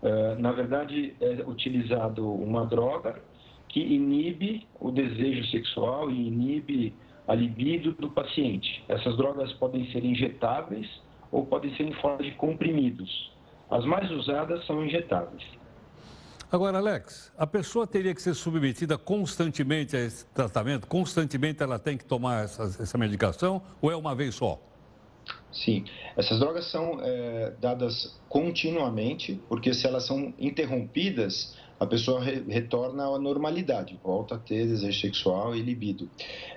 eh, 0.02 0.36
na 0.38 0.52
verdade, 0.52 1.14
é 1.20 1.44
utilizado 1.46 2.28
uma 2.32 2.66
droga 2.66 3.22
que 3.68 3.80
inibe 3.80 4.66
o 4.80 4.90
desejo 4.90 5.44
sexual 5.50 6.10
e 6.10 6.28
inibe 6.28 6.94
a 7.26 7.34
libido 7.34 7.92
do 7.92 8.10
paciente. 8.10 8.84
Essas 8.88 9.16
drogas 9.16 9.52
podem 9.54 9.86
ser 9.90 10.04
injetáveis 10.04 10.88
ou 11.30 11.46
podem 11.46 11.74
ser 11.76 11.84
em 11.84 11.92
forma 11.94 12.22
de 12.22 12.32
comprimidos. 12.32 13.32
As 13.70 13.84
mais 13.84 14.10
usadas 14.10 14.64
são 14.66 14.84
injetáveis. 14.84 15.42
Agora, 16.54 16.78
Alex, 16.78 17.32
a 17.36 17.48
pessoa 17.48 17.84
teria 17.84 18.14
que 18.14 18.22
ser 18.22 18.32
submetida 18.32 18.96
constantemente 18.96 19.96
a 19.96 19.98
esse 19.98 20.24
tratamento? 20.26 20.86
Constantemente 20.86 21.60
ela 21.60 21.80
tem 21.80 21.98
que 21.98 22.04
tomar 22.04 22.44
essa, 22.44 22.62
essa 22.80 22.96
medicação 22.96 23.60
ou 23.82 23.90
é 23.90 23.96
uma 23.96 24.14
vez 24.14 24.36
só? 24.36 24.62
Sim, 25.52 25.84
essas 26.16 26.38
drogas 26.38 26.70
são 26.70 27.00
é, 27.02 27.54
dadas 27.60 28.20
continuamente, 28.28 29.42
porque 29.48 29.74
se 29.74 29.84
elas 29.84 30.04
são 30.04 30.32
interrompidas, 30.38 31.56
a 31.80 31.86
pessoa 31.86 32.22
re, 32.22 32.44
retorna 32.46 33.02
à 33.02 33.18
normalidade, 33.18 33.98
volta 34.00 34.36
a 34.36 34.38
ter 34.38 34.64
desejo 34.64 35.00
sexual 35.00 35.56
e 35.56 35.60
libido. 35.60 36.08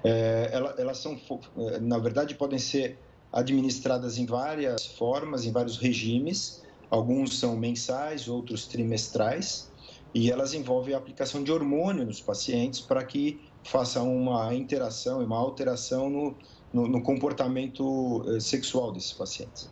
É, 0.03 0.51
elas, 0.53 0.77
elas 0.77 0.97
são, 0.99 1.19
é, 1.57 1.79
na 1.79 1.97
verdade, 1.97 2.35
podem 2.35 2.59
ser 2.59 2.99
administradas 3.33 4.19
em 4.19 4.27
várias 4.27 4.85
formas, 4.85 5.43
em 5.43 5.51
vários 5.51 5.75
regimes. 5.75 6.63
Alguns 6.87 7.39
são 7.39 7.57
mensais, 7.57 8.27
outros 8.27 8.67
trimestrais, 8.67 9.71
e 10.13 10.31
elas 10.31 10.53
envolvem 10.53 10.93
a 10.93 10.97
aplicação 10.97 11.43
de 11.43 11.51
hormônio 11.51 12.05
nos 12.05 12.21
pacientes 12.21 12.79
para 12.79 13.03
que 13.03 13.39
faça 13.63 14.01
uma 14.01 14.53
interação 14.53 15.21
e 15.21 15.25
uma 15.25 15.37
alteração 15.37 16.09
no, 16.09 16.35
no, 16.73 16.87
no 16.87 17.01
comportamento 17.01 18.23
eh, 18.27 18.39
sexual 18.39 18.91
desses 18.91 19.13
pacientes. 19.13 19.69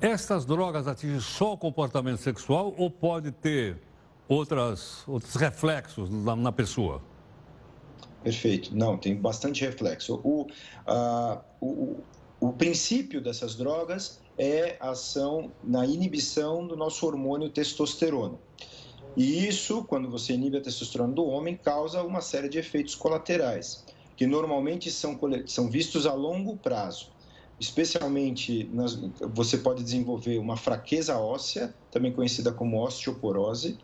Essas 0.00 0.44
drogas 0.44 0.86
atingem 0.86 1.20
só 1.20 1.54
o 1.54 1.58
comportamento 1.58 2.18
sexual 2.18 2.74
ou 2.76 2.90
pode 2.90 3.32
ter 3.32 3.78
outras, 4.28 5.02
outros 5.08 5.34
reflexos 5.34 6.08
na, 6.10 6.36
na 6.36 6.52
pessoa? 6.52 7.02
Perfeito. 8.22 8.76
Não, 8.76 8.96
tem 8.96 9.16
bastante 9.16 9.64
reflexo. 9.64 10.20
O, 10.22 10.42
uh, 10.42 11.40
o, 11.60 11.96
o 12.40 12.52
princípio 12.52 13.20
dessas 13.20 13.56
drogas 13.56 14.20
é 14.36 14.76
a 14.80 14.90
ação 14.90 15.50
na 15.64 15.84
inibição 15.84 16.66
do 16.66 16.76
nosso 16.76 17.04
hormônio 17.06 17.48
testosterona. 17.48 18.38
E 19.16 19.46
isso, 19.46 19.84
quando 19.84 20.10
você 20.10 20.34
inibe 20.34 20.58
a 20.58 20.60
testosterona 20.60 21.12
do 21.12 21.24
homem, 21.24 21.56
causa 21.56 22.02
uma 22.02 22.20
série 22.20 22.48
de 22.48 22.58
efeitos 22.58 22.94
colaterais, 22.94 23.84
que 24.16 24.26
normalmente 24.26 24.90
são, 24.90 25.18
são 25.46 25.68
vistos 25.68 26.06
a 26.06 26.14
longo 26.14 26.56
prazo. 26.56 27.08
Especialmente, 27.58 28.70
nas, 28.72 28.94
você 29.34 29.58
pode 29.58 29.82
desenvolver 29.82 30.38
uma 30.38 30.56
fraqueza 30.56 31.18
óssea, 31.18 31.74
também 31.90 32.12
conhecida 32.12 32.52
como 32.52 32.80
osteoporose, 32.84 33.78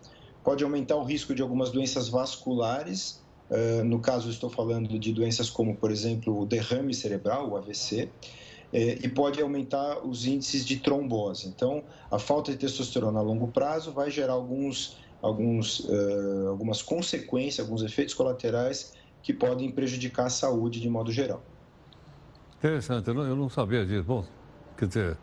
pode 0.45 0.63
aumentar 0.63 0.97
o 0.97 1.03
risco 1.03 1.35
de 1.35 1.43
algumas 1.43 1.71
doenças 1.71 2.09
vasculares, 2.09 3.25
uh, 3.51 3.83
no 3.83 4.01
caso 4.01 4.31
estou 4.31 4.49
falando 4.49 4.99
de 4.99 5.13
doenças 5.13 5.51
como, 5.51 5.75
por 5.77 5.91
exemplo, 5.91 6.39
o 6.41 6.47
derrame 6.47 6.95
cerebral, 6.95 7.51
o 7.51 7.57
AVC, 7.57 8.13
é, 8.75 8.99
e 9.05 9.09
pode 9.09 9.41
aumentar 9.41 10.05
os 10.05 10.27
índices 10.27 10.67
de 10.67 10.81
trombose. 10.81 11.47
Então, 11.47 11.85
a 12.11 12.19
falta 12.19 12.51
de 12.51 12.59
testosterona 12.59 13.21
a 13.21 13.23
longo 13.23 13.47
prazo 13.49 13.93
vai 13.93 14.11
gerar 14.11 14.33
alguns, 14.33 14.97
alguns, 15.25 15.81
uh, 15.81 16.49
algumas 16.51 16.83
consequências, 16.83 17.65
alguns 17.65 17.83
efeitos 17.83 18.13
colaterais 18.13 18.93
que 19.23 19.33
podem 19.33 19.71
prejudicar 19.71 20.27
a 20.27 20.31
saúde 20.31 20.79
de 20.79 20.89
modo 20.89 21.11
geral. 21.11 21.43
Interessante, 22.59 23.09
eu 23.09 23.15
não, 23.15 23.23
eu 23.27 23.35
não 23.35 23.49
sabia 23.49 23.87
disso. 23.87 24.05
Bom, 24.05 24.27
quer 24.77 24.87
dizer, 24.87 25.17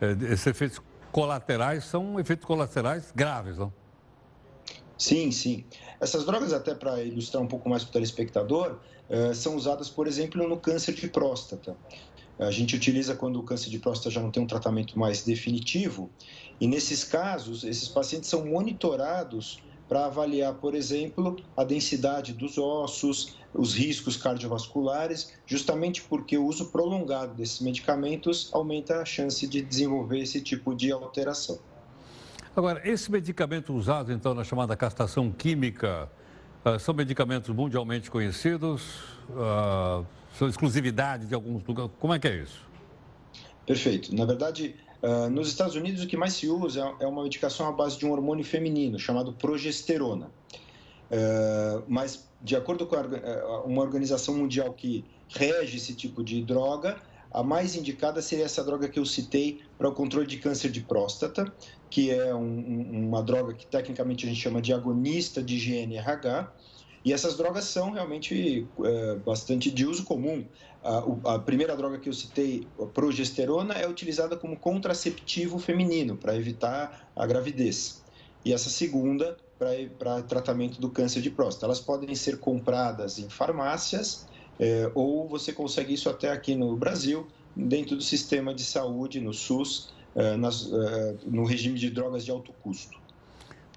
é, 0.00 0.12
esses 0.32 0.46
efeitos 0.46 0.80
colaterais 1.10 1.84
são 1.84 2.20
efeitos 2.20 2.46
colaterais 2.46 3.12
graves, 3.12 3.58
não? 3.58 3.72
Sim, 4.96 5.32
sim. 5.32 5.64
Essas 5.98 6.24
drogas, 6.24 6.52
até 6.52 6.72
para 6.72 7.02
ilustrar 7.02 7.42
um 7.42 7.48
pouco 7.48 7.68
mais 7.68 7.82
para 7.82 7.90
o 7.90 7.92
telespectador, 7.94 8.78
uh, 9.08 9.34
são 9.34 9.56
usadas, 9.56 9.90
por 9.90 10.06
exemplo, 10.06 10.46
no 10.48 10.58
câncer 10.58 10.94
de 10.94 11.08
próstata. 11.08 11.76
A 12.40 12.50
gente 12.50 12.74
utiliza 12.74 13.14
quando 13.14 13.38
o 13.38 13.42
câncer 13.42 13.68
de 13.68 13.78
próstata 13.78 14.10
já 14.10 14.22
não 14.22 14.30
tem 14.30 14.42
um 14.42 14.46
tratamento 14.46 14.98
mais 14.98 15.22
definitivo, 15.22 16.10
e 16.58 16.66
nesses 16.66 17.04
casos, 17.04 17.64
esses 17.64 17.86
pacientes 17.86 18.30
são 18.30 18.46
monitorados 18.46 19.60
para 19.86 20.06
avaliar, 20.06 20.54
por 20.54 20.74
exemplo, 20.74 21.36
a 21.54 21.64
densidade 21.64 22.32
dos 22.32 22.56
ossos, 22.56 23.34
os 23.52 23.74
riscos 23.74 24.16
cardiovasculares, 24.16 25.34
justamente 25.44 26.00
porque 26.02 26.38
o 26.38 26.46
uso 26.46 26.70
prolongado 26.70 27.34
desses 27.34 27.60
medicamentos 27.60 28.48
aumenta 28.52 29.02
a 29.02 29.04
chance 29.04 29.46
de 29.46 29.60
desenvolver 29.60 30.20
esse 30.20 30.40
tipo 30.40 30.74
de 30.74 30.92
alteração. 30.92 31.58
Agora, 32.56 32.80
esse 32.88 33.10
medicamento 33.10 33.74
usado, 33.74 34.12
então, 34.12 34.32
na 34.32 34.44
chamada 34.44 34.76
castração 34.76 35.30
química, 35.30 36.08
uh, 36.64 36.78
são 36.78 36.94
medicamentos 36.94 37.54
mundialmente 37.54 38.10
conhecidos? 38.10 38.82
São 40.38 40.48
exclusividade 40.48 41.26
de 41.26 41.34
alguns 41.34 41.64
lugares? 41.64 41.92
Como 41.98 42.14
é 42.14 42.18
que 42.18 42.28
é 42.28 42.36
isso? 42.36 42.66
Perfeito. 43.66 44.14
Na 44.14 44.24
verdade, 44.24 44.74
Uh, 45.02 45.30
nos 45.30 45.48
Estados 45.48 45.74
Unidos, 45.74 46.04
o 46.04 46.06
que 46.06 46.16
mais 46.16 46.34
se 46.34 46.46
usa 46.46 46.94
é 47.00 47.06
uma 47.06 47.22
medicação 47.22 47.66
à 47.66 47.72
base 47.72 47.98
de 47.98 48.04
um 48.04 48.12
hormônio 48.12 48.44
feminino 48.44 48.98
chamado 48.98 49.32
progesterona. 49.32 50.26
Uh, 50.26 51.82
mas, 51.88 52.28
de 52.42 52.54
acordo 52.54 52.86
com 52.86 52.96
a, 52.96 53.00
uh, 53.00 53.66
uma 53.66 53.80
organização 53.80 54.36
mundial 54.36 54.74
que 54.74 55.04
rege 55.28 55.78
esse 55.78 55.94
tipo 55.94 56.22
de 56.22 56.42
droga, 56.42 57.00
a 57.32 57.42
mais 57.42 57.74
indicada 57.76 58.20
seria 58.20 58.44
essa 58.44 58.62
droga 58.62 58.88
que 58.88 58.98
eu 58.98 59.06
citei 59.06 59.62
para 59.78 59.88
o 59.88 59.92
controle 59.92 60.26
de 60.26 60.36
câncer 60.36 60.70
de 60.70 60.82
próstata, 60.82 61.50
que 61.88 62.10
é 62.10 62.34
um, 62.34 63.06
uma 63.08 63.22
droga 63.22 63.54
que 63.54 63.66
tecnicamente 63.66 64.26
a 64.26 64.28
gente 64.28 64.40
chama 64.40 64.60
de 64.60 64.72
agonista 64.72 65.42
de 65.42 65.56
GNRH. 65.56 66.52
E 67.04 67.12
essas 67.12 67.36
drogas 67.36 67.64
são 67.64 67.92
realmente 67.92 68.66
é, 68.84 69.14
bastante 69.16 69.70
de 69.70 69.86
uso 69.86 70.04
comum. 70.04 70.44
A, 70.82 71.34
a, 71.34 71.38
primeira 71.38 71.76
droga 71.76 71.98
que 71.98 72.08
eu 72.08 72.12
citei, 72.12 72.66
a 72.78 72.86
progesterona, 72.86 73.74
é 73.74 73.88
utilizada 73.88 74.36
como 74.36 74.56
contraceptivo 74.56 75.58
feminino 75.58 76.16
para 76.16 76.36
evitar 76.36 77.10
a 77.16 77.26
gravidez. 77.26 78.02
E 78.44 78.52
essa 78.52 78.68
segunda, 78.68 79.36
para 79.98 80.22
tratamento 80.22 80.80
do 80.80 80.88
câncer 80.88 81.20
de 81.20 81.30
próstata. 81.30 81.66
Elas 81.66 81.80
podem 81.80 82.14
ser 82.14 82.38
compradas 82.38 83.18
em 83.18 83.28
farmácias 83.28 84.26
é, 84.60 84.90
ou 84.94 85.26
você 85.26 85.52
consegue 85.54 85.94
isso 85.94 86.10
até 86.10 86.30
aqui 86.30 86.54
no 86.54 86.76
Brasil, 86.76 87.26
dentro 87.56 87.96
do 87.96 88.02
sistema 88.02 88.54
de 88.54 88.62
saúde, 88.62 89.18
no 89.18 89.32
SUS, 89.32 89.92
é, 90.14 90.36
nas, 90.36 90.70
é, 90.70 91.16
no 91.26 91.44
regime 91.44 91.78
de 91.78 91.88
drogas 91.88 92.26
de 92.26 92.30
alto 92.30 92.52
custo. 92.62 93.00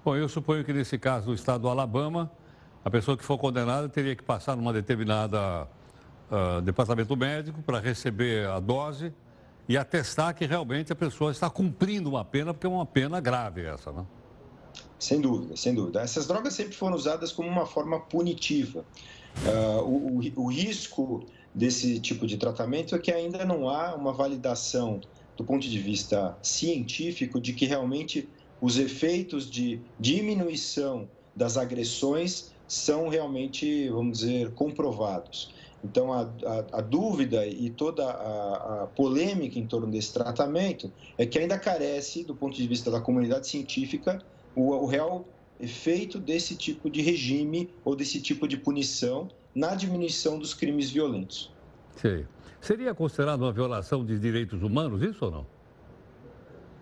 Bom, 0.04 0.14
eu 0.14 0.28
suponho 0.28 0.62
que 0.62 0.74
nesse 0.74 0.98
caso 0.98 1.26
do 1.26 1.34
estado 1.34 1.62
do 1.62 1.68
Alabama, 1.68 2.30
a 2.84 2.90
pessoa 2.90 3.16
que 3.16 3.24
for 3.24 3.38
condenada 3.38 3.88
teria 3.88 4.14
que 4.14 4.22
passar 4.22 4.54
numa 4.56 4.72
determinada 4.72 5.66
uh, 6.30 6.60
departamento 6.60 7.16
médico 7.16 7.62
para 7.62 7.80
receber 7.80 8.46
a 8.46 8.60
dose 8.60 9.12
e 9.66 9.78
atestar 9.78 10.34
que 10.34 10.44
realmente 10.44 10.92
a 10.92 10.96
pessoa 10.96 11.32
está 11.32 11.48
cumprindo 11.48 12.10
uma 12.10 12.24
pena, 12.24 12.52
porque 12.52 12.66
é 12.66 12.70
uma 12.70 12.84
pena 12.84 13.20
grave 13.20 13.64
essa, 13.64 13.90
né? 13.90 14.04
Sem 14.98 15.20
dúvida, 15.20 15.56
sem 15.56 15.74
dúvida. 15.74 16.02
Essas 16.02 16.26
drogas 16.26 16.52
sempre 16.52 16.74
foram 16.74 16.94
usadas 16.94 17.32
como 17.32 17.48
uma 17.48 17.64
forma 17.64 18.00
punitiva. 18.00 18.84
Uh, 19.46 19.82
o, 19.82 20.18
o, 20.18 20.44
o 20.44 20.46
risco 20.46 21.26
desse 21.54 21.98
tipo 22.00 22.26
de 22.26 22.36
tratamento 22.36 22.94
é 22.94 22.98
que 22.98 23.10
ainda 23.10 23.44
não 23.44 23.68
há 23.68 23.94
uma 23.94 24.12
validação 24.12 25.00
do 25.36 25.44
ponto 25.44 25.66
de 25.66 25.78
vista 25.78 26.36
científico 26.42 27.40
de 27.40 27.54
que 27.54 27.64
realmente 27.64 28.28
os 28.60 28.78
efeitos 28.78 29.50
de 29.50 29.80
diminuição 29.98 31.08
das 31.34 31.56
agressões 31.56 32.53
são 32.74 33.08
realmente, 33.08 33.88
vamos 33.88 34.18
dizer, 34.18 34.52
comprovados. 34.52 35.54
Então, 35.84 36.12
a, 36.12 36.22
a, 36.22 36.78
a 36.78 36.80
dúvida 36.80 37.46
e 37.46 37.68
toda 37.68 38.04
a, 38.04 38.82
a, 38.82 38.86
polêmica 38.86 39.58
em 39.58 39.66
torno 39.66 39.86
desse 39.86 40.12
tratamento 40.12 40.90
é 41.18 41.26
que 41.26 41.38
ainda 41.38 41.58
carece, 41.58 42.24
do 42.24 42.34
ponto 42.34 42.56
de 42.56 42.66
vista 42.66 42.90
da 42.90 43.00
comunidade 43.00 43.46
científica, 43.46 44.22
o, 44.56 44.70
o 44.72 44.86
real 44.86 45.26
efeito 45.60 46.18
desse 46.18 46.56
tipo 46.56 46.88
de 46.90 47.02
regime 47.02 47.70
ou 47.84 47.94
desse 47.94 48.20
tipo 48.20 48.48
de 48.48 48.56
punição 48.56 49.28
na 49.54 49.74
diminuição 49.74 50.38
dos 50.38 50.54
crimes 50.54 50.90
violentos. 50.90 51.52
Seria 52.60 52.94
considerado 52.94 53.42
uma 53.42 53.52
violação 53.52 54.04
de 54.04 54.18
direitos 54.18 54.62
humanos, 54.62 55.02
isso 55.02 55.26
ou 55.26 55.30
não? 55.30 55.46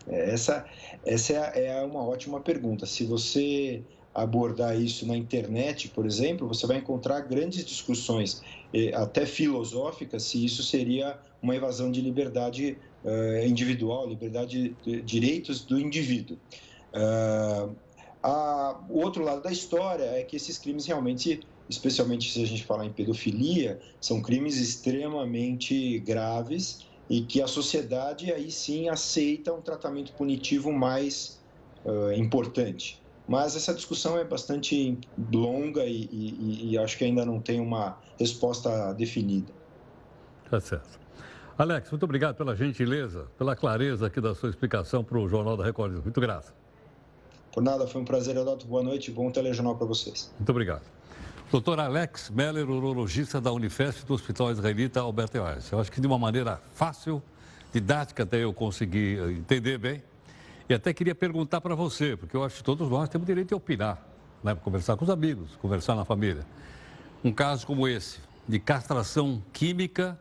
É, 0.07 0.31
essa, 0.31 0.65
essa 1.05 1.33
é, 1.33 1.67
é 1.67 1.83
uma 1.83 2.03
ótima 2.07 2.41
pergunta. 2.41 2.87
Se 2.87 3.05
você 3.05 3.83
abordar 4.15 4.79
isso 4.79 5.07
na 5.07 5.17
internet, 5.17 5.89
por 5.89 6.05
exemplo, 6.05 6.47
você 6.47 6.67
vai 6.67 6.79
encontrar 6.79 7.21
grandes 7.21 7.65
discussões, 7.65 8.43
até 8.95 9.25
filosóficas, 9.25 10.25
se 10.25 10.45
isso 10.45 10.63
seria 10.63 11.19
uma 11.43 11.57
evasão 11.57 11.91
de 11.91 12.01
liberdade 12.01 12.79
uh, 13.05 13.47
individual, 13.47 14.09
liberdade 14.09 14.77
de 14.85 15.03
direitos 15.03 15.65
do 15.65 15.79
indivíduo. 15.79 16.39
Uh, 16.95 17.75
a, 18.23 18.81
o 18.89 19.01
outro 19.01 19.25
lado 19.25 19.43
da 19.43 19.51
história 19.51 20.05
é 20.05 20.23
que 20.23 20.37
esses 20.37 20.57
crimes 20.57 20.87
realmente, 20.87 21.41
especialmente 21.69 22.31
se 22.31 22.43
a 22.43 22.47
gente 22.47 22.65
falar 22.65 22.87
em 22.87 22.93
pedofilia, 22.93 23.81
são 24.01 24.23
crimes 24.23 24.57
extremamente 24.59 25.99
graves 25.99 26.87
e 27.11 27.23
que 27.23 27.43
a 27.43 27.49
sociedade 27.49 28.33
aí 28.33 28.51
sim 28.51 28.89
aceita 28.89 29.53
um 29.53 29.61
tratamento 29.61 30.13
punitivo 30.13 30.71
mais 30.73 31.41
uh, 31.85 32.13
importante. 32.13 33.02
Mas 33.29 33.55
essa 33.57 33.73
discussão 33.73 34.19
é 34.19 34.25
bastante 34.25 34.99
longa 35.33 35.85
e, 35.85 36.09
e, 36.11 36.73
e, 36.73 36.79
acho 36.79 36.99
que 36.99 37.05
ainda 37.05 37.25
não 37.25 37.41
tem 37.41 37.61
uma 37.61 37.97
resposta 38.19 38.93
definida. 38.95 39.53
Tá 40.51 40.61
certo. 40.61 41.01
Alex, 41.57 41.91
muito 41.91 42.03
obrigado 42.03 42.37
pela 42.37 42.57
gentileza, 42.57 43.27
pela 43.39 43.55
clareza 43.55 44.07
aqui 44.07 44.21
da 44.21 44.35
sua 44.35 44.51
explicação 44.51 45.05
para 45.05 45.19
o 45.19 45.29
Jornal 45.29 45.57
da 45.57 45.65
Record. 45.65 46.03
Muito 46.03 46.21
grato. 46.21 46.53
Por 47.53 47.63
nada, 47.63 47.87
foi 47.87 48.01
um 48.01 48.05
prazer, 48.05 48.37
Adalto. 48.37 48.67
Boa 48.67 48.83
noite 48.83 49.11
bom 49.11 49.31
telejornal 49.31 49.77
para 49.77 49.87
vocês. 49.87 50.33
Muito 50.39 50.51
obrigado. 50.51 50.83
Doutor 51.51 51.79
Alex 51.79 52.31
Meller, 52.31 52.69
urologista 52.69 53.39
da 53.39 53.53
Unifesp 53.53 54.07
do 54.07 54.15
Hospital 54.15 54.51
Israelita 54.53 55.01
Alberto 55.01 55.43
Einstein. 55.43 55.77
Eu 55.77 55.81
acho 55.81 55.93
que 55.93 56.01
de 56.01 56.07
uma 56.07 56.19
maneira 56.19 56.59
fácil, 56.73 57.23
didática, 57.71 58.23
até 58.23 58.39
eu 58.39 58.55
consegui 58.55 59.19
entender 59.39 59.77
bem. 59.77 60.03
E 60.73 60.75
até 60.75 60.91
queria 60.95 61.15
perguntar 61.15 61.61
para 61.61 61.75
você, 61.75 62.17
porque 62.17 62.35
eu 62.35 62.43
acho 62.43 62.57
que 62.57 62.65
todos 62.65 62.89
nós 62.89 63.07
temos 63.07 63.27
direito 63.27 63.49
de 63.49 63.55
opinar, 63.55 64.03
né? 64.43 64.55
conversar 64.55 64.97
com 64.97 65.05
os 65.05 65.11
amigos, 65.11 65.55
conversar 65.57 65.95
na 65.95 66.03
família. 66.03 66.47
Um 67.23 67.31
caso 67.31 67.67
como 67.67 67.87
esse, 67.87 68.21
de 68.49 68.59
castração 68.59 69.43
química 69.53 70.19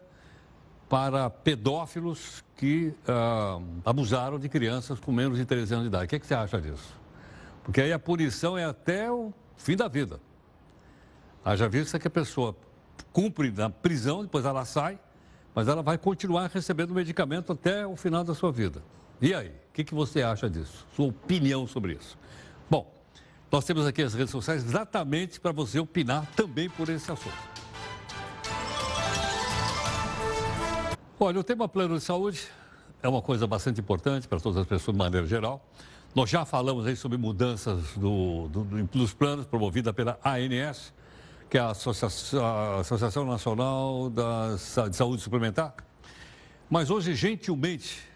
para 0.89 1.29
pedófilos 1.29 2.43
que 2.57 2.93
ah, 3.07 3.61
abusaram 3.85 4.37
de 4.37 4.49
crianças 4.49 4.99
com 4.99 5.13
menos 5.13 5.37
de 5.37 5.45
13 5.45 5.73
anos 5.73 5.83
de 5.85 5.87
idade. 5.87 6.03
O 6.03 6.07
que, 6.09 6.17
é 6.17 6.19
que 6.19 6.27
você 6.27 6.33
acha 6.33 6.59
disso? 6.59 6.99
Porque 7.63 7.79
aí 7.79 7.93
a 7.93 7.99
punição 7.99 8.57
é 8.57 8.65
até 8.65 9.09
o 9.09 9.33
fim 9.55 9.77
da 9.77 9.87
vida. 9.87 10.19
Haja 11.45 11.69
vista 11.69 11.97
que 11.97 12.09
a 12.09 12.11
pessoa 12.11 12.53
cumpre 13.13 13.51
na 13.51 13.69
prisão, 13.69 14.21
depois 14.21 14.43
ela 14.43 14.65
sai, 14.65 14.99
mas 15.55 15.69
ela 15.69 15.81
vai 15.81 15.97
continuar 15.97 16.51
recebendo 16.53 16.93
medicamento 16.93 17.53
até 17.53 17.87
o 17.87 17.95
final 17.95 18.21
da 18.25 18.35
sua 18.35 18.51
vida. 18.51 18.83
E 19.21 19.33
aí, 19.33 19.60
o 19.71 19.73
que, 19.73 19.85
que 19.85 19.95
você 19.95 20.21
acha 20.21 20.49
disso? 20.49 20.85
Sua 20.93 21.07
opinião 21.07 21.65
sobre 21.65 21.93
isso? 21.93 22.17
Bom, 22.69 22.93
nós 23.49 23.63
temos 23.63 23.87
aqui 23.87 24.01
as 24.01 24.13
redes 24.13 24.29
sociais 24.29 24.65
exatamente 24.65 25.39
para 25.39 25.53
você 25.53 25.79
opinar 25.79 26.25
também 26.35 26.69
por 26.69 26.89
esse 26.89 27.09
assunto. 27.09 27.33
Olha, 31.17 31.39
o 31.39 31.43
tema 31.43 31.69
plano 31.69 31.97
de 31.97 32.03
saúde 32.03 32.49
é 33.01 33.07
uma 33.07 33.21
coisa 33.21 33.47
bastante 33.47 33.79
importante 33.79 34.27
para 34.27 34.41
todas 34.41 34.57
as 34.57 34.67
pessoas 34.67 34.93
de 34.93 34.99
maneira 35.01 35.25
geral. 35.25 35.65
Nós 36.13 36.29
já 36.29 36.43
falamos 36.43 36.85
aí 36.85 36.97
sobre 36.97 37.17
mudanças 37.17 37.93
do, 37.95 38.49
do, 38.49 38.63
dos 38.87 39.13
planos 39.13 39.45
promovida 39.45 39.93
pela 39.93 40.19
ANS, 40.25 40.93
que 41.49 41.57
é 41.57 41.61
a 41.61 41.69
Associação, 41.69 42.45
a 42.45 42.79
Associação 42.81 43.25
Nacional 43.25 44.11
de 44.89 44.95
Saúde 44.97 45.21
Suplementar. 45.21 45.73
Mas 46.69 46.89
hoje, 46.89 47.15
gentilmente, 47.15 48.10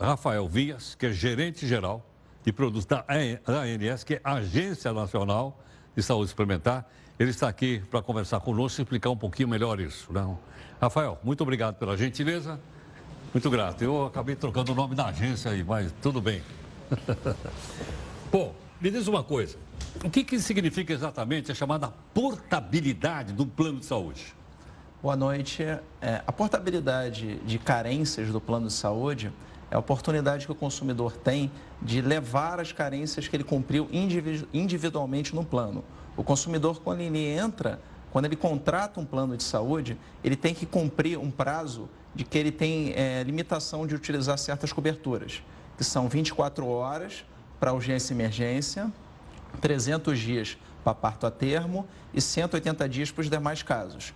Rafael 0.00 0.46
Vias, 0.46 0.94
que 0.94 1.06
é 1.06 1.12
gerente 1.12 1.66
geral 1.66 2.04
de 2.44 2.52
produtos 2.52 2.84
da 2.84 3.04
ANS, 3.08 4.04
que 4.04 4.14
é 4.14 4.20
Agência 4.22 4.92
Nacional 4.92 5.58
de 5.96 6.02
Saúde 6.02 6.30
Suplementar. 6.30 6.86
Ele 7.18 7.30
está 7.30 7.48
aqui 7.48 7.82
para 7.90 8.02
conversar 8.02 8.40
conosco 8.40 8.80
e 8.80 8.82
explicar 8.82 9.10
um 9.10 9.16
pouquinho 9.16 9.48
melhor 9.48 9.80
isso. 9.80 10.12
Não? 10.12 10.32
Né? 10.32 10.38
Rafael, 10.80 11.18
muito 11.24 11.40
obrigado 11.40 11.76
pela 11.76 11.96
gentileza. 11.96 12.60
Muito 13.32 13.48
grato. 13.50 13.82
Eu 13.82 14.06
acabei 14.06 14.36
trocando 14.36 14.72
o 14.72 14.74
nome 14.74 14.94
da 14.94 15.06
agência 15.06 15.50
aí, 15.50 15.64
mas 15.64 15.92
tudo 16.02 16.20
bem. 16.20 16.42
Bom, 18.30 18.54
me 18.80 18.90
diz 18.90 19.06
uma 19.08 19.24
coisa. 19.24 19.56
O 20.04 20.10
que, 20.10 20.22
que 20.22 20.38
significa 20.38 20.92
exatamente 20.92 21.50
a 21.50 21.54
chamada 21.54 21.88
portabilidade 22.12 23.32
do 23.32 23.46
plano 23.46 23.80
de 23.80 23.86
saúde? 23.86 24.34
Boa 25.02 25.16
noite. 25.16 25.62
É, 25.62 26.22
a 26.26 26.32
portabilidade 26.32 27.36
de 27.46 27.58
carências 27.58 28.30
do 28.30 28.40
plano 28.40 28.66
de 28.66 28.74
saúde 28.74 29.32
é 29.70 29.76
a 29.76 29.78
oportunidade 29.78 30.46
que 30.46 30.52
o 30.52 30.54
consumidor 30.54 31.16
tem 31.16 31.50
de 31.82 32.00
levar 32.00 32.60
as 32.60 32.72
carências 32.72 33.26
que 33.26 33.34
ele 33.34 33.44
cumpriu 33.44 33.88
individualmente 34.52 35.34
no 35.34 35.44
plano. 35.44 35.84
O 36.16 36.22
consumidor, 36.22 36.80
quando 36.80 37.00
ele 37.00 37.26
entra, 37.26 37.80
quando 38.10 38.26
ele 38.26 38.36
contrata 38.36 39.00
um 39.00 39.04
plano 39.04 39.36
de 39.36 39.42
saúde, 39.42 39.98
ele 40.22 40.36
tem 40.36 40.54
que 40.54 40.64
cumprir 40.64 41.18
um 41.18 41.30
prazo 41.30 41.88
de 42.14 42.24
que 42.24 42.38
ele 42.38 42.50
tem 42.50 42.92
é, 42.94 43.22
limitação 43.22 43.86
de 43.86 43.94
utilizar 43.94 44.38
certas 44.38 44.72
coberturas, 44.72 45.42
que 45.76 45.84
são 45.84 46.08
24 46.08 46.66
horas 46.66 47.24
para 47.60 47.72
urgência 47.72 48.14
e 48.14 48.16
emergência, 48.16 48.90
300 49.60 50.18
dias 50.18 50.56
para 50.82 50.94
parto 50.94 51.26
a 51.26 51.30
termo 51.30 51.86
e 52.14 52.20
180 52.20 52.88
dias 52.88 53.10
para 53.10 53.22
os 53.22 53.28
demais 53.28 53.62
casos. 53.62 54.14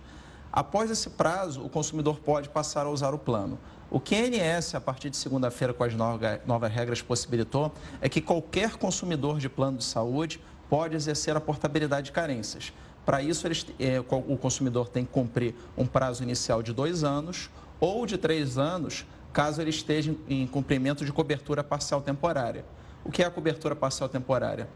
Após 0.51 0.89
esse 0.89 1.09
prazo, 1.11 1.63
o 1.63 1.69
consumidor 1.69 2.19
pode 2.19 2.49
passar 2.49 2.85
a 2.85 2.89
usar 2.89 3.13
o 3.13 3.19
plano. 3.19 3.59
O 3.91 3.99
que 3.99 4.15
a 4.15 4.19
ANS, 4.19 4.73
a 4.73 4.79
partir 4.79 5.09
de 5.09 5.17
segunda-feira, 5.17 5.73
com 5.73 5.83
as 5.83 5.93
novas 5.93 6.71
regras, 6.71 7.01
possibilitou 7.01 7.73
é 7.99 8.07
que 8.07 8.21
qualquer 8.21 8.77
consumidor 8.77 9.37
de 9.37 9.49
plano 9.49 9.79
de 9.79 9.83
saúde 9.83 10.39
pode 10.69 10.95
exercer 10.95 11.35
a 11.35 11.41
portabilidade 11.41 12.05
de 12.05 12.11
carências. 12.13 12.71
Para 13.05 13.21
isso, 13.21 13.45
eles, 13.45 13.65
é, 13.77 13.99
o 13.99 14.37
consumidor 14.37 14.87
tem 14.87 15.03
que 15.03 15.11
cumprir 15.11 15.53
um 15.77 15.85
prazo 15.85 16.23
inicial 16.23 16.63
de 16.63 16.71
dois 16.71 17.03
anos 17.03 17.49
ou 17.81 18.05
de 18.05 18.17
três 18.17 18.57
anos, 18.57 19.05
caso 19.33 19.59
ele 19.61 19.71
esteja 19.71 20.15
em 20.29 20.47
cumprimento 20.47 21.03
de 21.03 21.11
cobertura 21.11 21.61
parcial 21.61 21.99
temporária. 21.99 22.63
O 23.03 23.11
que 23.11 23.21
é 23.21 23.25
a 23.25 23.31
cobertura 23.31 23.75
parcial 23.75 24.07
temporária? 24.07 24.69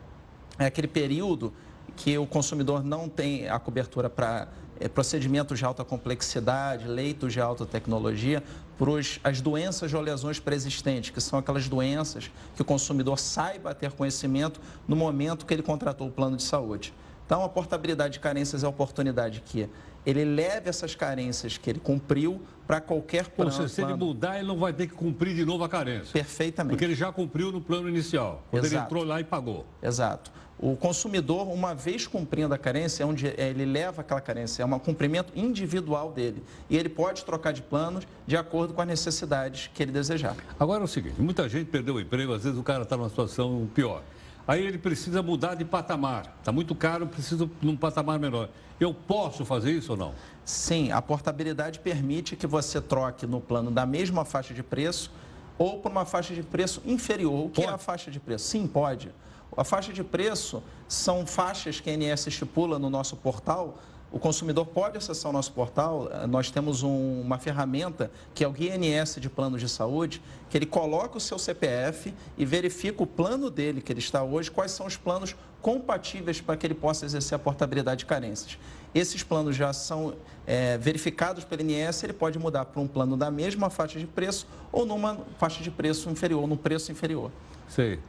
É 0.60 0.66
aquele 0.66 0.90
período 0.90 1.54
que 1.96 2.18
o 2.18 2.26
consumidor 2.26 2.84
não 2.84 3.08
tem 3.08 3.48
a 3.48 3.58
cobertura 3.60 4.10
para 4.10 4.50
é, 4.80 4.88
procedimentos 4.88 5.58
de 5.58 5.66
alta 5.66 5.84
complexidade, 5.84 6.88
leitos 6.88 7.32
de 7.34 7.40
alta 7.40 7.66
tecnologia, 7.66 8.44
para 8.78 8.92
as 9.24 9.42
doenças 9.42 9.94
ou 9.94 10.02
lesões 10.02 10.40
pré-existentes, 10.40 11.10
que 11.10 11.22
são 11.22 11.40
aquelas 11.40 11.68
doenças 11.68 12.30
que 12.56 12.62
o 12.62 12.66
consumidor 12.66 13.20
saiba 13.20 13.74
ter 13.74 13.92
conhecimento 13.92 14.60
no 14.88 14.96
momento 14.96 15.46
que 15.46 15.54
ele 15.54 15.64
contratou 15.64 16.08
o 16.08 16.12
plano 16.12 16.38
de 16.38 16.44
saúde. 16.44 16.94
Então, 17.26 17.44
a 17.44 17.50
portabilidade 17.50 18.14
de 18.14 18.20
carências 18.20 18.64
é 18.64 18.68
a 18.68 18.70
oportunidade 18.70 19.42
que 19.44 19.68
ele 20.06 20.24
leve 20.24 20.70
essas 20.70 20.94
carências 20.94 21.58
que 21.58 21.68
ele 21.70 21.80
cumpriu 21.80 22.40
para 22.68 22.80
qualquer 22.80 23.28
plano. 23.30 23.50
Ou 23.50 23.58
seja, 23.58 23.70
se 23.70 23.82
ele 23.82 23.96
mudar, 23.96 24.38
ele 24.38 24.48
não 24.48 24.58
vai 24.58 24.72
ter 24.72 24.86
que 24.88 24.94
cumprir 24.94 25.36
de 25.36 25.44
novo 25.44 25.64
a 25.64 25.70
carência. 25.70 26.14
Perfeitamente. 26.14 26.74
Porque 26.74 26.86
ele 26.86 26.94
já 26.94 27.12
cumpriu 27.12 27.52
no 27.52 27.60
plano 27.60 27.90
inicial, 27.90 28.44
quando 28.52 28.66
Exato. 28.66 28.76
ele 28.76 28.86
entrou 28.86 29.04
lá 29.04 29.20
e 29.20 29.24
pagou. 29.24 29.66
Exato. 29.82 30.32
O 30.58 30.76
consumidor, 30.78 31.52
uma 31.52 31.76
vez 31.76 32.08
cumprindo 32.08 32.54
a 32.54 32.58
carência, 32.58 33.04
é 33.04 33.06
onde 33.06 33.28
ele 33.28 33.66
leva 33.66 34.02
aquela 34.02 34.22
carência, 34.22 34.64
é 34.64 34.66
um 34.66 34.80
cumprimento 34.80 35.34
individual 35.36 36.12
dele. 36.12 36.42
E 36.70 36.78
ele 36.78 36.88
pode 36.88 37.26
trocar 37.26 37.52
de 37.52 37.62
planos 37.62 38.08
de 38.26 38.38
acordo 38.38 38.74
com 38.74 38.82
as 38.82 38.88
necessidades 38.88 39.70
que 39.74 39.84
ele 39.84 39.92
desejar. 39.92 40.36
Agora 40.58 40.82
é 40.82 40.86
o 40.86 40.88
seguinte, 40.88 41.22
muita 41.22 41.48
gente 41.50 41.70
perdeu 41.70 41.96
o 41.96 42.00
emprego, 42.00 42.34
às 42.34 42.44
vezes 42.44 42.58
o 42.58 42.64
cara 42.64 42.84
está 42.84 42.96
numa 42.96 43.10
situação 43.10 43.70
pior. 43.76 44.02
Aí 44.48 44.66
ele 44.66 44.78
precisa 44.78 45.22
mudar 45.22 45.56
de 45.56 45.66
patamar. 45.66 46.36
Está 46.40 46.52
muito 46.52 46.74
caro, 46.74 47.08
precisa 47.08 47.50
num 47.62 47.76
patamar 47.76 48.18
menor. 48.18 48.50
Eu 48.80 48.94
posso 48.94 49.44
fazer 49.44 49.72
isso 49.72 49.92
ou 49.92 49.98
não? 49.98 50.14
Sim, 50.46 50.92
a 50.92 51.02
portabilidade 51.02 51.80
permite 51.80 52.36
que 52.36 52.46
você 52.46 52.80
troque 52.80 53.26
no 53.26 53.42
plano 53.42 53.72
da 53.72 53.86
mesma 53.86 54.24
faixa 54.24 54.54
de 54.54 54.62
preço 54.62 55.12
ou 55.58 55.80
por 55.80 55.92
uma 55.92 56.06
faixa 56.06 56.34
de 56.34 56.44
preço 56.44 56.82
inferior. 56.86 57.46
O 57.46 57.50
que 57.50 57.62
pode? 57.62 57.68
é 57.68 57.74
a 57.74 57.78
faixa 57.78 58.12
de 58.12 58.20
preço? 58.20 58.48
Sim, 58.48 58.68
pode. 58.68 59.12
A 59.56 59.64
faixa 59.64 59.94
de 59.94 60.04
preço 60.04 60.62
são 60.88 61.26
faixas 61.26 61.80
que 61.80 61.90
a 61.90 61.94
ANS 61.94 62.28
estipula 62.28 62.78
no 62.78 62.90
nosso 62.90 63.16
portal. 63.16 63.78
O 64.12 64.20
consumidor 64.20 64.66
pode 64.66 64.98
acessar 64.98 65.30
o 65.30 65.34
nosso 65.34 65.52
portal. 65.54 66.10
Nós 66.30 66.52
temos 66.52 66.84
um, 66.84 67.22
uma 67.22 67.38
ferramenta 67.38 68.12
que 68.34 68.44
é 68.44 68.48
o 68.48 68.52
Guia 68.52 68.76
ANS 68.76 69.16
de 69.20 69.30
Planos 69.30 69.62
de 69.62 69.70
Saúde, 69.70 70.22
que 70.50 70.58
ele 70.58 70.66
coloca 70.66 71.18
o 71.18 71.22
seu 71.22 71.40
CPF 71.40 72.14
e 72.38 72.46
verifica 72.46 73.04
o 73.04 73.08
plano 73.08 73.50
dele 73.50 73.82
que 73.82 73.92
ele 73.92 74.00
está 74.00 74.24
hoje, 74.24 74.52
quais 74.52 74.72
são 74.72 74.86
os 74.86 74.98
planos 74.98 75.36
compatíveis 75.62 76.40
para 76.42 76.56
que 76.56 76.68
ele 76.68 76.76
possa 76.76 77.06
exercer 77.06 77.36
a 77.36 77.40
portabilidade 77.40 78.00
de 78.00 78.06
carências. 78.06 78.58
Esses 78.96 79.22
planos 79.22 79.56
já 79.56 79.74
são 79.74 80.16
é, 80.48 80.78
verificados 80.78 81.44
pelo 81.44 81.62
INS, 81.62 82.02
ele 82.04 82.14
pode 82.14 82.40
mudar 82.40 82.66
para 82.66 82.82
um 82.82 82.88
plano 82.88 83.16
da 83.16 83.30
mesma 83.30 83.70
faixa 83.70 84.00
de 84.00 84.08
preço 84.08 84.48
ou 84.72 84.86
numa 84.86 85.20
faixa 85.38 85.62
de 85.62 85.70
preço 85.70 86.10
inferior, 86.10 86.48
num 86.48 86.58
preço 86.58 86.92
inferior. 86.92 87.30
Sei 87.68 88.00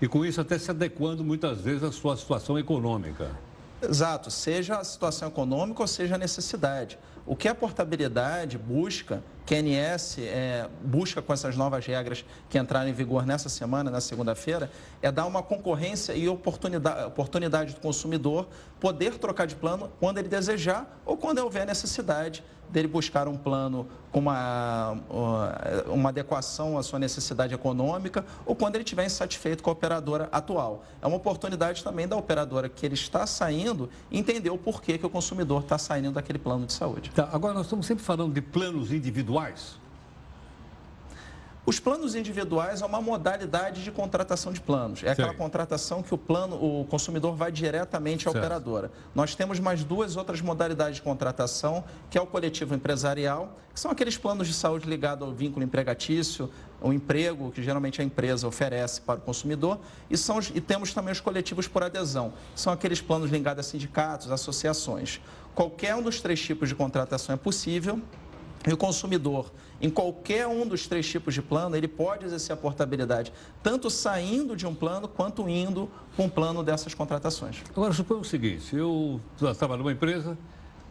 e 0.00 0.06
com 0.06 0.24
isso 0.24 0.40
até 0.40 0.58
se 0.58 0.70
adequando 0.70 1.24
muitas 1.24 1.60
vezes 1.60 1.82
à 1.82 1.92
sua 1.92 2.16
situação 2.16 2.58
econômica. 2.58 3.30
Exato, 3.82 4.30
seja 4.30 4.78
a 4.78 4.84
situação 4.84 5.28
econômica 5.28 5.82
ou 5.82 5.86
seja 5.86 6.14
a 6.14 6.18
necessidade. 6.18 6.98
O 7.26 7.34
que 7.34 7.48
a 7.48 7.54
portabilidade 7.54 8.56
busca, 8.56 9.20
ANS 9.50 10.18
é, 10.18 10.68
busca 10.84 11.20
com 11.20 11.32
essas 11.32 11.56
novas 11.56 11.84
regras 11.84 12.24
que 12.48 12.56
entraram 12.56 12.88
em 12.88 12.92
vigor 12.92 13.26
nessa 13.26 13.48
semana, 13.48 13.90
na 13.90 14.00
segunda-feira, 14.00 14.70
é 15.02 15.10
dar 15.10 15.26
uma 15.26 15.42
concorrência 15.42 16.12
e 16.12 16.28
oportunidade, 16.28 17.04
oportunidade 17.04 17.74
do 17.74 17.80
consumidor 17.80 18.48
poder 18.78 19.18
trocar 19.18 19.46
de 19.46 19.56
plano 19.56 19.90
quando 19.98 20.18
ele 20.18 20.28
desejar 20.28 21.00
ou 21.04 21.16
quando 21.16 21.38
houver 21.38 21.66
necessidade 21.66 22.44
dele 22.70 22.88
buscar 22.88 23.28
um 23.28 23.36
plano 23.36 23.86
com 24.10 24.20
uma, 24.20 24.96
uma 25.88 26.08
adequação 26.08 26.78
à 26.78 26.82
sua 26.82 26.98
necessidade 26.98 27.54
econômica 27.54 28.24
ou 28.44 28.54
quando 28.54 28.76
ele 28.76 28.84
estiver 28.84 29.04
insatisfeito 29.04 29.62
com 29.62 29.70
a 29.70 29.72
operadora 29.72 30.28
atual. 30.32 30.84
É 31.02 31.06
uma 31.06 31.16
oportunidade 31.16 31.84
também 31.84 32.08
da 32.08 32.16
operadora 32.16 32.68
que 32.68 32.86
ele 32.86 32.94
está 32.94 33.26
saindo 33.26 33.90
entender 34.10 34.50
o 34.50 34.58
porquê 34.58 34.96
que 34.98 35.06
o 35.06 35.10
consumidor 35.10 35.62
está 35.62 35.78
saindo 35.78 36.12
daquele 36.12 36.38
plano 36.38 36.66
de 36.66 36.72
saúde. 36.72 37.10
Tá, 37.14 37.28
agora 37.32 37.54
nós 37.54 37.66
estamos 37.66 37.86
sempre 37.86 38.04
falando 38.04 38.32
de 38.32 38.40
planos 38.40 38.92
individuais. 38.92 39.78
Os 41.66 41.80
planos 41.80 42.14
individuais 42.14 42.80
é 42.80 42.86
uma 42.86 43.02
modalidade 43.02 43.82
de 43.82 43.90
contratação 43.90 44.52
de 44.52 44.60
planos. 44.60 45.02
É 45.02 45.10
aquela 45.10 45.32
Sim. 45.32 45.36
contratação 45.36 46.00
que 46.00 46.14
o 46.14 46.16
plano, 46.16 46.54
o 46.54 46.84
consumidor 46.84 47.34
vai 47.34 47.50
diretamente 47.50 48.28
à 48.28 48.30
certo. 48.30 48.44
operadora. 48.44 48.92
Nós 49.12 49.34
temos 49.34 49.58
mais 49.58 49.82
duas 49.82 50.16
outras 50.16 50.40
modalidades 50.40 50.94
de 50.94 51.02
contratação, 51.02 51.82
que 52.08 52.16
é 52.16 52.20
o 52.20 52.26
coletivo 52.26 52.72
empresarial, 52.72 53.58
que 53.74 53.80
são 53.80 53.90
aqueles 53.90 54.16
planos 54.16 54.46
de 54.46 54.54
saúde 54.54 54.88
ligados 54.88 55.26
ao 55.26 55.34
vínculo 55.34 55.64
empregatício, 55.64 56.48
o 56.80 56.92
emprego 56.92 57.50
que 57.50 57.60
geralmente 57.60 58.00
a 58.00 58.04
empresa 58.04 58.46
oferece 58.46 59.00
para 59.00 59.18
o 59.18 59.22
consumidor, 59.22 59.80
e, 60.08 60.16
são, 60.16 60.38
e 60.54 60.60
temos 60.60 60.94
também 60.94 61.10
os 61.10 61.20
coletivos 61.20 61.66
por 61.66 61.82
adesão, 61.82 62.32
são 62.54 62.72
aqueles 62.72 63.00
planos 63.00 63.28
ligados 63.28 63.66
a 63.66 63.68
sindicatos, 63.68 64.30
associações. 64.30 65.20
Qualquer 65.52 65.96
um 65.96 66.02
dos 66.02 66.20
três 66.20 66.40
tipos 66.40 66.68
de 66.68 66.76
contratação 66.76 67.34
é 67.34 67.36
possível, 67.36 68.00
e 68.66 68.72
o 68.72 68.76
consumidor, 68.76 69.52
em 69.80 69.88
qualquer 69.88 70.46
um 70.46 70.66
dos 70.66 70.88
três 70.88 71.08
tipos 71.08 71.32
de 71.32 71.40
plano, 71.40 71.76
ele 71.76 71.86
pode 71.86 72.24
exercer 72.24 72.52
a 72.52 72.56
portabilidade, 72.56 73.32
tanto 73.62 73.88
saindo 73.88 74.56
de 74.56 74.66
um 74.66 74.74
plano 74.74 75.06
quanto 75.06 75.48
indo 75.48 75.88
com 76.16 76.24
um 76.24 76.28
plano 76.28 76.62
dessas 76.64 76.92
contratações. 76.92 77.62
Agora, 77.70 77.92
suponha 77.92 78.20
o 78.20 78.24
seguinte: 78.24 78.74
eu 78.74 79.20
estava 79.40 79.76
numa 79.76 79.92
empresa, 79.92 80.36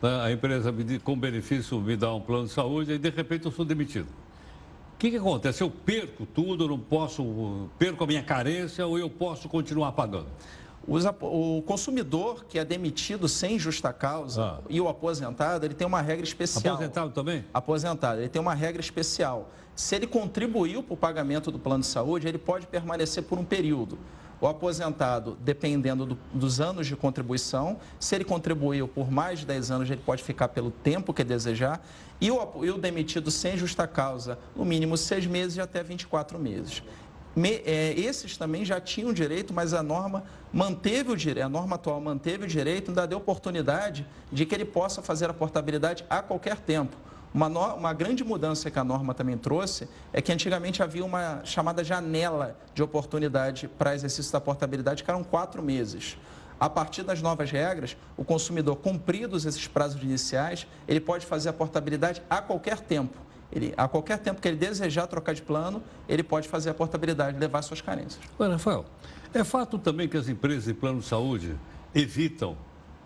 né, 0.02 0.22
a 0.22 0.32
empresa 0.32 0.74
com 1.04 1.20
benefício 1.20 1.80
me 1.82 1.98
dá 1.98 2.14
um 2.14 2.22
plano 2.22 2.46
de 2.46 2.54
saúde 2.54 2.94
e 2.94 2.98
de 2.98 3.10
repente 3.10 3.46
eu 3.46 3.52
sou 3.52 3.66
demitido. 3.66 4.08
O 4.94 4.98
que, 4.98 5.12
que 5.12 5.18
acontece? 5.18 5.62
Eu 5.62 5.70
perco 5.70 6.26
tudo, 6.26 6.64
eu 6.64 6.68
não 6.70 6.80
posso, 6.80 7.70
perco 7.78 8.06
a 8.06 8.08
minha 8.08 8.24
carência 8.24 8.88
ou 8.88 8.98
eu 8.98 9.10
posso 9.10 9.50
continuar 9.50 9.92
pagando? 9.92 10.28
O 10.88 11.62
consumidor 11.64 12.46
que 12.46 12.60
é 12.60 12.66
demitido 12.66 13.28
sem 13.28 13.58
justa 13.58 13.92
causa 13.92 14.44
ah. 14.44 14.60
e 14.70 14.80
o 14.80 14.88
aposentado, 14.88 15.66
ele 15.66 15.74
tem 15.74 15.88
uma 15.88 16.02
regra 16.02 16.24
especial. 16.24 16.76
Aposentado 16.76 17.12
também? 17.12 17.46
Aposentado, 17.54 18.22
ele 18.22 18.30
tem 18.30 18.42
uma 18.42 18.54
regra 18.54 18.82
especial. 18.82 19.50
Se 19.76 19.96
ele 19.96 20.08
contribuiu 20.08 20.82
para 20.84 20.94
o 20.94 20.98
pagamento 20.98 21.52
do 21.52 21.60
plano 21.60 21.82
de 21.82 21.88
saúde, 21.88 22.28
ele 22.28 22.38
pode 22.38 22.68
permanecer 22.68 23.24
por 23.24 23.38
um 23.38 23.44
período. 23.44 23.98
O 24.40 24.48
aposentado, 24.48 25.38
dependendo 25.42 26.06
do, 26.06 26.18
dos 26.34 26.60
anos 26.60 26.88
de 26.88 26.96
contribuição, 26.96 27.78
se 28.00 28.16
ele 28.16 28.26
contribuiu 28.26 28.88
por 28.88 29.10
mais 29.10 29.40
de 29.40 29.46
10 29.46 29.72
anos, 29.72 29.90
ele 29.90 30.02
pode 30.06 30.24
ficar 30.24 30.50
pelo 30.50 30.70
tempo 30.70 31.14
que 31.14 31.24
desejar. 31.24 31.86
E 32.20 32.30
o, 32.32 32.64
e 32.64 32.70
o 32.70 32.78
demitido 32.78 33.32
sem 33.32 33.58
justa 33.58 33.88
causa, 33.88 34.38
no 34.56 34.64
mínimo 34.64 34.98
seis 34.98 35.26
meses 35.26 35.58
e 35.58 35.62
até 35.62 35.82
24 35.82 36.38
meses. 36.38 36.84
Me, 37.36 37.62
é, 37.66 37.94
esses 37.98 38.38
também 38.38 38.64
já 38.64 38.80
tinham 38.80 39.12
direito, 39.12 39.54
mas 39.54 39.74
a 39.74 39.84
norma 39.84 40.24
manteve 40.54 41.12
o 41.12 41.18
direito, 41.18 41.46
a 41.46 41.50
norma 41.50 41.76
atual 41.76 42.00
manteve 42.00 42.46
o 42.46 42.48
direito, 42.48 42.92
ainda 42.92 43.06
deu 43.06 43.18
oportunidade 43.18 44.08
de 44.32 44.46
que 44.46 44.56
ele 44.56 44.64
possa 44.64 45.02
fazer 45.02 45.30
a 45.30 45.34
portabilidade 45.34 46.06
a 46.10 46.22
qualquer 46.22 46.58
tempo. 46.58 46.96
Uma, 47.34 47.50
no, 47.50 47.60
uma 47.76 47.92
grande 47.92 48.24
mudança 48.24 48.72
que 48.72 48.80
a 48.80 48.84
norma 48.86 49.14
também 49.14 49.38
trouxe 49.38 49.90
é 50.14 50.22
que 50.22 50.32
antigamente 50.32 50.82
havia 50.82 51.04
uma 51.04 51.42
chamada 51.44 51.84
janela 51.84 52.58
de 52.74 52.82
oportunidade 52.82 53.68
para 53.68 53.94
exercício 53.94 54.32
da 54.32 54.40
portabilidade, 54.40 55.04
que 55.04 55.12
eram 55.12 55.22
quatro 55.22 55.62
meses. 55.62 56.18
A 56.58 56.70
partir 56.70 57.04
das 57.04 57.22
novas 57.22 57.52
regras, 57.52 57.98
o 58.16 58.24
consumidor, 58.24 58.78
cumpridos 58.78 59.46
esses 59.46 59.68
prazos 59.68 60.02
iniciais, 60.02 60.66
ele 60.88 61.02
pode 61.02 61.26
fazer 61.26 61.50
a 61.50 61.54
portabilidade 61.54 62.24
a 62.30 62.42
qualquer 62.42 62.80
tempo. 62.80 63.25
Ele, 63.52 63.74
a 63.78 63.88
qualquer 63.88 64.18
tempo 64.20 64.42
que 64.42 64.48
ele 64.48 64.58
desejar 64.58 65.08
trocar 65.08 65.34
de 65.34 65.42
plano, 65.42 65.82
ele 66.10 66.24
pode 66.24 66.48
fazer 66.48 66.70
a 66.70 66.74
portabilidade, 66.74 67.38
levar 67.40 67.62
suas 67.62 67.82
carências. 67.82 68.20
Rafael, 68.40 68.86
é 69.34 69.44
fato 69.44 69.78
também 69.78 70.08
que 70.08 70.18
as 70.18 70.28
empresas 70.28 70.66
de 70.66 70.74
plano 70.74 71.00
de 71.00 71.06
saúde 71.06 71.56
evitam 71.94 72.58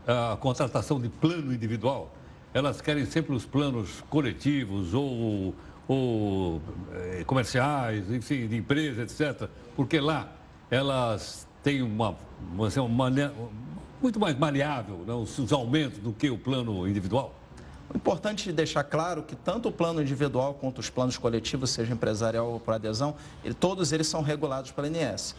a 0.07 0.37
contratação 0.37 0.99
de 0.99 1.09
plano 1.09 1.53
individual. 1.53 2.11
Elas 2.53 2.81
querem 2.81 3.05
sempre 3.05 3.35
os 3.35 3.45
planos 3.45 4.03
coletivos 4.09 4.93
ou 4.93 5.53
ou 5.89 6.61
eh, 6.93 7.23
comerciais, 7.25 8.11
enfim, 8.11 8.47
de 8.47 8.55
empresas, 8.55 9.19
etc. 9.19 9.49
Porque 9.75 9.99
lá 9.99 10.31
elas 10.69 11.47
têm 11.63 11.81
uma, 11.81 12.15
uma, 12.53 12.69
uma 12.81 13.33
muito 13.99 14.19
mais 14.19 14.37
maleável, 14.37 14.97
né, 14.99 15.13
os 15.15 15.51
aumentos 15.51 15.97
do 15.97 16.13
que 16.13 16.29
o 16.29 16.37
plano 16.37 16.87
individual? 16.87 17.33
O 17.91 17.97
importante 17.97 18.49
é 18.49 18.53
deixar 18.53 18.83
claro 18.83 19.23
que 19.23 19.35
tanto 19.35 19.69
o 19.69 19.71
plano 19.71 20.01
individual 20.01 20.53
quanto 20.53 20.77
os 20.77 20.89
planos 20.89 21.17
coletivos, 21.17 21.71
seja 21.71 21.91
empresarial 21.91 22.47
ou 22.47 22.59
por 22.59 22.75
adesão, 22.75 23.15
todos 23.59 23.91
eles 23.91 24.07
são 24.07 24.21
regulados 24.21 24.71
pela 24.71 24.87
INS. 24.87 25.35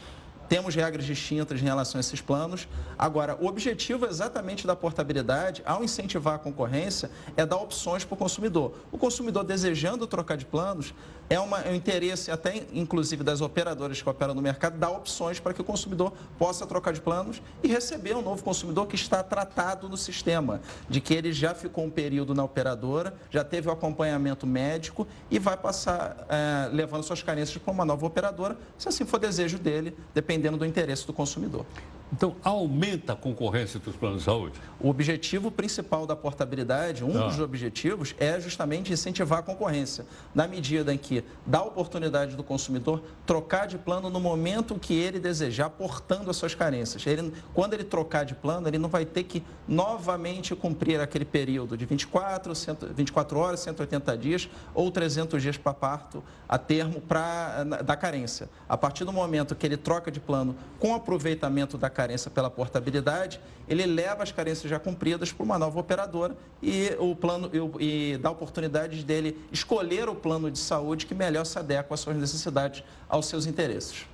Temos 0.48 0.74
regras 0.74 1.04
distintas 1.04 1.60
em 1.60 1.64
relação 1.64 2.00
a 2.00 2.00
esses 2.00 2.20
planos. 2.20 2.66
Agora, 2.98 3.38
o 3.40 3.46
objetivo 3.46 4.04
exatamente 4.04 4.66
da 4.66 4.74
portabilidade, 4.74 5.62
ao 5.64 5.84
incentivar 5.84 6.34
a 6.34 6.38
concorrência, 6.40 7.08
é 7.36 7.46
dar 7.46 7.58
opções 7.58 8.04
para 8.04 8.14
o 8.14 8.18
consumidor. 8.18 8.74
O 8.90 8.98
consumidor 8.98 9.44
desejando 9.44 10.08
trocar 10.08 10.36
de 10.36 10.44
planos, 10.44 10.92
é, 11.30 11.38
uma, 11.38 11.60
é 11.60 11.70
um 11.70 11.74
interesse 11.76 12.28
até, 12.28 12.64
inclusive, 12.72 13.22
das 13.22 13.40
operadoras 13.40 14.02
que 14.02 14.08
operam 14.08 14.34
no 14.34 14.42
mercado, 14.42 14.76
dar 14.76 14.90
opções 14.90 15.38
para 15.38 15.54
que 15.54 15.60
o 15.60 15.64
consumidor 15.64 16.12
possa 16.36 16.66
trocar 16.66 16.92
de 16.92 17.00
planos 17.00 17.40
e 17.62 17.68
receber 17.68 18.16
um 18.16 18.20
novo 18.20 18.42
consumidor 18.42 18.88
que 18.88 18.96
está 18.96 19.22
tratado 19.22 19.88
no 19.88 19.96
sistema, 19.96 20.60
de 20.88 21.00
que 21.00 21.14
ele 21.14 21.32
já 21.32 21.54
ficou 21.54 21.84
um 21.84 21.90
período 21.90 22.34
na 22.34 22.42
operadora, 22.42 23.14
já 23.30 23.44
teve 23.44 23.68
o 23.68 23.70
acompanhamento 23.70 24.44
médico 24.44 25.06
e 25.30 25.38
vai 25.38 25.56
passar 25.56 26.26
é, 26.28 26.68
levando 26.72 27.04
suas 27.04 27.22
carências 27.22 27.56
para 27.56 27.72
uma 27.72 27.84
nova 27.84 28.04
operadora, 28.04 28.58
se 28.76 28.88
assim 28.88 29.04
for 29.04 29.20
desejo 29.20 29.56
dele, 29.56 29.96
dependendo 30.12 30.56
do 30.56 30.66
interesse 30.66 31.06
do 31.06 31.12
consumidor. 31.12 31.64
Então, 32.12 32.34
aumenta 32.42 33.12
a 33.12 33.16
concorrência 33.16 33.78
dos 33.78 33.94
planos 33.94 34.18
de 34.18 34.24
saúde? 34.24 34.60
O 34.80 34.88
objetivo 34.88 35.50
principal 35.50 36.06
da 36.06 36.16
portabilidade, 36.16 37.04
um 37.04 37.16
ah. 37.16 37.28
dos 37.28 37.38
objetivos, 37.38 38.16
é 38.18 38.40
justamente 38.40 38.92
incentivar 38.92 39.38
a 39.38 39.42
concorrência, 39.42 40.04
na 40.34 40.48
medida 40.48 40.92
em 40.92 40.98
que 40.98 41.24
dá 41.46 41.62
oportunidade 41.62 42.34
do 42.34 42.42
consumidor 42.42 43.02
trocar 43.24 43.66
de 43.66 43.78
plano 43.78 44.10
no 44.10 44.18
momento 44.18 44.74
que 44.74 44.94
ele 44.94 45.20
desejar, 45.20 45.70
portando 45.70 46.30
as 46.30 46.36
suas 46.36 46.54
carências. 46.54 47.06
Ele, 47.06 47.32
quando 47.54 47.74
ele 47.74 47.84
trocar 47.84 48.24
de 48.24 48.34
plano, 48.34 48.66
ele 48.66 48.78
não 48.78 48.88
vai 48.88 49.04
ter 49.04 49.22
que 49.22 49.44
novamente 49.68 50.54
cumprir 50.56 51.00
aquele 51.00 51.24
período 51.24 51.76
de 51.76 51.86
24, 51.86 52.54
100, 52.54 52.76
24 52.92 53.38
horas, 53.38 53.60
180 53.60 54.18
dias 54.18 54.50
ou 54.74 54.90
300 54.90 55.40
dias 55.40 55.56
para 55.56 55.74
parto 55.74 56.24
a 56.48 56.58
termo 56.58 57.00
pra, 57.00 57.62
da 57.62 57.94
carência. 57.94 58.50
A 58.68 58.76
partir 58.76 59.04
do 59.04 59.12
momento 59.12 59.54
que 59.54 59.64
ele 59.64 59.76
troca 59.76 60.10
de 60.10 60.18
plano 60.18 60.56
com 60.80 60.94
aproveitamento 60.94 61.78
da 61.78 61.88
carência 61.88 61.99
pela 62.30 62.50
portabilidade, 62.50 63.40
ele 63.68 63.86
leva 63.86 64.22
as 64.22 64.32
carências 64.32 64.70
já 64.70 64.78
cumpridas 64.78 65.32
para 65.32 65.44
uma 65.44 65.58
nova 65.58 65.78
operadora 65.78 66.36
e 66.62 66.94
o 66.98 67.14
plano 67.14 67.50
e, 67.78 68.12
e 68.12 68.18
dá 68.18 68.30
oportunidade 68.30 69.04
dele 69.04 69.38
escolher 69.52 70.08
o 70.08 70.14
plano 70.14 70.50
de 70.50 70.58
saúde 70.58 71.06
que 71.06 71.14
melhor 71.14 71.44
se 71.44 71.58
adequa 71.58 71.94
às 71.94 72.00
suas 72.00 72.16
necessidades, 72.16 72.82
aos 73.08 73.26
seus 73.26 73.46
interesses. 73.46 74.06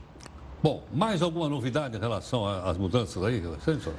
Bom, 0.62 0.82
mais 0.92 1.22
alguma 1.22 1.48
novidade 1.48 1.96
em 1.96 2.00
relação 2.00 2.46
às 2.46 2.76
mudanças 2.76 3.22
aí, 3.22 3.40
senhor? 3.62 3.94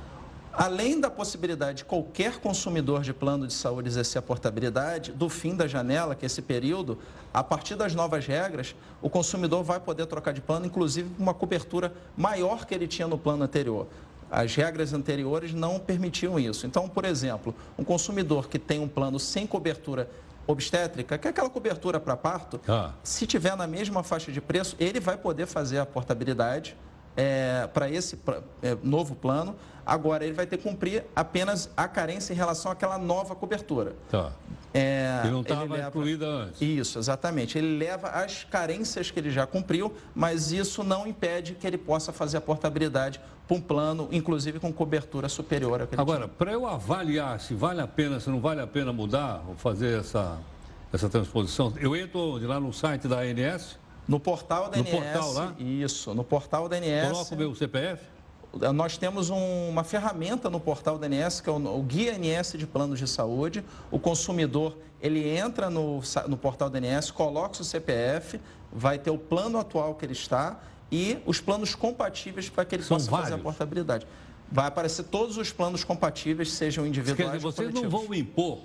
Além 0.58 1.00
da 1.00 1.08
possibilidade 1.08 1.78
de 1.78 1.86
qualquer 1.86 2.40
consumidor 2.40 3.04
de 3.04 3.14
plano 3.14 3.46
de 3.46 3.54
saúde 3.54 3.90
exercer 3.90 4.18
a 4.18 4.24
portabilidade, 4.24 5.12
do 5.12 5.30
fim 5.30 5.56
da 5.56 5.68
janela, 5.68 6.16
que 6.16 6.26
é 6.26 6.28
esse 6.28 6.42
período, 6.42 6.98
a 7.32 7.44
partir 7.44 7.76
das 7.76 7.94
novas 7.94 8.26
regras, 8.26 8.76
o 9.00 9.08
consumidor 9.08 9.64
vai 9.64 9.80
poder 9.80 10.08
trocar 10.08 10.34
de 10.34 10.42
plano, 10.42 10.66
inclusive 10.66 11.12
com 11.16 11.22
uma 11.22 11.34
cobertura 11.36 11.94
maior 12.18 12.66
que 12.66 12.74
ele 12.74 12.88
tinha 12.88 13.08
no 13.08 13.20
plano 13.20 13.44
anterior. 13.44 13.86
As 14.32 14.56
regras 14.56 14.94
anteriores 14.94 15.54
não 15.54 15.78
permitiam 15.78 16.40
isso. 16.40 16.66
Então, 16.66 16.90
por 16.90 17.06
exemplo, 17.06 17.54
um 17.78 17.84
consumidor 17.84 18.50
que 18.50 18.58
tem 18.58 18.80
um 18.80 18.88
plano 18.88 19.20
sem 19.20 19.46
cobertura 19.46 20.10
obstétrica, 20.48 21.20
que 21.20 21.28
é 21.28 21.30
aquela 21.30 21.52
cobertura 21.52 22.00
para 22.00 22.18
parto, 22.18 22.60
ah. 22.68 22.94
se 23.04 23.28
tiver 23.28 23.56
na 23.56 23.68
mesma 23.68 24.02
faixa 24.02 24.32
de 24.32 24.42
preço, 24.42 24.76
ele 24.80 25.00
vai 25.00 25.18
poder 25.18 25.46
fazer 25.46 25.78
a 25.78 25.86
portabilidade 25.86 26.76
é, 27.18 27.68
para 27.74 27.90
esse 27.90 28.16
pra, 28.16 28.42
é, 28.62 28.78
novo 28.82 29.16
plano. 29.16 29.56
Agora, 29.88 30.26
ele 30.26 30.34
vai 30.34 30.46
ter 30.46 30.58
que 30.58 30.64
cumprir 30.64 31.06
apenas 31.16 31.70
a 31.78 31.88
carência 31.88 32.34
em 32.34 32.36
relação 32.36 32.70
àquela 32.70 32.98
nova 32.98 33.34
cobertura. 33.34 33.96
Tá. 34.12 34.34
É, 34.74 35.22
que 35.24 35.30
não 35.30 35.42
estava 35.42 35.80
incluída 35.80 36.26
antes. 36.28 36.62
Isso, 36.62 37.00
exatamente. 37.00 37.58
Ele 37.58 37.78
leva 37.78 38.10
as 38.10 38.44
carências 38.44 39.10
que 39.10 39.18
ele 39.18 39.32
já 39.32 39.48
cumpriu, 39.48 39.94
mas 40.14 40.52
isso 40.52 40.84
não 40.84 41.08
impede 41.08 41.54
que 41.54 41.66
ele 41.66 41.78
possa 41.78 42.12
fazer 42.12 42.36
a 42.36 42.42
portabilidade 42.42 43.22
para 43.48 43.56
um 43.56 43.62
plano, 43.62 44.10
inclusive 44.12 44.60
com 44.60 44.74
cobertura 44.74 45.30
superior 45.30 45.80
ao 45.80 45.88
que 45.88 45.96
ele 45.96 46.02
Agora, 46.02 46.28
para 46.28 46.52
eu 46.52 46.68
avaliar 46.68 47.40
se 47.40 47.54
vale 47.54 47.80
a 47.80 47.88
pena, 47.88 48.20
se 48.20 48.30
não 48.30 48.42
vale 48.42 48.60
a 48.60 48.68
pena 48.68 48.92
mudar 48.92 49.42
ou 49.48 49.56
fazer 49.56 50.02
essa, 50.02 50.38
essa 50.92 51.08
transposição, 51.08 51.74
eu 51.80 51.96
entro 51.96 52.38
lá 52.46 52.60
no 52.60 52.74
site 52.74 53.08
da 53.08 53.22
ANS 53.22 53.80
no 54.06 54.20
portal 54.20 54.70
da 54.70 54.78
no 54.78 54.86
portal 54.86 55.32
lá? 55.34 55.56
Isso, 55.58 56.14
no 56.14 56.24
portal 56.24 56.70
da 56.70 56.76
ANS. 56.76 57.10
Coloca 57.10 57.36
o 57.36 57.38
meu 57.38 57.56
CPF? 57.56 58.17
Nós 58.74 58.98
temos 58.98 59.30
um, 59.30 59.70
uma 59.70 59.84
ferramenta 59.84 60.50
no 60.50 60.60
portal 60.60 60.98
da 60.98 61.08
ANS, 61.08 61.42
que 61.42 61.50
é 61.50 61.52
o, 61.52 61.56
o, 61.56 61.84
Guia 61.84 62.14
ANS 62.14 62.54
de 62.54 62.66
Planos 62.66 63.00
de 63.00 63.08
Saúde. 63.08 63.64
O 63.92 64.00
consumidor, 64.00 64.78
ele 65.02 65.28
entra 65.28 65.70
no, 65.70 66.02
no 66.28 66.38
portal 66.38 66.70
da 66.70 66.80
ANS, 66.80 67.12
coloca 67.12 67.62
o 67.62 67.66
CPF, 67.66 68.40
vai 68.72 68.98
ter 68.98 69.12
o 69.12 69.18
plano 69.18 69.58
atual 69.60 69.96
que 69.96 70.06
ele 70.06 70.14
está 70.14 70.60
e 70.92 71.20
os 71.26 71.40
planos 71.40 71.76
compatíveis 71.76 72.50
para 72.50 72.66
que 72.66 72.76
ele 72.76 72.84
São 72.84 72.98
possa 72.98 73.10
vários. 73.10 73.30
fazer 73.30 73.42
a 73.42 73.44
portabilidade. 73.44 74.08
Vai 74.52 74.68
aparecer 74.68 75.04
todos 75.04 75.38
os 75.38 75.52
planos 75.52 75.84
compatíveis, 75.84 76.52
sejam 76.54 76.86
individuais 76.86 77.18
Quer 77.18 77.38
dizer, 77.38 77.40
vocês 77.40 77.74
não 77.74 77.90
vão 77.90 78.14
impor 78.14 78.60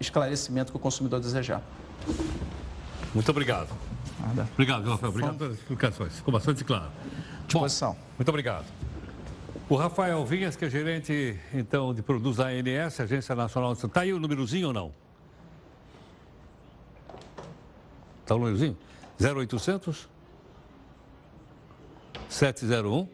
esclarecimento 0.00 0.72
que 0.72 0.76
o 0.76 0.80
consumidor 0.80 1.20
desejar. 1.20 1.62
Muito 3.14 3.30
obrigado. 3.30 3.68
Nada. 4.18 4.48
Obrigado, 4.52 4.90
Rafael. 4.90 5.10
Obrigado 5.10 5.38
pelas 5.38 5.58
explicações. 5.58 6.16
Ficou 6.16 6.32
bastante 6.32 6.64
claro. 6.64 6.90
Disposição. 7.46 7.92
Bom, 7.92 7.98
muito 8.18 8.28
obrigado. 8.30 8.64
O 9.68 9.76
Rafael 9.76 10.26
Vinhas, 10.26 10.56
que 10.56 10.64
é 10.64 10.68
gerente, 10.70 11.38
então, 11.54 11.94
de 11.94 12.02
produtos 12.02 12.38
da 12.38 12.48
ANS, 12.48 12.98
Agência 12.98 13.32
Nacional 13.36 13.76
de 13.76 13.86
Está 13.86 14.00
aí 14.00 14.12
o 14.12 14.18
númerozinho 14.18 14.66
ou 14.66 14.72
não? 14.72 14.92
Está 18.22 18.34
o 18.34 18.38
númerozinho? 18.38 18.76
0800 19.20 20.08
701 22.28 23.08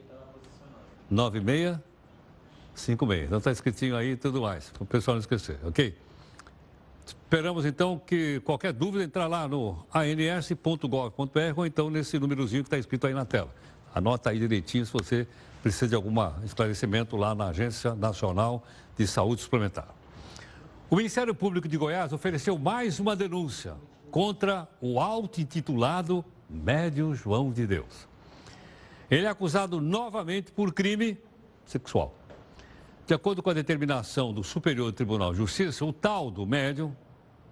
96 1.11 1.79
56. 2.75 3.27
Então 3.27 3.39
está 3.39 3.53
escritinho 3.53 3.97
aí 3.97 4.13
e 4.13 4.17
tudo 4.17 4.43
mais, 4.43 4.71
para 4.71 4.83
o 4.83 4.87
pessoal 4.87 5.15
não 5.15 5.21
esquecer, 5.21 5.59
ok? 5.65 5.97
Esperamos 7.07 7.65
então 7.67 7.99
que 7.99 8.41
qualquer 8.41 8.73
dúvida 8.73 9.05
entrar 9.05 9.27
lá 9.27 9.47
no 9.47 9.85
ans.gov.br 9.95 11.41
ou 11.57 11.67
então 11.67 11.91
nesse 11.91 12.19
númerozinho 12.19 12.63
que 12.63 12.69
está 12.69 12.79
escrito 12.79 13.07
aí 13.07 13.15
na 13.15 13.25
tela. 13.25 13.55
Anota 13.95 14.31
aí 14.31 14.39
direitinho 14.39 14.85
se 14.87 14.93
você 14.93 15.27
precisa 15.63 15.89
de 15.89 15.95
algum 15.95 16.13
esclarecimento 16.45 17.17
lá 17.17 17.35
na 17.35 17.49
Agência 17.49 17.95
Nacional 17.95 18.65
de 18.97 19.07
Saúde 19.07 19.43
Suplementar. 19.43 19.89
O 20.91 20.97
Ministério 20.97 21.35
Público 21.35 21.67
de 21.67 21.77
Goiás 21.77 22.13
ofereceu 22.13 22.59
mais 22.59 23.01
uma 23.01 23.17
denúncia 23.17 23.75
contra 24.11 24.69
o 24.81 25.01
auto-intitulado 25.01 26.25
Médium 26.49 27.15
João 27.15 27.51
de 27.51 27.67
Deus. 27.67 28.07
Ele 29.11 29.27
é 29.27 29.29
acusado 29.29 29.81
novamente 29.81 30.53
por 30.53 30.73
crime 30.73 31.19
sexual. 31.67 32.15
De 33.07 33.13
acordo 33.13 33.43
com 33.43 33.51
a 33.51 33.53
determinação 33.53 34.33
do 34.33 34.43
Superior 34.43 34.91
Tribunal 34.91 35.33
de 35.33 35.37
Justiça, 35.37 35.85
o 35.85 35.93
tal 35.93 36.31
do 36.31 36.47
médium 36.47 36.97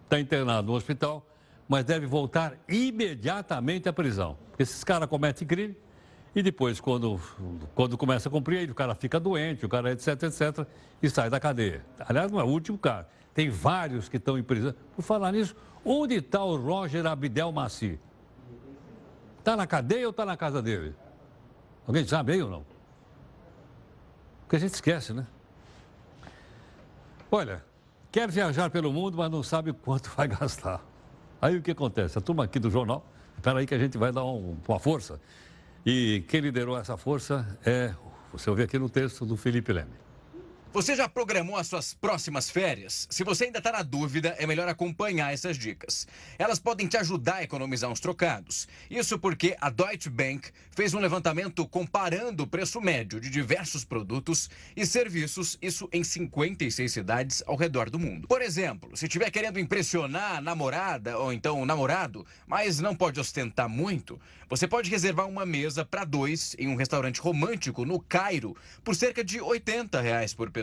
está 0.05 0.19
internado 0.19 0.69
no 0.69 0.75
hospital, 0.75 1.27
mas 1.69 1.85
deve 1.85 2.07
voltar 2.07 2.55
imediatamente 2.67 3.87
à 3.87 3.93
prisão. 3.93 4.39
Esses 4.59 4.83
caras 4.83 5.07
cometem 5.11 5.47
crime 5.47 5.77
e 6.35 6.43
depois, 6.43 6.81
quando, 6.81 7.21
quando 7.75 7.99
começa 7.99 8.31
a 8.31 8.33
cumprir, 8.33 8.71
o 8.71 8.75
cara 8.75 8.95
fica 8.95 9.21
doente, 9.21 9.67
o 9.67 9.69
cara 9.69 9.93
etc, 9.93 10.23
etc, 10.23 10.67
e 11.03 11.11
sai 11.11 11.29
da 11.29 11.39
cadeia. 11.39 11.85
Aliás, 11.99 12.33
não 12.33 12.41
é 12.41 12.45
o 12.45 12.49
último 12.49 12.79
cara. 12.79 13.07
Tem 13.35 13.51
vários 13.51 14.09
que 14.09 14.17
estão 14.17 14.39
em 14.39 14.43
prisão. 14.43 14.75
Por 14.97 15.03
falar 15.03 15.33
nisso, 15.33 15.55
onde 15.85 16.15
está 16.15 16.43
o 16.43 16.57
Roger 16.57 17.07
Abdel 17.07 17.53
Maci? 17.53 18.01
Está 19.39 19.55
na 19.55 19.67
cadeia 19.67 20.07
ou 20.07 20.13
está 20.13 20.25
na 20.25 20.37
casa 20.37 20.63
dele? 20.63 20.95
Alguém 21.87 22.07
sabe 22.07 22.33
aí 22.33 22.43
ou 22.43 22.49
não? 22.49 22.65
Porque 24.43 24.57
a 24.57 24.59
gente 24.59 24.75
esquece, 24.75 25.13
né? 25.13 25.27
Olha, 27.35 27.65
quer 28.11 28.31
viajar 28.31 28.69
pelo 28.69 28.93
mundo, 28.93 29.17
mas 29.17 29.31
não 29.31 29.43
sabe 29.43 29.73
quanto 29.73 30.11
vai 30.11 30.29
gastar. 30.39 30.85
Aí 31.41 31.57
o 31.57 31.63
que 31.63 31.71
acontece? 31.71 32.19
A 32.19 32.21
turma 32.21 32.45
aqui 32.45 32.59
do 32.59 32.71
jornal, 32.71 33.11
espera 33.35 33.59
aí 33.59 33.67
que 33.67 33.75
a 33.75 33.79
gente 33.79 33.97
vai 33.97 34.13
dar 34.13 34.23
um, 34.23 34.59
uma 34.69 34.79
força. 34.79 35.19
E 35.85 36.23
quem 36.29 36.43
liderou 36.43 36.77
essa 36.77 36.95
força 36.99 37.59
é, 37.65 37.95
você 38.31 38.51
ouviu 38.51 38.67
aqui 38.67 38.79
no 38.79 38.91
texto 38.91 39.25
do 39.25 39.35
Felipe 39.35 39.73
Leme. 39.73 39.95
Você 40.75 40.97
já 40.97 41.07
programou 41.07 41.59
as 41.59 41.67
suas 41.67 41.93
próximas 41.93 42.49
férias? 42.49 43.07
Se 43.11 43.23
você 43.23 43.45
ainda 43.45 43.59
está 43.59 43.71
na 43.71 43.83
dúvida, 43.83 44.35
é 44.39 44.47
melhor 44.47 44.67
acompanhar 44.71 45.31
essas 45.31 45.59
dicas. 45.59 46.09
Elas 46.39 46.59
podem 46.59 46.87
te 46.87 46.97
ajudar 46.97 47.37
a 47.37 47.43
economizar 47.43 47.91
uns 47.91 48.01
trocados. 48.01 48.67
Isso 48.91 49.19
porque 49.19 49.55
a 49.61 49.69
Deutsche 49.69 50.09
Bank 50.09 50.49
fez 50.75 50.95
um 50.95 50.99
levantamento 50.99 51.69
comparando 51.69 52.45
o 52.45 52.47
preço 52.47 52.81
médio 52.81 53.21
de 53.21 53.29
diversos 53.29 53.85
produtos 53.85 54.49
e 54.75 54.87
serviços, 54.87 55.59
isso 55.61 55.91
em 55.93 56.03
56 56.03 56.91
cidades 56.91 57.43
ao 57.47 57.55
redor 57.55 57.91
do 57.91 57.99
mundo. 57.99 58.27
Por 58.27 58.41
exemplo, 58.41 58.97
se 58.97 59.05
estiver 59.05 59.31
querendo 59.31 59.61
impressionar 59.61 60.37
a 60.37 60.41
namorada 60.41 61.19
ou 61.19 61.35
então 61.35 61.61
o 61.61 61.67
namorado, 61.67 62.25
mas 62.47 62.81
não 62.81 62.97
pode 62.97 63.21
ostentar 63.21 63.69
muito, 63.69 64.19
você 64.49 64.67
pode 64.67 64.89
reservar 64.89 65.29
uma 65.29 65.45
mesa 65.45 65.85
para 65.85 66.07
dois 66.07 66.57
em 66.59 66.69
um 66.69 66.77
restaurante 66.77 67.21
romântico 67.21 67.85
no 67.85 68.01
Cairo 68.01 68.57
por 68.83 68.97
cerca 68.97 69.23
de 69.23 69.39
80 69.39 70.01
reais 70.01 70.33
por 70.33 70.51
pessoa. 70.51 70.62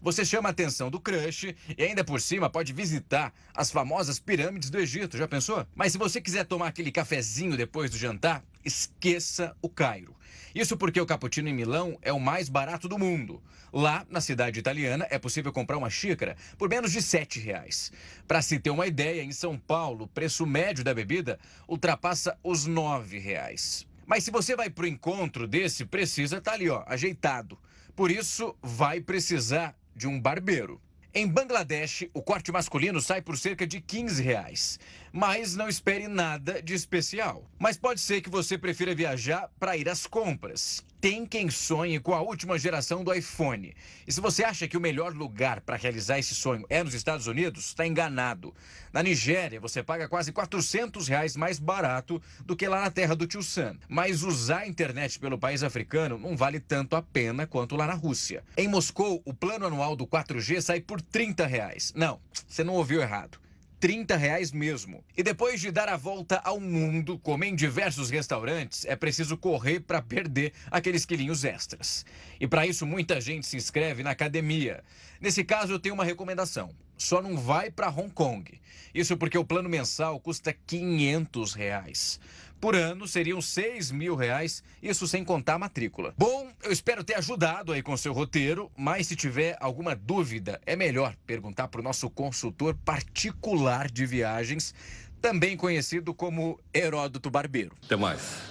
Você 0.00 0.24
chama 0.24 0.48
a 0.48 0.52
atenção 0.52 0.90
do 0.90 1.00
crush 1.00 1.54
e 1.76 1.82
ainda 1.82 2.04
por 2.04 2.20
cima 2.20 2.48
pode 2.48 2.72
visitar 2.72 3.32
as 3.54 3.70
famosas 3.70 4.18
pirâmides 4.18 4.70
do 4.70 4.78
Egito. 4.78 5.16
Já 5.16 5.28
pensou? 5.28 5.66
Mas 5.74 5.92
se 5.92 5.98
você 5.98 6.20
quiser 6.20 6.44
tomar 6.44 6.68
aquele 6.68 6.92
cafezinho 6.92 7.56
depois 7.56 7.90
do 7.90 7.98
jantar, 7.98 8.42
esqueça 8.64 9.56
o 9.62 9.68
Cairo. 9.68 10.14
Isso 10.54 10.76
porque 10.76 11.00
o 11.00 11.06
cappuccino 11.06 11.48
em 11.48 11.54
Milão 11.54 11.98
é 12.02 12.12
o 12.12 12.20
mais 12.20 12.48
barato 12.48 12.88
do 12.88 12.98
mundo. 12.98 13.42
Lá, 13.72 14.06
na 14.08 14.20
cidade 14.20 14.58
italiana, 14.58 15.06
é 15.10 15.18
possível 15.18 15.52
comprar 15.52 15.76
uma 15.76 15.90
xícara 15.90 16.36
por 16.56 16.68
menos 16.68 16.90
de 16.90 16.98
R$ 16.98 17.26
reais. 17.42 17.92
Para 18.26 18.40
se 18.40 18.58
ter 18.58 18.70
uma 18.70 18.86
ideia, 18.86 19.22
em 19.22 19.32
São 19.32 19.58
Paulo, 19.58 20.04
o 20.04 20.08
preço 20.08 20.46
médio 20.46 20.82
da 20.82 20.94
bebida 20.94 21.38
ultrapassa 21.68 22.38
os 22.42 22.66
R$ 22.66 23.18
reais. 23.18 23.86
Mas 24.06 24.24
se 24.24 24.30
você 24.30 24.56
vai 24.56 24.70
para 24.70 24.84
o 24.84 24.88
encontro 24.88 25.46
desse, 25.46 25.84
precisa 25.84 26.38
estar 26.38 26.52
tá 26.52 26.56
ali, 26.56 26.70
ó, 26.70 26.82
ajeitado. 26.86 27.58
Por 27.98 28.12
isso, 28.12 28.54
vai 28.62 29.00
precisar 29.00 29.76
de 29.92 30.06
um 30.06 30.20
barbeiro. 30.20 30.80
Em 31.12 31.26
Bangladesh, 31.26 32.08
o 32.14 32.22
corte 32.22 32.52
masculino 32.52 33.00
sai 33.00 33.20
por 33.20 33.36
cerca 33.36 33.66
de 33.66 33.80
15 33.80 34.22
reais. 34.22 34.78
Mas 35.12 35.54
não 35.54 35.68
espere 35.68 36.08
nada 36.08 36.62
de 36.62 36.74
especial. 36.74 37.44
Mas 37.58 37.76
pode 37.76 38.00
ser 38.00 38.20
que 38.20 38.30
você 38.30 38.58
prefira 38.58 38.94
viajar 38.94 39.50
para 39.58 39.76
ir 39.76 39.88
às 39.88 40.06
compras. 40.06 40.84
Tem 41.00 41.24
quem 41.24 41.48
sonhe 41.48 42.00
com 42.00 42.12
a 42.12 42.20
última 42.20 42.58
geração 42.58 43.04
do 43.04 43.14
iPhone. 43.14 43.72
E 44.04 44.12
se 44.12 44.20
você 44.20 44.42
acha 44.42 44.66
que 44.66 44.76
o 44.76 44.80
melhor 44.80 45.14
lugar 45.14 45.60
para 45.60 45.76
realizar 45.76 46.18
esse 46.18 46.34
sonho 46.34 46.66
é 46.68 46.82
nos 46.82 46.92
Estados 46.92 47.28
Unidos, 47.28 47.66
está 47.66 47.86
enganado. 47.86 48.52
Na 48.92 49.00
Nigéria, 49.00 49.60
você 49.60 49.80
paga 49.80 50.08
quase 50.08 50.32
400 50.32 51.06
reais 51.06 51.36
mais 51.36 51.60
barato 51.60 52.20
do 52.44 52.56
que 52.56 52.66
lá 52.66 52.80
na 52.80 52.90
terra 52.90 53.14
do 53.14 53.28
tio 53.28 53.44
Sam. 53.44 53.76
Mas 53.88 54.24
usar 54.24 54.60
a 54.60 54.68
internet 54.68 55.20
pelo 55.20 55.38
país 55.38 55.62
africano 55.62 56.18
não 56.18 56.36
vale 56.36 56.58
tanto 56.58 56.96
a 56.96 57.02
pena 57.02 57.46
quanto 57.46 57.76
lá 57.76 57.86
na 57.86 57.94
Rússia. 57.94 58.42
Em 58.56 58.66
Moscou, 58.66 59.22
o 59.24 59.32
plano 59.32 59.66
anual 59.66 59.94
do 59.94 60.04
4G 60.04 60.60
sai 60.60 60.80
por 60.80 61.00
30 61.00 61.46
reais. 61.46 61.92
Não, 61.94 62.20
você 62.48 62.64
não 62.64 62.74
ouviu 62.74 63.00
errado. 63.00 63.38
30 63.80 64.16
reais 64.16 64.50
mesmo. 64.52 65.04
E 65.16 65.22
depois 65.22 65.60
de 65.60 65.70
dar 65.70 65.88
a 65.88 65.96
volta 65.96 66.40
ao 66.44 66.58
mundo, 66.58 67.18
comer 67.18 67.48
em 67.48 67.54
diversos 67.54 68.10
restaurantes, 68.10 68.84
é 68.84 68.96
preciso 68.96 69.36
correr 69.36 69.80
para 69.80 70.02
perder 70.02 70.52
aqueles 70.70 71.04
quilinhos 71.04 71.44
extras. 71.44 72.04
E 72.40 72.46
para 72.46 72.66
isso 72.66 72.84
muita 72.84 73.20
gente 73.20 73.46
se 73.46 73.56
inscreve 73.56 74.02
na 74.02 74.10
academia. 74.10 74.82
Nesse 75.20 75.44
caso 75.44 75.72
eu 75.72 75.78
tenho 75.78 75.94
uma 75.94 76.04
recomendação. 76.04 76.70
Só 76.96 77.22
não 77.22 77.36
vai 77.36 77.70
para 77.70 77.88
Hong 77.88 78.10
Kong. 78.10 78.60
Isso 78.92 79.16
porque 79.16 79.38
o 79.38 79.44
plano 79.44 79.68
mensal 79.68 80.18
custa 80.18 80.52
500 80.66 81.54
reais. 81.54 82.18
Por 82.60 82.74
ano 82.74 83.06
seriam 83.06 83.40
6 83.40 83.92
mil 83.92 84.16
reais, 84.16 84.64
isso 84.82 85.06
sem 85.06 85.24
contar 85.24 85.54
a 85.54 85.58
matrícula. 85.58 86.12
Bom, 86.18 86.50
eu 86.64 86.72
espero 86.72 87.04
ter 87.04 87.14
ajudado 87.14 87.72
aí 87.72 87.82
com 87.82 87.96
seu 87.96 88.12
roteiro, 88.12 88.68
mas 88.76 89.06
se 89.06 89.14
tiver 89.14 89.56
alguma 89.60 89.94
dúvida, 89.94 90.60
é 90.66 90.74
melhor 90.74 91.14
perguntar 91.24 91.68
para 91.68 91.80
o 91.80 91.84
nosso 91.84 92.10
consultor 92.10 92.74
particular 92.84 93.88
de 93.88 94.04
viagens, 94.04 94.74
também 95.20 95.56
conhecido 95.56 96.12
como 96.12 96.58
Heródoto 96.74 97.30
Barbeiro. 97.30 97.76
Até 97.84 97.94
mais. 97.94 98.42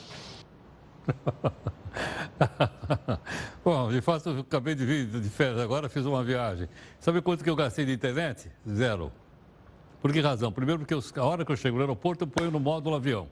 Bom, 3.64 3.92
de 3.92 4.00
fato, 4.00 4.30
eu 4.30 4.40
acabei 4.40 4.74
de 4.74 4.86
vir 4.86 5.06
de 5.06 5.30
férias 5.30 5.60
agora, 5.60 5.90
fiz 5.90 6.06
uma 6.06 6.24
viagem. 6.24 6.70
Sabe 7.00 7.22
quanto 7.22 7.44
que 7.44 7.50
eu 7.50 7.56
gastei 7.58 7.86
de 7.86 7.92
internet? 7.92 8.50
Zero. 8.70 9.12
Por 10.02 10.14
que 10.14 10.22
razão? 10.22 10.50
Primeiro, 10.50 10.86
porque 10.86 11.20
a 11.20 11.24
hora 11.24 11.44
que 11.44 11.52
eu 11.52 11.58
chego 11.58 11.76
no 11.76 11.82
aeroporto, 11.82 12.24
eu 12.24 12.28
ponho 12.28 12.52
no 12.52 12.60
módulo 12.60 12.96
avião. 12.96 13.28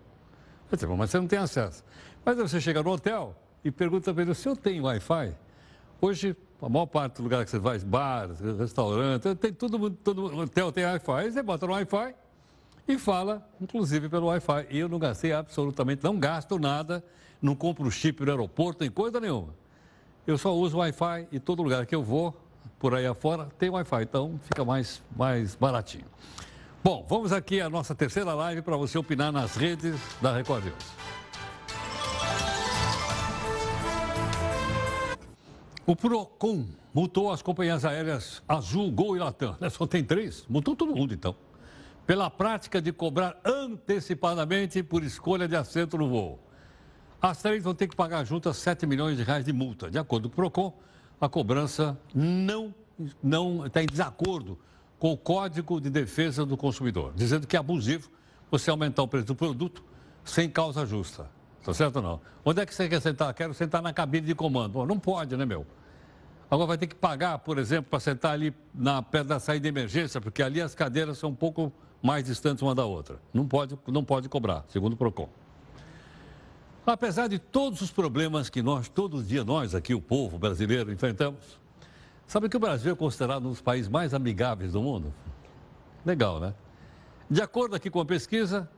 Mas 0.72 1.10
você 1.10 1.20
não 1.20 1.28
tem 1.28 1.40
acesso. 1.40 1.84
Mas 2.24 2.38
você 2.38 2.60
chega 2.60 2.82
no 2.82 2.92
hotel 2.92 3.36
e 3.64 3.72
pergunta 3.72 4.14
para 4.14 4.24
ele, 4.24 4.32
o 4.32 4.36
senhor 4.36 4.58
tem 4.58 4.82
Wi-Fi? 4.82 5.36
Hoje, 6.02 6.36
a 6.62 6.70
maior 6.70 6.86
parte 6.86 7.18
do 7.18 7.24
lugar 7.24 7.44
que 7.46 7.52
você 7.52 7.60
vai, 7.60 7.78
bar, 7.80 8.30
restaurante, 8.58 9.36
tem 9.36 9.54
todo 9.54 9.78
hotel 10.42 10.72
tem 10.72 10.86
Wi-Fi. 10.86 11.32
Você 11.32 11.44
bota 11.44 11.68
no 11.68 11.74
Wi-Fi 11.74 12.16
e 12.88 12.98
fala, 12.98 13.48
inclusive 13.60 14.10
pelo 14.10 14.28
Wi-Fi. 14.28 14.68
E 14.70 14.80
eu 14.80 14.90
não 14.90 15.00
gastei 15.00 15.32
absolutamente, 15.34 16.04
não 16.04 16.20
gasto 16.20 16.58
nada, 16.60 17.04
não 17.42 17.56
compro 17.56 17.90
chip 17.92 18.24
no 18.24 18.32
aeroporto, 18.32 18.82
nem 18.82 18.90
coisa 18.90 19.20
nenhuma. 19.20 19.54
Eu 20.26 20.38
só 20.38 20.56
uso 20.56 20.78
Wi-Fi 20.78 21.28
e 21.32 21.40
todo 21.40 21.62
lugar 21.62 21.86
que 21.86 21.94
eu 21.94 22.04
vou, 22.04 22.36
por 22.80 22.96
aí 22.96 23.06
afora, 23.06 23.48
tem 23.60 23.70
Wi-Fi. 23.70 24.04
Então 24.04 24.40
fica 24.44 24.66
mais, 24.66 25.04
mais 25.16 25.56
baratinho. 25.56 26.06
Bom, 26.86 27.04
vamos 27.10 27.34
aqui 27.34 27.60
à 27.60 27.68
nossa 27.68 27.96
terceira 27.96 28.32
live 28.36 28.62
para 28.62 28.78
você 28.78 28.96
opinar 28.96 29.32
nas 29.32 29.56
redes 29.56 30.00
da 30.22 30.32
Record 30.32 30.66
News. 30.66 30.76
O 35.84 35.96
PROCON 35.96 36.68
multou 36.94 37.32
as 37.32 37.42
companhias 37.42 37.84
aéreas 37.86 38.44
Azul, 38.48 38.92
Gol 38.92 39.16
e 39.16 39.20
Latam. 39.20 39.58
Né, 39.60 39.68
só 39.72 39.88
tem 39.88 40.04
três? 40.04 40.46
Multou 40.48 40.76
todo 40.76 40.96
mundo, 40.96 41.12
então. 41.12 41.36
Pela 42.06 42.30
prática 42.30 42.80
de 42.80 42.94
cobrar 42.94 43.36
antecipadamente 43.44 44.84
por 44.84 45.04
escolha 45.04 45.48
de 45.48 45.56
assento 45.56 45.98
no 45.98 46.08
voo. 46.08 46.40
As 47.20 47.42
três 47.42 47.64
vão 47.64 47.74
ter 47.74 47.88
que 47.88 47.96
pagar 47.96 48.24
juntas 48.26 48.58
7 48.58 48.86
milhões 48.86 49.18
de 49.18 49.24
reais 49.24 49.44
de 49.44 49.52
multa. 49.52 49.90
De 49.90 49.98
acordo 49.98 50.30
com 50.30 50.34
o 50.34 50.36
PROCON, 50.36 50.72
a 51.20 51.28
cobrança 51.28 52.00
não, 52.14 52.76
não 53.24 53.66
está 53.66 53.82
em 53.82 53.88
desacordo 53.88 54.60
com 55.06 55.12
o 55.12 55.18
Código 55.18 55.80
de 55.80 55.88
Defesa 55.88 56.44
do 56.48 56.58
Consumidor, 56.58 57.14
dizendo 57.16 57.46
que 57.46 57.56
é 57.56 57.60
abusivo 57.60 58.10
você 58.50 58.72
aumentar 58.72 59.04
o 59.04 59.08
preço 59.08 59.28
do 59.28 59.36
produto 59.36 59.84
sem 60.24 60.50
causa 60.50 60.84
justa. 60.84 61.30
Tá 61.64 61.76
certo 61.76 61.98
ou 61.98 62.02
não? 62.02 62.22
Onde 62.44 62.62
é 62.62 62.66
que 62.66 62.74
você 62.74 62.90
quer 62.90 63.00
sentar? 63.00 63.32
Quero 63.36 63.54
sentar 63.54 63.84
na 63.84 63.94
cabine 63.94 64.26
de 64.26 64.34
comando. 64.34 64.84
Não 64.84 64.98
pode, 64.98 65.38
né, 65.38 65.46
meu? 65.46 65.64
Agora 66.50 66.70
vai 66.70 66.78
ter 66.80 66.88
que 66.88 66.96
pagar, 66.96 67.38
por 67.38 67.60
exemplo, 67.60 67.88
para 67.88 68.00
sentar 68.00 68.32
ali 68.32 68.52
na 68.74 69.00
perto 69.00 69.28
da 69.28 69.40
saída 69.40 69.62
de 69.62 69.70
emergência, 69.70 70.20
porque 70.20 70.42
ali 70.42 70.60
as 70.60 70.74
cadeiras 70.74 71.20
são 71.20 71.30
um 71.30 71.36
pouco 71.36 71.72
mais 72.02 72.24
distantes 72.24 72.64
uma 72.64 72.74
da 72.74 72.86
outra. 72.86 73.20
Não 73.32 73.48
pode, 73.48 73.78
não 73.86 74.04
pode 74.04 74.28
cobrar, 74.28 74.66
segundo 74.70 74.94
o 74.94 74.98
PROCON. 74.98 75.30
Apesar 76.84 77.28
de 77.28 77.38
todos 77.38 77.80
os 77.80 77.92
problemas 77.92 78.50
que 78.50 78.64
nós, 78.64 78.90
todos 78.90 79.22
os 79.22 79.28
dias, 79.28 79.46
nós 79.46 79.76
aqui, 79.76 79.94
o 79.94 80.02
povo 80.02 80.40
brasileiro, 80.40 80.92
enfrentamos, 80.92 81.60
Sabe 82.28 82.50
que 82.50 82.58
o 82.58 82.60
Brasil 82.60 82.92
é 82.92 82.96
considerado 82.96 83.46
um 83.46 83.50
dos 83.50 83.62
países 83.62 83.88
mais 83.88 84.14
amigáveis 84.14 84.74
do 84.74 84.82
mundo? 84.82 85.14
Legal, 86.06 86.40
né? 86.40 86.54
De 87.30 87.42
acordo 87.42 87.76
aqui 87.76 87.90
com 87.90 88.00
a 88.00 88.06
pesquisa, 88.06 88.70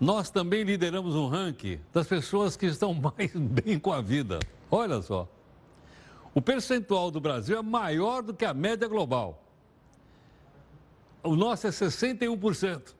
nós 0.00 0.30
também 0.30 0.62
lideramos 0.64 1.14
um 1.14 1.28
ranking 1.28 1.80
das 1.92 2.06
pessoas 2.06 2.56
que 2.56 2.66
estão 2.66 2.94
mais 2.94 3.32
bem 3.34 3.78
com 3.78 3.92
a 3.92 4.00
vida. 4.00 4.38
Olha 4.70 5.00
só. 5.02 5.28
O 6.34 6.40
percentual 6.40 7.10
do 7.10 7.20
Brasil 7.20 7.58
é 7.58 7.62
maior 7.62 8.22
do 8.22 8.32
que 8.32 8.44
a 8.44 8.54
média 8.54 8.88
global. 8.88 9.42
O 11.22 11.36
nosso 11.36 11.66
é 11.66 11.70
61%. 11.70 12.94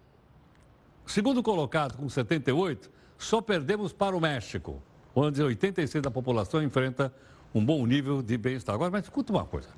Segundo 1.07 1.43
colocado, 1.43 1.97
com 1.97 2.07
78%, 2.07 2.89
só 3.19 3.41
perdemos 3.41 3.93
para 3.93 4.17
o 4.17 4.21
México, 4.21 4.83
onde 5.15 5.43
86% 5.43 6.03
da 6.03 6.11
população 6.11 6.63
enfrenta 6.63 7.13
um 7.55 7.65
bom 7.65 7.85
nível 7.87 8.23
de 8.23 8.37
bem-estar. 8.37 8.75
Agora, 8.75 8.91
mas 8.91 9.05
escuta 9.05 9.33
uma 9.33 9.45
coisa. 9.45 9.69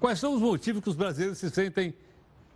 Quais 0.00 0.18
são 0.18 0.34
os 0.34 0.40
motivos 0.40 0.82
que 0.82 0.88
os 0.88 0.96
brasileiros 0.96 1.38
se 1.38 1.50
sentem 1.50 1.94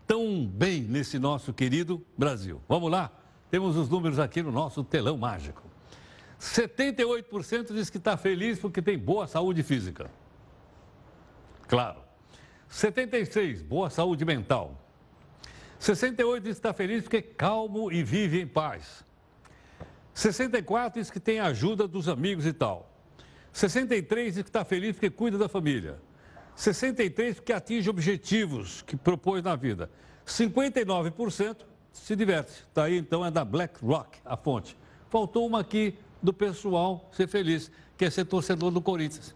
tão 0.06 0.46
bem 0.46 0.82
nesse 0.82 1.18
nosso 1.18 1.52
querido 1.52 2.04
Brasil? 2.16 2.60
Vamos 2.68 2.90
lá? 2.90 3.10
Temos 3.50 3.76
os 3.76 3.88
números 3.88 4.18
aqui 4.18 4.42
no 4.42 4.52
nosso 4.52 4.84
telão 4.84 5.16
mágico. 5.16 5.62
78% 6.40 7.72
diz 7.72 7.90
que 7.90 7.98
está 7.98 8.16
feliz 8.16 8.58
porque 8.58 8.80
tem 8.80 8.98
boa 8.98 9.26
saúde 9.26 9.62
física. 9.62 10.10
Claro. 11.68 12.00
76, 12.68 13.62
boa 13.62 13.90
saúde 13.90 14.24
mental. 14.24 14.78
68 15.78 16.44
diz 16.44 16.54
que 16.54 16.58
está 16.58 16.72
feliz 16.72 17.02
porque 17.02 17.16
é 17.18 17.22
calmo 17.22 17.90
e 17.92 18.02
vive 18.02 18.40
em 18.40 18.46
paz. 18.46 19.04
64 20.14 21.00
diz 21.00 21.10
que 21.10 21.20
tem 21.20 21.40
ajuda 21.40 21.88
dos 21.88 22.08
amigos 22.08 22.46
e 22.46 22.52
tal. 22.52 22.90
63 23.52 24.34
diz 24.34 24.42
que 24.42 24.48
está 24.48 24.64
feliz 24.64 24.92
porque 24.92 25.10
cuida 25.10 25.36
da 25.36 25.48
família. 25.48 25.98
63 26.54 27.36
porque 27.36 27.52
atinge 27.52 27.88
objetivos 27.88 28.82
que 28.82 28.96
propôs 28.96 29.42
na 29.42 29.56
vida. 29.56 29.90
59% 30.26 31.56
se 31.92 32.16
diverte. 32.16 32.52
Está 32.68 32.84
aí 32.84 32.98
então 32.98 33.24
é 33.24 33.30
da 33.30 33.44
BlackRock, 33.44 34.18
a 34.24 34.36
fonte. 34.36 34.76
Faltou 35.10 35.46
uma 35.46 35.60
aqui 35.60 35.96
do 36.22 36.32
pessoal 36.32 37.10
ser 37.12 37.26
feliz, 37.26 37.70
que 37.96 38.04
é 38.04 38.10
ser 38.10 38.24
torcedor 38.24 38.70
do 38.70 38.80
Corinthians. 38.80 39.34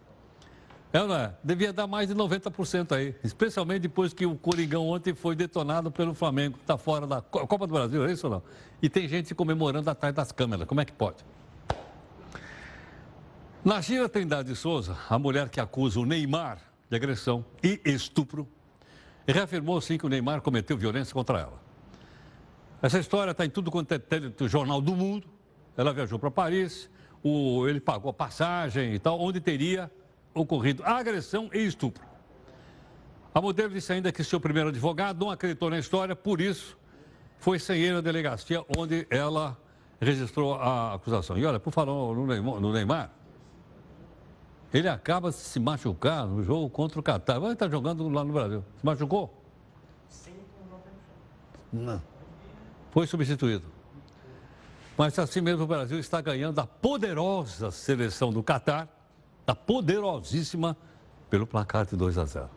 É, 0.93 1.07
não 1.07 1.15
é? 1.15 1.35
Devia 1.43 1.73
dar 1.73 1.87
mais 1.87 2.09
de 2.09 2.15
90% 2.15 2.93
aí, 2.93 3.15
especialmente 3.23 3.81
depois 3.81 4.15
que 4.15 4.25
o 4.25 4.37
Coringão 4.37 4.89
ontem 4.89 5.13
foi 5.15 5.35
detonado 5.35 5.91
pelo 5.91 6.15
Flamengo, 6.15 6.57
está 6.61 6.79
fora 6.79 7.07
da 7.07 7.21
Copa 7.21 7.67
do 7.67 7.75
Brasil, 7.75 8.07
é 8.07 8.13
isso 8.13 8.27
ou 8.29 8.35
não? 8.35 8.43
E 8.81 8.89
tem 8.89 9.07
gente 9.09 9.35
comemorando 9.35 9.91
atrás 9.91 10.15
das 10.15 10.33
câmeras, 10.33 10.67
como 10.67 10.81
é 10.81 10.85
que 10.85 10.93
pode? 10.93 11.19
Nagira 13.65 14.09
Trindade 14.09 14.49
de 14.49 14.57
Souza, 14.57 14.97
a 15.11 15.19
mulher 15.19 15.49
que 15.51 15.61
acusa 15.61 15.99
o 15.99 16.07
Neymar 16.07 16.61
de 16.89 16.97
agressão 16.97 17.45
e 17.63 17.81
estupro, 17.85 18.49
reafirmou 19.27 19.81
sim 19.81 19.99
que 19.99 20.07
o 20.07 20.09
Neymar 20.09 20.41
cometeu 20.41 20.77
violência 20.77 21.13
contra 21.13 21.41
ela. 21.41 21.61
Essa 22.81 22.99
história 22.99 23.33
está 23.33 23.45
em 23.45 23.51
tudo 23.51 23.71
quanto 23.71 23.93
é 23.93 24.01
jornal 24.49 24.81
do 24.81 24.95
mundo. 24.95 25.27
Ela 25.77 25.93
viajou 25.93 26.19
para 26.19 26.31
Paris, 26.31 26.89
o, 27.23 27.67
ele 27.67 27.81
pagou 27.81 28.11
a 28.11 28.15
passagem 28.15 28.95
e 28.95 28.99
tal, 28.99 29.21
onde 29.21 29.41
teria 29.41 29.91
ocorrido 30.33 30.83
agressão 30.85 31.51
e 31.53 31.67
estupro. 31.67 32.05
A 33.35 33.41
modelo 33.41 33.73
disse 33.73 33.93
ainda 33.93 34.13
que 34.13 34.23
seu 34.25 34.41
primeiro 34.41 34.69
advogado 34.69 35.25
não 35.25 35.31
acreditou 35.31 35.69
na 35.69 35.79
história, 35.79 36.15
por 36.17 36.41
isso 36.41 36.79
foi 37.39 37.59
sem 37.59 37.81
ele 37.83 37.95
na 37.95 38.01
delegacia 38.01 38.65
onde 38.77 39.07
ela 39.11 39.59
registrou 40.01 40.55
a 40.55 40.95
acusação. 40.95 41.37
E 41.37 41.45
olha, 41.45 41.61
por 41.61 41.73
falar 41.73 41.93
no 41.93 42.73
Neymar, 42.73 43.11
ele 44.73 44.89
acaba 44.89 45.33
se 45.33 45.59
machucar 45.61 46.27
no 46.27 46.43
jogo 46.43 46.69
contra 46.69 46.99
o 46.99 47.03
Catar. 47.03 47.37
Ele 47.37 47.53
está 47.53 47.69
jogando 47.69 48.09
lá 48.09 48.25
no 48.25 48.33
Brasil. 48.33 48.65
Se 48.79 48.85
machucou? 48.85 49.43
Sim, 50.09 50.35
não. 51.73 52.03
Foi 52.91 53.07
substituído. 53.07 53.65
Mas 54.97 55.19
assim 55.19 55.41
mesmo 55.41 55.65
o 55.65 55.67
Brasil 55.67 55.99
está 55.99 56.21
ganhando 56.21 56.59
a 56.59 56.67
poderosa 56.67 57.71
seleção 57.71 58.33
do 58.33 58.43
Catar, 58.43 58.89
a 59.47 59.55
poderosíssima, 59.55 60.77
pelo 61.29 61.47
placar 61.47 61.85
de 61.87 61.97
2 61.97 62.19
a 62.19 62.25
0. 62.25 62.51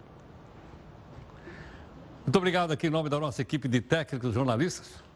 Muito 2.25 2.37
obrigado 2.37 2.71
aqui 2.71 2.87
em 2.87 2.89
nome 2.89 3.09
da 3.09 3.19
nossa 3.19 3.41
equipe 3.41 3.67
de 3.67 3.81
técnicos 3.81 4.31
e 4.31 4.33
jornalistas. 4.33 5.08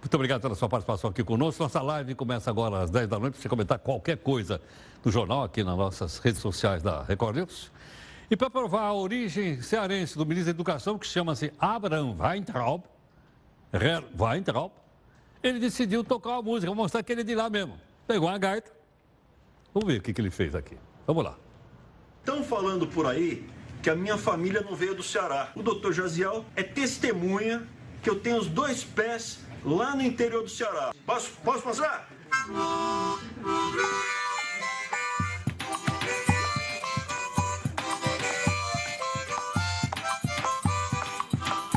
Muito 0.00 0.14
obrigado 0.14 0.40
pela 0.40 0.54
sua 0.54 0.68
participação 0.68 1.10
aqui 1.10 1.22
conosco. 1.22 1.62
Nossa 1.62 1.82
live 1.82 2.14
começa 2.14 2.48
agora 2.48 2.82
às 2.82 2.90
10 2.90 3.06
da 3.06 3.18
noite 3.18 3.36
você 3.36 3.48
comentar 3.50 3.78
qualquer 3.78 4.16
coisa 4.16 4.60
do 5.02 5.10
jornal 5.10 5.44
aqui 5.44 5.62
nas 5.62 5.76
nossas 5.76 6.18
redes 6.18 6.40
sociais 6.40 6.82
da 6.82 7.02
Record 7.02 7.36
News. 7.36 7.70
E 8.30 8.36
para 8.36 8.48
provar 8.48 8.82
a 8.82 8.94
origem 8.94 9.60
cearense 9.60 10.16
do 10.16 10.24
ministro 10.24 10.54
da 10.54 10.56
Educação, 10.56 10.98
que 10.98 11.06
chama-se 11.06 11.52
Abraham 11.58 12.16
Weintraub, 12.18 12.82
Weintraub, 14.18 14.72
ele 15.42 15.58
decidiu 15.58 16.02
tocar 16.02 16.30
uma 16.30 16.42
música, 16.42 16.74
mostrar 16.74 17.02
que 17.02 17.12
ele 17.12 17.20
é 17.20 17.24
de 17.24 17.34
lá 17.34 17.50
mesmo. 17.50 17.78
Pegou 18.06 18.28
uma 18.28 18.38
gaita. 18.38 18.72
Vamos 19.74 19.86
ver 19.86 19.98
o 19.98 20.02
que, 20.02 20.14
que 20.14 20.20
ele 20.20 20.30
fez 20.30 20.54
aqui. 20.54 20.78
Vamos 21.06 21.24
lá. 21.24 21.36
Estão 22.20 22.42
falando 22.42 22.86
por 22.86 23.06
aí 23.06 23.46
que 23.82 23.90
a 23.90 23.94
minha 23.94 24.16
família 24.16 24.62
não 24.62 24.74
veio 24.74 24.94
do 24.94 25.02
Ceará. 25.02 25.52
O 25.54 25.62
doutor 25.62 25.92
Jaziel 25.92 26.44
é 26.56 26.62
testemunha 26.62 27.66
que 28.02 28.08
eu 28.08 28.18
tenho 28.18 28.38
os 28.38 28.46
dois 28.46 28.82
pés 28.82 29.40
lá 29.64 29.94
no 29.94 30.02
interior 30.02 30.42
do 30.42 30.48
Ceará. 30.48 30.92
Posso, 31.04 31.30
posso 31.44 31.66
mostrar? 31.66 32.08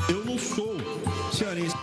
Eu 0.10 0.26
não 0.26 0.38
sou 0.38 0.76
cearense. 1.32 1.76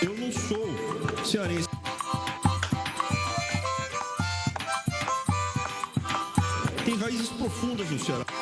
Eu 0.00 0.16
não 0.16 0.32
sou 0.32 1.24
cearense. 1.24 1.68
Tem 6.84 6.96
raízes 6.96 7.28
profundas 7.30 7.90
no 7.90 7.98
Ceará. 7.98 8.41